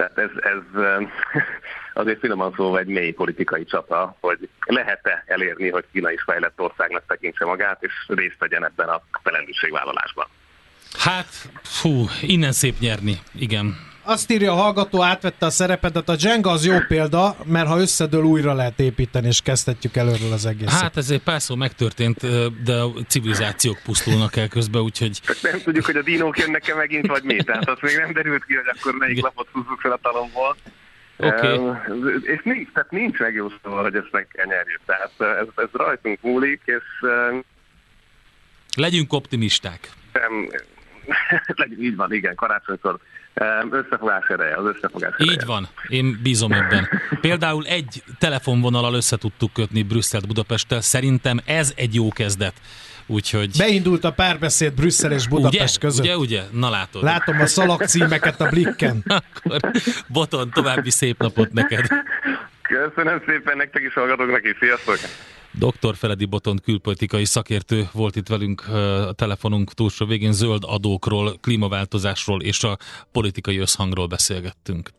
Tehát 0.01 0.17
ez, 0.17 0.29
ez 0.43 0.81
e, 0.81 0.97
azért 2.01 2.19
finoman 2.19 2.53
szólva 2.55 2.79
egy 2.79 2.87
mély 2.87 3.11
politikai 3.11 3.65
csata, 3.65 4.15
hogy 4.19 4.49
lehet-e 4.65 5.23
elérni, 5.27 5.69
hogy 5.69 5.85
Kína 5.91 6.11
is 6.11 6.23
fejlett 6.23 6.59
országnak 6.59 7.03
tekintse 7.07 7.45
magát, 7.45 7.83
és 7.83 7.91
részt 8.07 8.35
vegyen 8.39 8.65
ebben 8.65 8.87
a 8.87 9.01
felelősségvállalásban. 9.23 10.27
Hát, 10.97 11.27
fú, 11.63 12.05
innen 12.21 12.51
szép 12.51 12.79
nyerni, 12.79 13.17
igen. 13.35 13.90
Azt 14.03 14.31
írja 14.31 14.51
a 14.51 14.55
hallgató, 14.55 15.03
átvette 15.03 15.45
a 15.45 15.49
szerepetet. 15.49 16.09
A 16.09 16.15
Jenga 16.19 16.49
az 16.49 16.65
jó 16.65 16.77
példa, 16.87 17.35
mert 17.45 17.67
ha 17.67 17.79
összedől 17.79 18.23
újra 18.23 18.53
lehet 18.53 18.79
építeni, 18.79 19.27
és 19.27 19.41
kezdhetjük 19.41 19.95
előről 19.95 20.31
az 20.31 20.45
egészet. 20.45 20.81
Hát 20.81 20.97
ez 20.97 21.09
egy 21.09 21.21
párszor 21.21 21.57
megtörtént, 21.57 22.19
de 22.63 22.73
a 22.73 22.91
civilizációk 23.07 23.79
pusztulnak 23.83 24.35
el 24.35 24.47
közben, 24.47 24.81
úgyhogy... 24.81 25.19
Nem 25.41 25.61
tudjuk, 25.61 25.85
hogy 25.85 25.95
a 25.95 26.01
dinók 26.01 26.37
jönnek-e 26.37 26.75
megint, 26.75 27.07
vagy 27.07 27.23
mi. 27.23 27.43
Tehát 27.43 27.69
az 27.69 27.77
még 27.81 27.97
nem 27.97 28.13
derült 28.13 28.45
ki, 28.45 28.55
hogy 28.55 28.75
akkor 28.79 28.93
melyik 28.93 29.21
lapot 29.21 29.47
húzzuk 29.51 29.79
fel 29.79 29.91
a 29.91 29.99
talomból. 30.01 30.55
Okay. 31.17 31.57
Um, 31.57 31.77
és 32.23 32.41
nincs, 32.43 32.71
tehát 32.73 32.91
nincs 32.91 33.17
megjósolva, 33.17 33.81
hogy 33.81 33.95
ezt 33.95 34.11
meg 34.11 34.27
kell 34.27 34.45
nyerjük. 34.45 34.79
Tehát 34.85 35.11
ez, 35.19 35.47
ez 35.55 35.69
rajtunk 35.71 36.21
múlik, 36.21 36.61
és... 36.65 36.83
Legyünk 38.75 39.13
optimisták. 39.13 39.89
Nem, 40.13 40.49
így 41.87 41.95
van, 41.95 42.13
igen, 42.13 42.35
karácsonykor 42.35 42.99
Összefogás 43.71 44.27
ereje, 44.27 44.55
az 44.55 44.65
összefogás 44.65 45.13
ereje. 45.17 45.31
Így 45.31 45.45
van, 45.45 45.67
én 45.87 46.19
bízom 46.23 46.51
ebben. 46.51 46.89
Például 47.21 47.65
egy 47.65 48.03
telefonvonalal 48.19 48.93
össze 48.93 49.17
tudtuk 49.17 49.53
kötni 49.53 49.83
Brüsszelt 49.83 50.27
Budapesttel, 50.27 50.81
szerintem 50.81 51.39
ez 51.45 51.73
egy 51.75 51.95
jó 51.95 52.09
kezdet. 52.09 52.53
Úgyhogy... 53.05 53.57
Beindult 53.57 54.03
a 54.03 54.11
párbeszéd 54.11 54.73
Brüsszel 54.73 55.11
és 55.11 55.27
Budapest 55.27 55.77
ugye, 55.77 55.87
között. 55.87 56.05
Ugye, 56.05 56.17
ugye? 56.17 56.41
Na 56.51 56.69
látod. 56.69 57.03
Látom 57.03 57.39
a 57.39 57.45
szalagcímeket 57.45 58.41
a 58.41 58.49
blikken. 58.49 59.03
Akkor 59.19 59.59
Boton, 60.07 60.49
további 60.49 60.89
szép 60.89 61.19
napot 61.19 61.51
neked. 61.51 61.85
Köszönöm 62.93 63.21
szépen 63.27 63.57
nektek 63.57 63.81
is, 63.81 63.93
hallgatok 63.93 64.31
neki. 64.31 64.55
Sziasztok! 64.59 64.97
Dr. 65.51 65.95
Feledi 65.95 66.25
Botont 66.25 66.61
külpolitikai 66.61 67.25
szakértő 67.25 67.83
volt 67.93 68.15
itt 68.15 68.27
velünk 68.27 68.67
a 69.07 69.13
telefonunk 69.13 69.73
túlsó 69.73 70.05
végén. 70.05 70.31
Zöld 70.31 70.63
adókról, 70.65 71.37
klímaváltozásról 71.41 72.41
és 72.41 72.63
a 72.63 72.77
politikai 73.11 73.57
összhangról 73.57 74.07
beszélgettünk. 74.07 74.89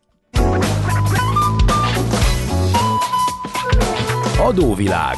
Adóvilág. 4.37 5.17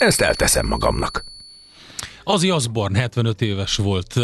ezt 0.00 0.20
elteszem 0.20 0.66
magamnak. 0.66 1.24
Azi 2.24 2.50
Asborn 2.50 2.94
75 2.94 3.40
éves 3.40 3.76
volt. 3.76 4.14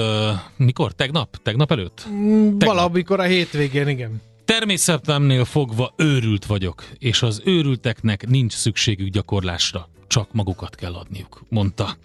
Mikor? 0.56 0.92
Tegnap? 0.92 1.36
Tegnap 1.42 1.72
előtt? 1.72 2.06
Mm, 2.08 2.58
valamikor 2.58 3.20
a 3.20 3.22
hétvégén, 3.22 3.88
igen. 3.88 4.22
Természetemnél 4.44 5.44
fogva 5.44 5.92
őrült 5.96 6.46
vagyok, 6.46 6.84
és 6.98 7.22
az 7.22 7.42
őrülteknek 7.44 8.26
nincs 8.26 8.52
szükségük 8.52 9.08
gyakorlásra, 9.08 9.88
csak 10.06 10.32
magukat 10.32 10.74
kell 10.74 10.94
adniuk, 10.94 11.42
mondta 11.48 11.96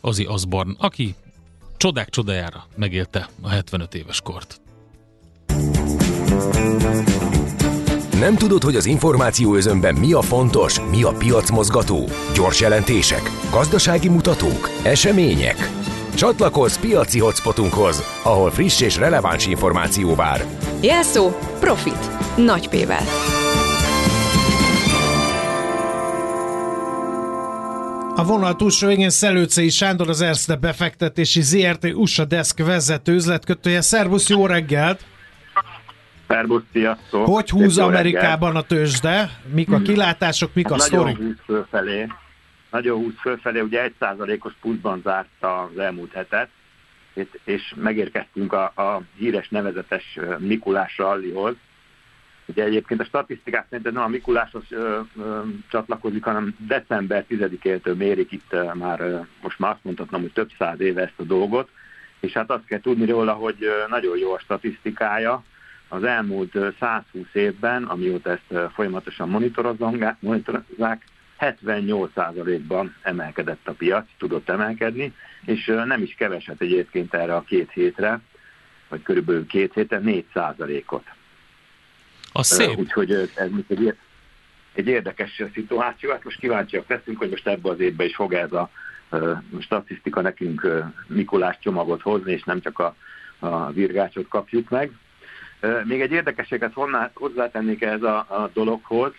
Azi 0.00 0.24
Asborn, 0.24 0.70
aki 0.78 1.14
csodák 1.76 2.08
csodájára 2.08 2.66
megélte 2.76 3.28
a 3.42 3.48
75 3.48 3.94
éves 3.94 4.20
kort. 4.20 4.60
Nem 8.18 8.34
tudod, 8.34 8.62
hogy 8.62 8.76
az 8.76 8.86
információ 8.86 9.54
özönben 9.54 9.94
mi 9.94 10.12
a 10.12 10.20
fontos, 10.22 10.80
mi 10.90 11.02
a 11.02 11.10
piacmozgató? 11.10 12.08
Gyors 12.34 12.60
jelentések, 12.60 13.22
gazdasági 13.50 14.08
mutatók, 14.08 14.70
események? 14.82 15.70
Csatlakozz 16.14 16.76
piaci 16.76 17.18
hotspotunkhoz, 17.18 18.02
ahol 18.22 18.50
friss 18.50 18.80
és 18.80 18.96
releváns 18.96 19.46
információ 19.46 20.14
vár. 20.14 20.44
Jelszó 20.80 21.30
Profit. 21.60 22.36
Nagy 22.36 22.68
P-vel. 22.68 23.04
A 28.16 28.24
vonal 28.24 28.56
túlsó 28.56 28.86
végén 28.86 29.10
Szelőcei 29.10 29.68
Sándor, 29.68 30.08
az 30.08 30.20
Erste 30.20 30.54
befektetési 30.56 31.42
ZRT 31.42 31.84
USA 31.94 32.24
Desk 32.24 32.64
vezető 32.64 33.14
üzletkötője. 33.14 33.80
Szervusz, 33.80 34.28
jó 34.28 34.46
reggelt! 34.46 35.04
Szervusz, 36.28 36.62
sziasztok! 36.72 37.26
Hogy 37.26 37.50
húz 37.50 37.78
Amerikában 37.78 38.56
a 38.56 38.62
tőzsde? 38.62 39.30
Mik 39.52 39.72
a 39.72 39.78
kilátások, 39.78 40.54
mik 40.54 40.68
hát 40.68 40.78
a 40.78 40.82
sztori? 40.82 41.12
Nagyon 41.12 41.26
húz 41.26 41.38
fölfelé. 41.44 42.06
Nagyon 42.70 42.96
húz 42.96 43.14
fölfelé, 43.20 43.60
ugye 43.60 43.82
egy 43.82 43.94
százalékos 43.98 44.52
pluszban 44.60 45.00
zárt 45.04 45.28
az 45.40 45.78
elmúlt 45.78 46.12
hetet, 46.12 46.48
és 47.44 47.74
megérkeztünk 47.76 48.52
a, 48.52 48.62
a 48.64 49.02
híres 49.16 49.48
nevezetes 49.48 50.18
Mikulás 50.38 50.98
rallihoz, 50.98 51.54
Ugye 52.48 52.64
egyébként 52.64 53.00
a 53.00 53.04
statisztikák 53.04 53.66
szerint 53.70 53.92
nem 53.92 54.02
a 54.02 54.08
Mikuláshoz 54.08 54.62
ö, 54.68 55.00
ö, 55.18 55.40
csatlakozik, 55.68 56.24
hanem 56.24 56.56
december 56.58 57.24
10-től 57.30 57.96
mérik 57.96 58.32
itt 58.32 58.52
ö, 58.52 58.72
már, 58.74 59.00
ö, 59.00 59.18
most 59.42 59.58
már 59.58 59.70
azt 59.70 59.84
mondhatnám, 59.84 60.20
hogy 60.20 60.32
több 60.32 60.50
száz 60.58 60.80
éve 60.80 61.02
ezt 61.02 61.18
a 61.18 61.22
dolgot, 61.22 61.68
és 62.20 62.32
hát 62.32 62.50
azt 62.50 62.64
kell 62.64 62.80
tudni 62.80 63.06
róla, 63.06 63.32
hogy 63.32 63.56
ö, 63.60 63.88
nagyon 63.88 64.18
jó 64.18 64.32
a 64.32 64.38
statisztikája. 64.38 65.42
Az 65.88 66.04
elmúlt 66.04 66.54
ö, 66.54 66.68
120 66.80 67.26
évben, 67.32 67.84
amióta 67.84 68.30
ezt 68.30 68.72
folyamatosan 68.72 69.28
monitorozzák, 70.20 71.06
78%-ban 71.40 72.94
emelkedett 73.02 73.68
a 73.68 73.72
piac, 73.72 74.06
tudott 74.18 74.48
emelkedni, 74.48 75.14
és 75.44 75.66
nem 75.66 76.02
is 76.02 76.14
keveset 76.14 76.60
egyébként 76.60 77.14
erre 77.14 77.34
a 77.34 77.42
két 77.42 77.70
hétre, 77.70 78.20
vagy 78.88 79.02
körülbelül 79.02 79.46
két 79.46 79.74
hétre 79.74 80.00
4%-ot. 80.04 81.04
A 82.32 82.42
szép. 82.42 82.76
Úgyhogy 82.76 83.12
ez 83.12 83.30
egy, 83.68 83.96
egy 84.72 84.86
érdekes 84.86 85.42
szituáció. 85.54 86.10
Hát 86.10 86.24
most 86.24 86.38
kíváncsiak 86.38 86.88
leszünk, 86.88 87.18
hogy 87.18 87.30
most 87.30 87.46
ebbe 87.46 87.70
az 87.70 87.80
évben 87.80 88.06
is 88.06 88.14
fog 88.14 88.34
ez 88.34 88.52
a 88.52 88.70
statisztika 89.60 90.20
nekünk 90.20 90.84
Mikulás 91.06 91.58
csomagot 91.60 92.02
hozni, 92.02 92.32
és 92.32 92.42
nem 92.42 92.60
csak 92.60 92.78
a, 92.78 92.94
a 93.38 93.70
virgácsot 93.70 94.28
kapjuk 94.28 94.68
meg. 94.68 94.92
Még 95.84 96.00
egy 96.00 96.12
érdekességet 96.12 96.72
hozzátennék 97.14 97.82
ez 97.82 98.02
a, 98.02 98.16
a 98.16 98.50
dologhoz, 98.52 99.12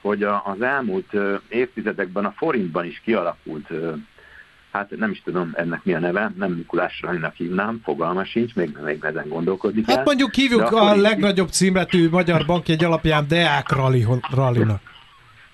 hogy 0.00 0.22
az 0.22 0.60
elmúlt 0.62 1.12
évtizedekben 1.48 2.24
a 2.24 2.32
forintban 2.36 2.84
is 2.84 3.00
kialakult 3.04 3.68
hát 4.72 4.90
nem 4.90 5.10
is 5.10 5.22
tudom 5.24 5.52
ennek 5.54 5.84
mi 5.84 5.94
a 5.94 5.98
neve, 5.98 6.32
nem 6.36 6.52
Mikulás 6.52 7.00
Rajnak 7.00 7.34
hívnám, 7.34 7.80
fogalma 7.84 8.24
sincs, 8.24 8.54
még, 8.54 8.78
még 8.84 9.04
ezen 9.04 9.28
gondolkodik 9.28 9.86
Hát 9.86 9.96
el. 9.96 10.02
mondjuk 10.04 10.34
hívjuk 10.34 10.72
a, 10.72 10.90
a 10.90 10.96
legnagyobb 10.96 11.48
címletű 11.48 12.08
magyar 12.08 12.46
bankjegy 12.46 12.84
alapján 12.84 13.28
Deák 13.28 13.70
Rallinak. 14.34 14.80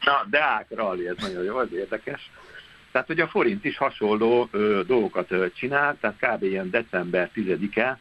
Na, 0.04 0.24
Deák 0.30 0.66
Rally, 0.68 1.08
ez 1.08 1.16
nagyon 1.20 1.42
jó, 1.42 1.60
ez 1.60 1.72
érdekes. 1.72 2.30
Tehát, 2.92 3.06
hogy 3.06 3.20
a 3.20 3.28
forint 3.28 3.64
is 3.64 3.76
hasonló 3.76 4.48
ö, 4.50 4.80
dolgokat 4.86 5.30
ö, 5.30 5.46
csinál, 5.54 5.96
tehát 6.00 6.16
kb. 6.20 6.42
ilyen 6.42 6.70
december 6.70 7.30
10-e 7.34 7.98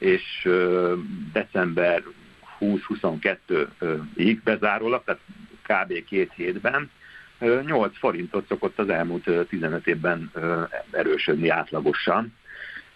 és 0.00 0.48
december 1.32 2.02
20-22-ig 2.60 4.38
bezárólag, 4.44 5.04
tehát 5.04 5.20
kb. 5.62 6.04
két 6.04 6.32
hétben 6.34 6.90
8 7.64 7.98
forintot 7.98 8.46
szokott 8.46 8.78
az 8.78 8.88
elmúlt 8.88 9.46
15 9.48 9.86
évben 9.86 10.30
erősödni 10.90 11.48
átlagosan. 11.48 12.34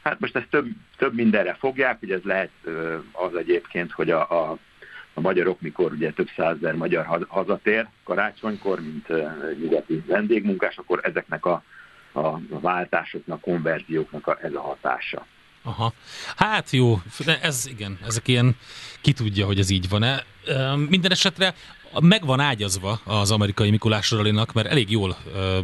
Hát 0.03 0.21
most 0.21 0.37
ezt 0.37 0.49
több, 0.49 0.67
több 0.97 1.15
mindenre 1.15 1.55
fogják, 1.55 1.99
hogy 1.99 2.11
ez 2.11 2.23
lehet 2.23 2.51
az 3.13 3.35
egyébként, 3.37 3.93
hogy 3.93 4.11
a, 4.11 4.31
a, 4.31 4.59
a 5.15 5.21
magyarok, 5.21 5.61
mikor 5.61 5.93
ugye 5.93 6.11
több 6.11 6.29
százezer 6.37 6.75
magyar 6.75 7.25
hazatér 7.29 7.87
karácsonykor, 8.05 8.81
mint 8.81 9.09
nyugati 9.59 10.03
vendégmunkás, 10.07 10.77
akkor 10.79 11.01
ezeknek 11.03 11.47
a, 11.47 11.63
a 12.13 12.39
váltásoknak, 12.61 13.41
konverzióknak 13.41 14.27
a, 14.27 14.39
ez 14.43 14.55
a 14.55 14.61
hatása. 14.61 15.27
Aha. 15.67 15.93
Hát 16.37 16.71
jó, 16.71 17.01
ez 17.41 17.67
igen, 17.67 17.99
ezek 18.07 18.29
ilyen, 18.29 18.57
ki 19.01 19.13
tudja, 19.13 19.47
hogy 19.47 19.59
ez 19.59 19.71
így 19.71 19.89
van-e. 19.89 20.25
Minden 20.89 21.11
esetre 21.11 21.55
meg 22.01 22.27
van 22.27 22.41
ágyazva 22.41 23.01
az 23.05 23.31
amerikai 23.31 23.71
Mikulás 23.71 24.11
Ralinak, 24.11 24.53
mert 24.53 24.69
elég 24.69 24.91
jól 24.91 25.17
ö, 25.35 25.59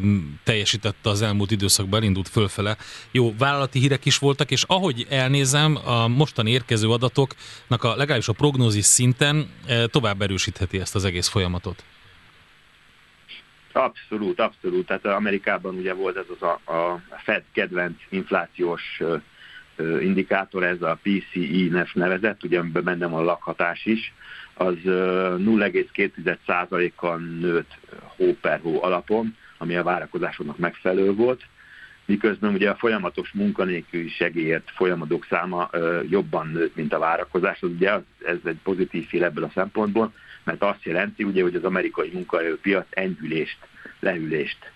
teljesítette 0.45 1.11
az 1.11 1.23
elmúlt 1.23 1.51
időszakban, 1.51 2.01
elindult 2.01 2.29
fölfele. 2.29 2.77
Jó, 3.11 3.35
vállalati 3.39 3.79
hírek 3.79 4.05
is 4.05 4.19
voltak, 4.19 4.51
és 4.51 4.63
ahogy 4.67 5.07
elnézem, 5.09 5.79
a 5.85 6.09
mostani 6.09 6.51
érkező 6.51 6.91
adatoknak 6.91 7.85
a 7.85 7.97
legalábbis 7.97 8.29
a 8.29 8.33
prognózis 8.33 8.85
szinten 8.85 9.51
ö, 9.69 9.87
tovább 9.87 10.23
erősítheti 10.23 10.81
ezt 10.81 10.95
az 10.95 11.05
egész 11.05 11.29
folyamatot. 11.29 11.85
Abszolút, 13.73 14.41
abszolút. 14.41 14.87
Tehát 14.87 15.05
Amerikában 15.05 15.75
ugye 15.75 15.95
volt 15.95 16.17
ez 16.17 16.27
az 16.39 16.49
a, 16.49 16.73
a 16.73 17.03
Fed 17.25 17.43
kedvenc 17.53 18.01
inflációs 18.09 19.01
indikátor, 19.79 20.65
ez 20.65 20.83
a 20.83 20.99
PCI 21.03 21.73
nevezett, 21.95 22.45
ugye 22.45 22.63
benne 22.63 23.07
van 23.07 23.21
a 23.21 23.25
lakhatás 23.25 23.85
is, 23.85 24.15
az 24.55 24.75
0,2%-kal 24.85 27.19
nőtt 27.19 27.79
hó 28.17 28.37
per 28.41 28.61
hó 28.63 28.83
alapon, 28.83 29.37
ami 29.59 29.77
a 29.77 29.83
várakozásoknak 29.83 30.59
megfelelő 30.59 31.13
volt, 31.13 31.43
miközben 32.05 32.53
ugye 32.53 32.71
a 32.71 32.77
folyamatos 32.77 33.33
munkanélküli 33.33 34.09
segélyért 34.09 34.71
folyamadók 34.75 35.27
száma 35.31 35.71
jobban 36.09 36.49
nőtt, 36.49 36.77
mint 36.77 36.93
a 36.93 36.99
várakozás, 36.99 37.63
az 37.63 37.71
ugye 37.71 37.91
ez 38.25 38.39
egy 38.45 38.59
pozitív 38.63 39.07
fél 39.07 39.25
ebből 39.25 39.45
a 39.45 39.51
szempontból, 39.55 40.13
mert 40.45 40.63
azt 40.63 40.85
jelenti, 40.85 41.25
ugye, 41.25 41.43
hogy 41.43 41.55
az 41.55 41.65
amerikai 41.65 42.11
munkaerőpiac 42.13 42.87
enyhülést, 42.91 43.59
lehűlést, 44.01 44.73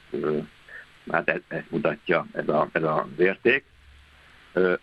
hát 1.11 1.29
ezt, 1.29 1.43
ezt 1.49 1.71
mutatja 1.71 2.27
ez, 2.33 2.49
a, 2.49 2.69
ez 2.73 2.83
az 2.83 3.05
érték, 3.19 3.65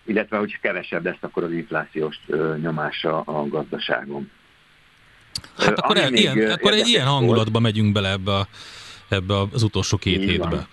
illetve 0.05 0.37
hogy 0.37 0.59
kevesebb 0.59 1.05
lesz 1.05 1.17
akkor 1.19 1.43
az 1.43 1.51
inflációs 1.51 2.19
nyomása 2.61 3.21
a 3.21 3.47
gazdaságon. 3.47 4.31
Hát 5.57 5.79
akkor, 5.79 5.97
el, 5.97 6.13
ilyen, 6.13 6.51
akkor 6.51 6.71
egy 6.71 6.87
ilyen 6.87 7.05
hangulatba 7.05 7.51
volt. 7.51 7.63
megyünk 7.63 7.93
bele 7.93 8.09
ebbe, 8.09 8.31
a, 8.35 8.47
ebbe 9.07 9.39
az 9.39 9.63
utolsó 9.63 9.97
két 9.97 10.21
Így 10.21 10.29
hétbe. 10.29 10.49
Van. 10.49 10.67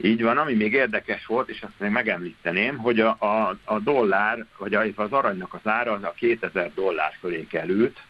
Így 0.00 0.22
van, 0.22 0.38
ami 0.38 0.54
még 0.54 0.72
érdekes 0.72 1.26
volt, 1.26 1.48
és 1.48 1.62
azt 1.62 1.72
még 1.78 1.90
megemlíteném, 1.90 2.76
hogy 2.76 3.00
a, 3.00 3.16
a, 3.18 3.58
a 3.64 3.78
dollár, 3.78 4.46
vagy 4.58 4.74
az 4.74 5.12
aranynak 5.12 5.54
az 5.54 5.70
ára 5.70 5.92
az 5.92 6.02
a 6.02 6.14
2000 6.16 6.70
dollár 6.74 7.16
fölé 7.20 7.46
került, 7.50 8.00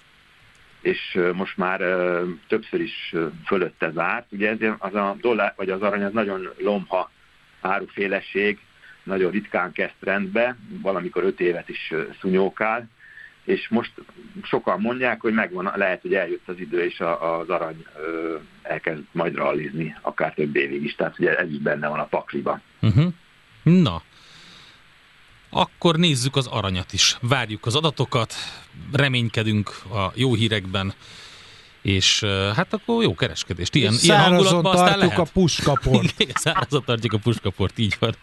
és 0.80 1.18
most 1.32 1.56
már 1.56 1.80
többször 2.48 2.80
is 2.80 3.14
fölötte 3.46 3.90
zárt. 3.90 4.26
Ugye 4.30 4.50
ez 4.50 4.58
az 4.78 4.94
a 4.94 5.16
dollár, 5.20 5.52
vagy 5.56 5.70
az 5.70 5.82
arany 5.82 6.02
az 6.02 6.12
nagyon 6.12 6.48
lomha 6.58 7.10
áruféleség, 7.60 8.58
nagyon 9.06 9.30
ritkán 9.30 9.72
kezd 9.72 9.94
rendbe, 10.00 10.56
valamikor 10.82 11.24
öt 11.24 11.40
évet 11.40 11.68
is 11.68 11.92
szunyókál, 12.20 12.88
és 13.44 13.68
most 13.68 13.92
sokan 14.42 14.80
mondják, 14.80 15.20
hogy 15.20 15.32
megvan, 15.32 15.72
lehet, 15.74 16.02
hogy 16.02 16.14
eljött 16.14 16.48
az 16.48 16.58
idő, 16.58 16.84
és 16.84 17.00
az 17.00 17.48
arany 17.48 17.86
elkezd 18.62 19.02
majd 19.12 19.34
rallizni, 19.34 19.96
akár 20.00 20.34
több 20.34 20.56
évig 20.56 20.84
is, 20.84 20.94
tehát 20.94 21.18
ugye 21.18 21.36
ez 21.36 21.50
is 21.50 21.58
benne 21.58 21.88
van 21.88 21.98
a 21.98 22.04
pakliba. 22.04 22.60
Uh-huh. 22.80 23.12
Na, 23.62 24.02
akkor 25.50 25.96
nézzük 25.96 26.36
az 26.36 26.46
aranyat 26.46 26.92
is. 26.92 27.16
Várjuk 27.20 27.66
az 27.66 27.74
adatokat, 27.74 28.34
reménykedünk 28.92 29.68
a 29.90 30.12
jó 30.14 30.34
hírekben, 30.34 30.94
és 31.82 32.24
hát 32.54 32.72
akkor 32.72 33.02
jó 33.02 33.14
kereskedést. 33.14 33.74
Ilyen, 33.74 33.94
ilyen 34.00 34.20
hangulatban 34.20 34.74
aztán 34.74 34.98
lehet. 34.98 35.18
a 35.18 35.26
puskaport. 35.32 36.14
Igen, 36.20 36.34
szárazon 36.38 36.82
tartjuk 36.84 37.12
a 37.12 37.18
puskaport, 37.18 37.78
így 37.78 37.96
van. 37.98 38.14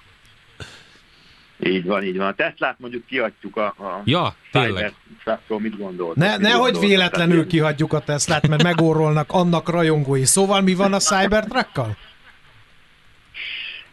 Így 1.63 1.85
van, 1.85 2.03
így 2.03 2.17
van. 2.17 2.27
A 2.27 2.33
Teslát 2.33 2.79
mondjuk 2.79 3.05
kiadjuk 3.05 3.57
a, 3.57 3.65
a 3.65 4.01
ja, 4.05 4.35
tényleg. 4.51 4.93
mit 5.47 5.77
gondolt? 5.77 6.15
Ne, 6.15 6.37
nehogy 6.37 6.79
véletlenül 6.79 7.35
tehát, 7.35 7.49
kihagyjuk 7.49 7.93
a 7.93 7.99
Teslát, 7.99 8.47
mert 8.47 8.63
megórolnak 8.63 9.31
annak 9.31 9.69
rajongói. 9.69 10.25
Szóval 10.25 10.61
mi 10.61 10.73
van 10.73 10.93
a 10.93 10.99
Cybertruck-kal? 10.99 11.97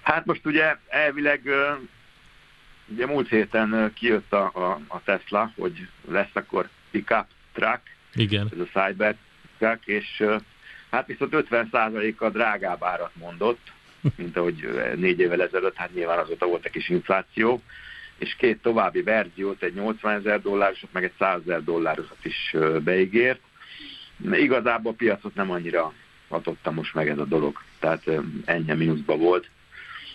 Hát 0.03 0.27
most 0.27 0.47
ugye 0.47 0.77
elvileg 0.89 1.41
ugye 2.93 3.07
múlt 3.07 3.29
héten 3.29 3.93
kijött 3.95 4.33
a, 4.33 4.51
a, 4.55 4.81
a 4.89 5.03
Tesla, 5.05 5.53
hogy 5.59 5.89
lesz 6.09 6.35
akkor 6.35 6.68
pickup 6.91 7.27
truck, 7.53 7.81
Igen. 8.14 8.49
ez 8.53 8.59
a 8.59 8.81
Cybertruck, 8.81 9.87
és 9.87 10.25
hát 10.91 11.07
viszont 11.07 11.33
50%-kal 11.51 12.31
drágább 12.31 12.83
árat 12.85 13.11
mondott, 13.14 13.61
mint 14.16 14.36
ahogy 14.36 14.68
négy 14.96 15.20
évvel 15.20 15.42
ezelőtt, 15.42 15.76
hát 15.76 15.94
nyilván 15.94 16.18
azóta 16.18 16.46
volt 16.46 16.64
egy 16.64 16.72
kis 16.72 16.88
infláció, 16.88 17.62
és 18.18 18.34
két 18.34 18.62
további 18.62 19.03
verziót, 19.03 19.62
egy 19.62 19.74
80 19.74 20.14
ezer 20.14 20.40
dollárosat, 20.40 20.92
meg 20.92 21.05
egy 21.05 21.12
100 21.18 21.40
ezer 21.40 21.64
dollárosat 21.64 22.24
is 22.24 22.57
beígért. 22.84 23.40
Igazából 24.32 24.92
a 24.92 24.94
piacot 24.94 25.34
nem 25.34 25.51
annyira 25.51 25.92
hatotta 26.28 26.70
most 26.70 26.94
meg 26.94 27.09
ez 27.09 27.18
a 27.18 27.24
dolog, 27.24 27.59
tehát 27.78 28.05
ennyi 28.44 28.72
mínuszba 28.72 29.16
volt. 29.16 29.48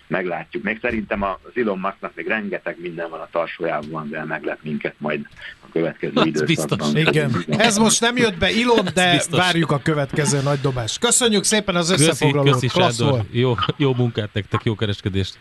Meglátjuk. 0.08 0.64
Még 0.64 0.80
szerintem 0.82 1.24
az 1.24 1.38
Elon 1.56 1.80
Musknak 1.80 2.12
még 2.16 2.28
rengeteg 2.28 2.78
minden 2.82 3.10
van 3.10 3.20
a 3.20 3.28
tarsójában, 3.32 4.10
de 4.10 4.24
meglep 4.24 4.60
minket 4.62 4.96
majd 4.98 5.28
a 5.60 5.68
következő 5.72 6.14
Az 6.16 6.26
időszakban. 6.26 6.94
Biztos. 6.94 7.14
Igen. 7.14 7.46
Ez 7.48 7.78
most 7.78 8.02
nem 8.02 8.18
jött 8.18 8.38
be 8.38 8.52
Ilon, 8.52 8.88
de 8.94 9.24
várjuk 9.30 9.72
a 9.72 9.80
következő 9.80 10.42
nagy 10.42 10.60
dobást. 10.62 11.00
Köszönjük 11.00 11.44
szépen 11.44 11.76
az 11.76 11.90
összefoglalót. 11.90 12.54
Köszi, 12.54 12.68
köszi 12.68 13.04
Jó, 13.32 13.56
jó 13.78 13.94
munkát 13.94 14.30
nektek, 14.34 14.64
jó 14.64 14.76
kereskedést. 14.76 15.38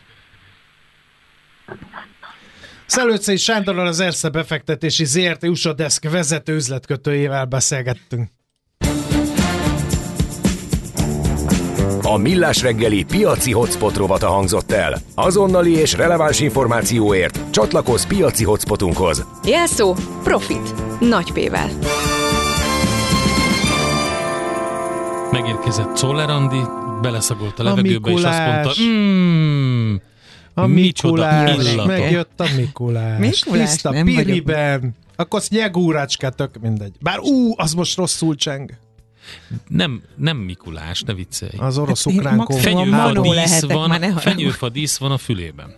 Szelőcei 2.86 3.36
Sándorral 3.36 3.86
az 3.86 4.00
Ersze 4.00 4.28
befektetési 4.28 5.04
ZRT 5.04 5.44
USA 5.44 5.72
Desk 5.72 6.10
vezető 6.10 6.54
üzletkötőjével 6.54 7.44
beszélgettünk. 7.44 8.28
A 12.02 12.16
Millás 12.16 12.62
reggeli 12.62 13.04
piaci 13.04 13.52
hotspot 13.52 13.96
rovata 13.96 14.28
hangzott 14.28 14.72
el. 14.72 14.98
Azonnali 15.14 15.72
és 15.72 15.92
releváns 15.92 16.40
információért 16.40 17.40
csatlakozz 17.50 18.04
piaci 18.04 18.44
hotspotunkhoz. 18.44 19.26
Jelszó 19.44 19.94
Profit. 20.22 20.74
Nagy 21.00 21.32
P-vel. 21.32 21.68
Megérkezett 25.30 25.94
Czoller 25.94 26.30
Andi, 26.30 26.60
beleszagolt 27.02 27.58
a 27.58 27.62
levegőbe, 27.62 28.10
a 28.10 28.12
és 28.12 28.22
azt 28.24 28.38
mondta, 28.46 28.72
mmm, 28.82 30.00
a 30.54 30.66
Mikulás, 30.66 31.74
megjött 31.86 32.40
a 32.40 32.46
Mikulás. 32.56 33.18
Mikulás 33.18 33.68
Tiszta 33.70 33.90
nem 33.90 34.04
piriben. 34.04 34.80
Vagyok. 34.80 34.94
Akkor 35.16 35.38
az 35.38 35.48
nyegúrácska, 35.48 36.30
tök 36.30 36.50
mindegy. 36.60 36.92
Bár 37.00 37.18
ú, 37.18 37.52
az 37.56 37.74
most 37.74 37.96
rosszul 37.96 38.34
cseng. 38.34 38.70
Nem, 39.68 40.02
nem 40.16 40.36
Mikulás, 40.36 41.02
ne 41.02 41.14
viccelj. 41.14 41.52
Az 41.56 41.78
orosz-ukrán 41.78 42.38
hát 42.38 44.22
fenyőfa 44.22 44.68
dísz, 44.68 44.96
van, 44.96 45.10
a 45.10 45.18
fülében. 45.18 45.74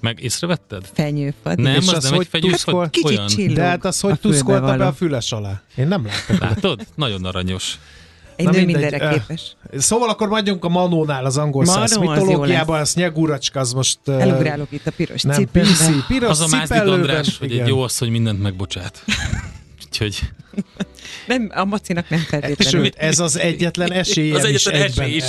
Meg 0.00 0.22
észrevetted? 0.22 0.90
Fenyőfa. 0.92 1.54
Nem, 1.54 1.76
az, 1.76 1.92
az 1.92 2.10
nem 2.10 2.20
egy 2.20 2.26
fenyőfa, 2.30 2.90
olyan. 3.02 3.28
De 3.54 3.62
hát 3.62 3.84
az, 3.84 4.00
hogy 4.00 4.20
tuszkolta 4.20 4.76
be 4.76 4.86
a 4.86 4.92
füles 4.92 5.32
alá. 5.32 5.62
Én 5.74 5.88
nem 5.88 6.06
láttam. 6.06 6.48
Látod? 6.48 6.86
Nagyon 6.94 7.24
aranyos. 7.24 7.78
Egy 8.36 8.44
Na 8.44 8.50
nő 8.50 8.64
mindegy, 8.64 8.82
mindenre 8.82 9.08
képes. 9.08 9.56
Szóval 9.76 10.08
akkor 10.08 10.28
maradjunk 10.28 10.64
a 10.64 10.68
Manónál, 10.68 11.24
az 11.24 11.36
angol 11.36 11.64
száz 11.64 11.96
mitológiában, 11.96 12.80
az 12.80 12.94
nyegúracska, 12.94 13.60
az 13.60 13.72
most... 13.72 13.98
Uh, 14.06 14.22
Elugrálok 14.22 14.72
itt 14.72 14.86
a 14.86 14.90
piros 14.90 15.22
nem, 15.22 15.36
cipőben. 15.36 16.04
Piros 16.06 16.30
az 16.30 16.40
a 16.40 16.56
Mázdi 16.56 16.78
András, 16.78 17.38
hogy 17.38 17.52
egy 17.52 17.66
jó 17.66 17.80
az, 17.80 17.98
hogy 17.98 18.10
mindent 18.10 18.42
megbocsát. 18.42 19.04
Úgyhogy... 19.86 20.20
Nem, 21.26 21.50
a 21.54 21.64
macinak 21.64 22.08
nem 22.08 22.20
feltétlenül. 22.20 22.84
Sőt, 22.84 22.94
ez 22.94 23.18
az 23.18 23.38
egyetlen 23.38 23.92
esély. 23.92 24.32
Az 24.36 24.44
egyetlen 24.44 24.82
esély 24.82 25.14
is. 25.14 25.24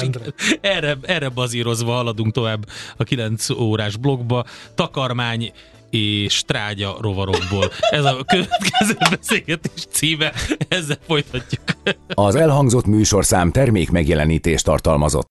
Erre, 0.62 0.98
erre 1.02 1.30
bazírozva 1.30 1.92
haladunk 1.92 2.34
tovább 2.34 2.70
a 2.98 3.04
9 3.04 3.50
órás 3.50 3.96
blogba. 3.96 4.46
Takarmány 4.76 5.52
és 5.90 6.42
trágya 6.46 6.98
rovarokból. 7.02 7.72
Ez 7.80 8.06
a 8.06 8.24
következő 8.26 8.98
beszélgetés 9.16 9.86
címe, 9.90 10.34
ezzel 10.68 10.98
folytatjuk. 11.08 11.62
Az 12.08 12.36
elhangzott 12.36 12.86
műsorszám 12.86 13.52
termék 13.52 13.90
megjelenítést 13.90 14.64
tartalmazott. 14.64 15.26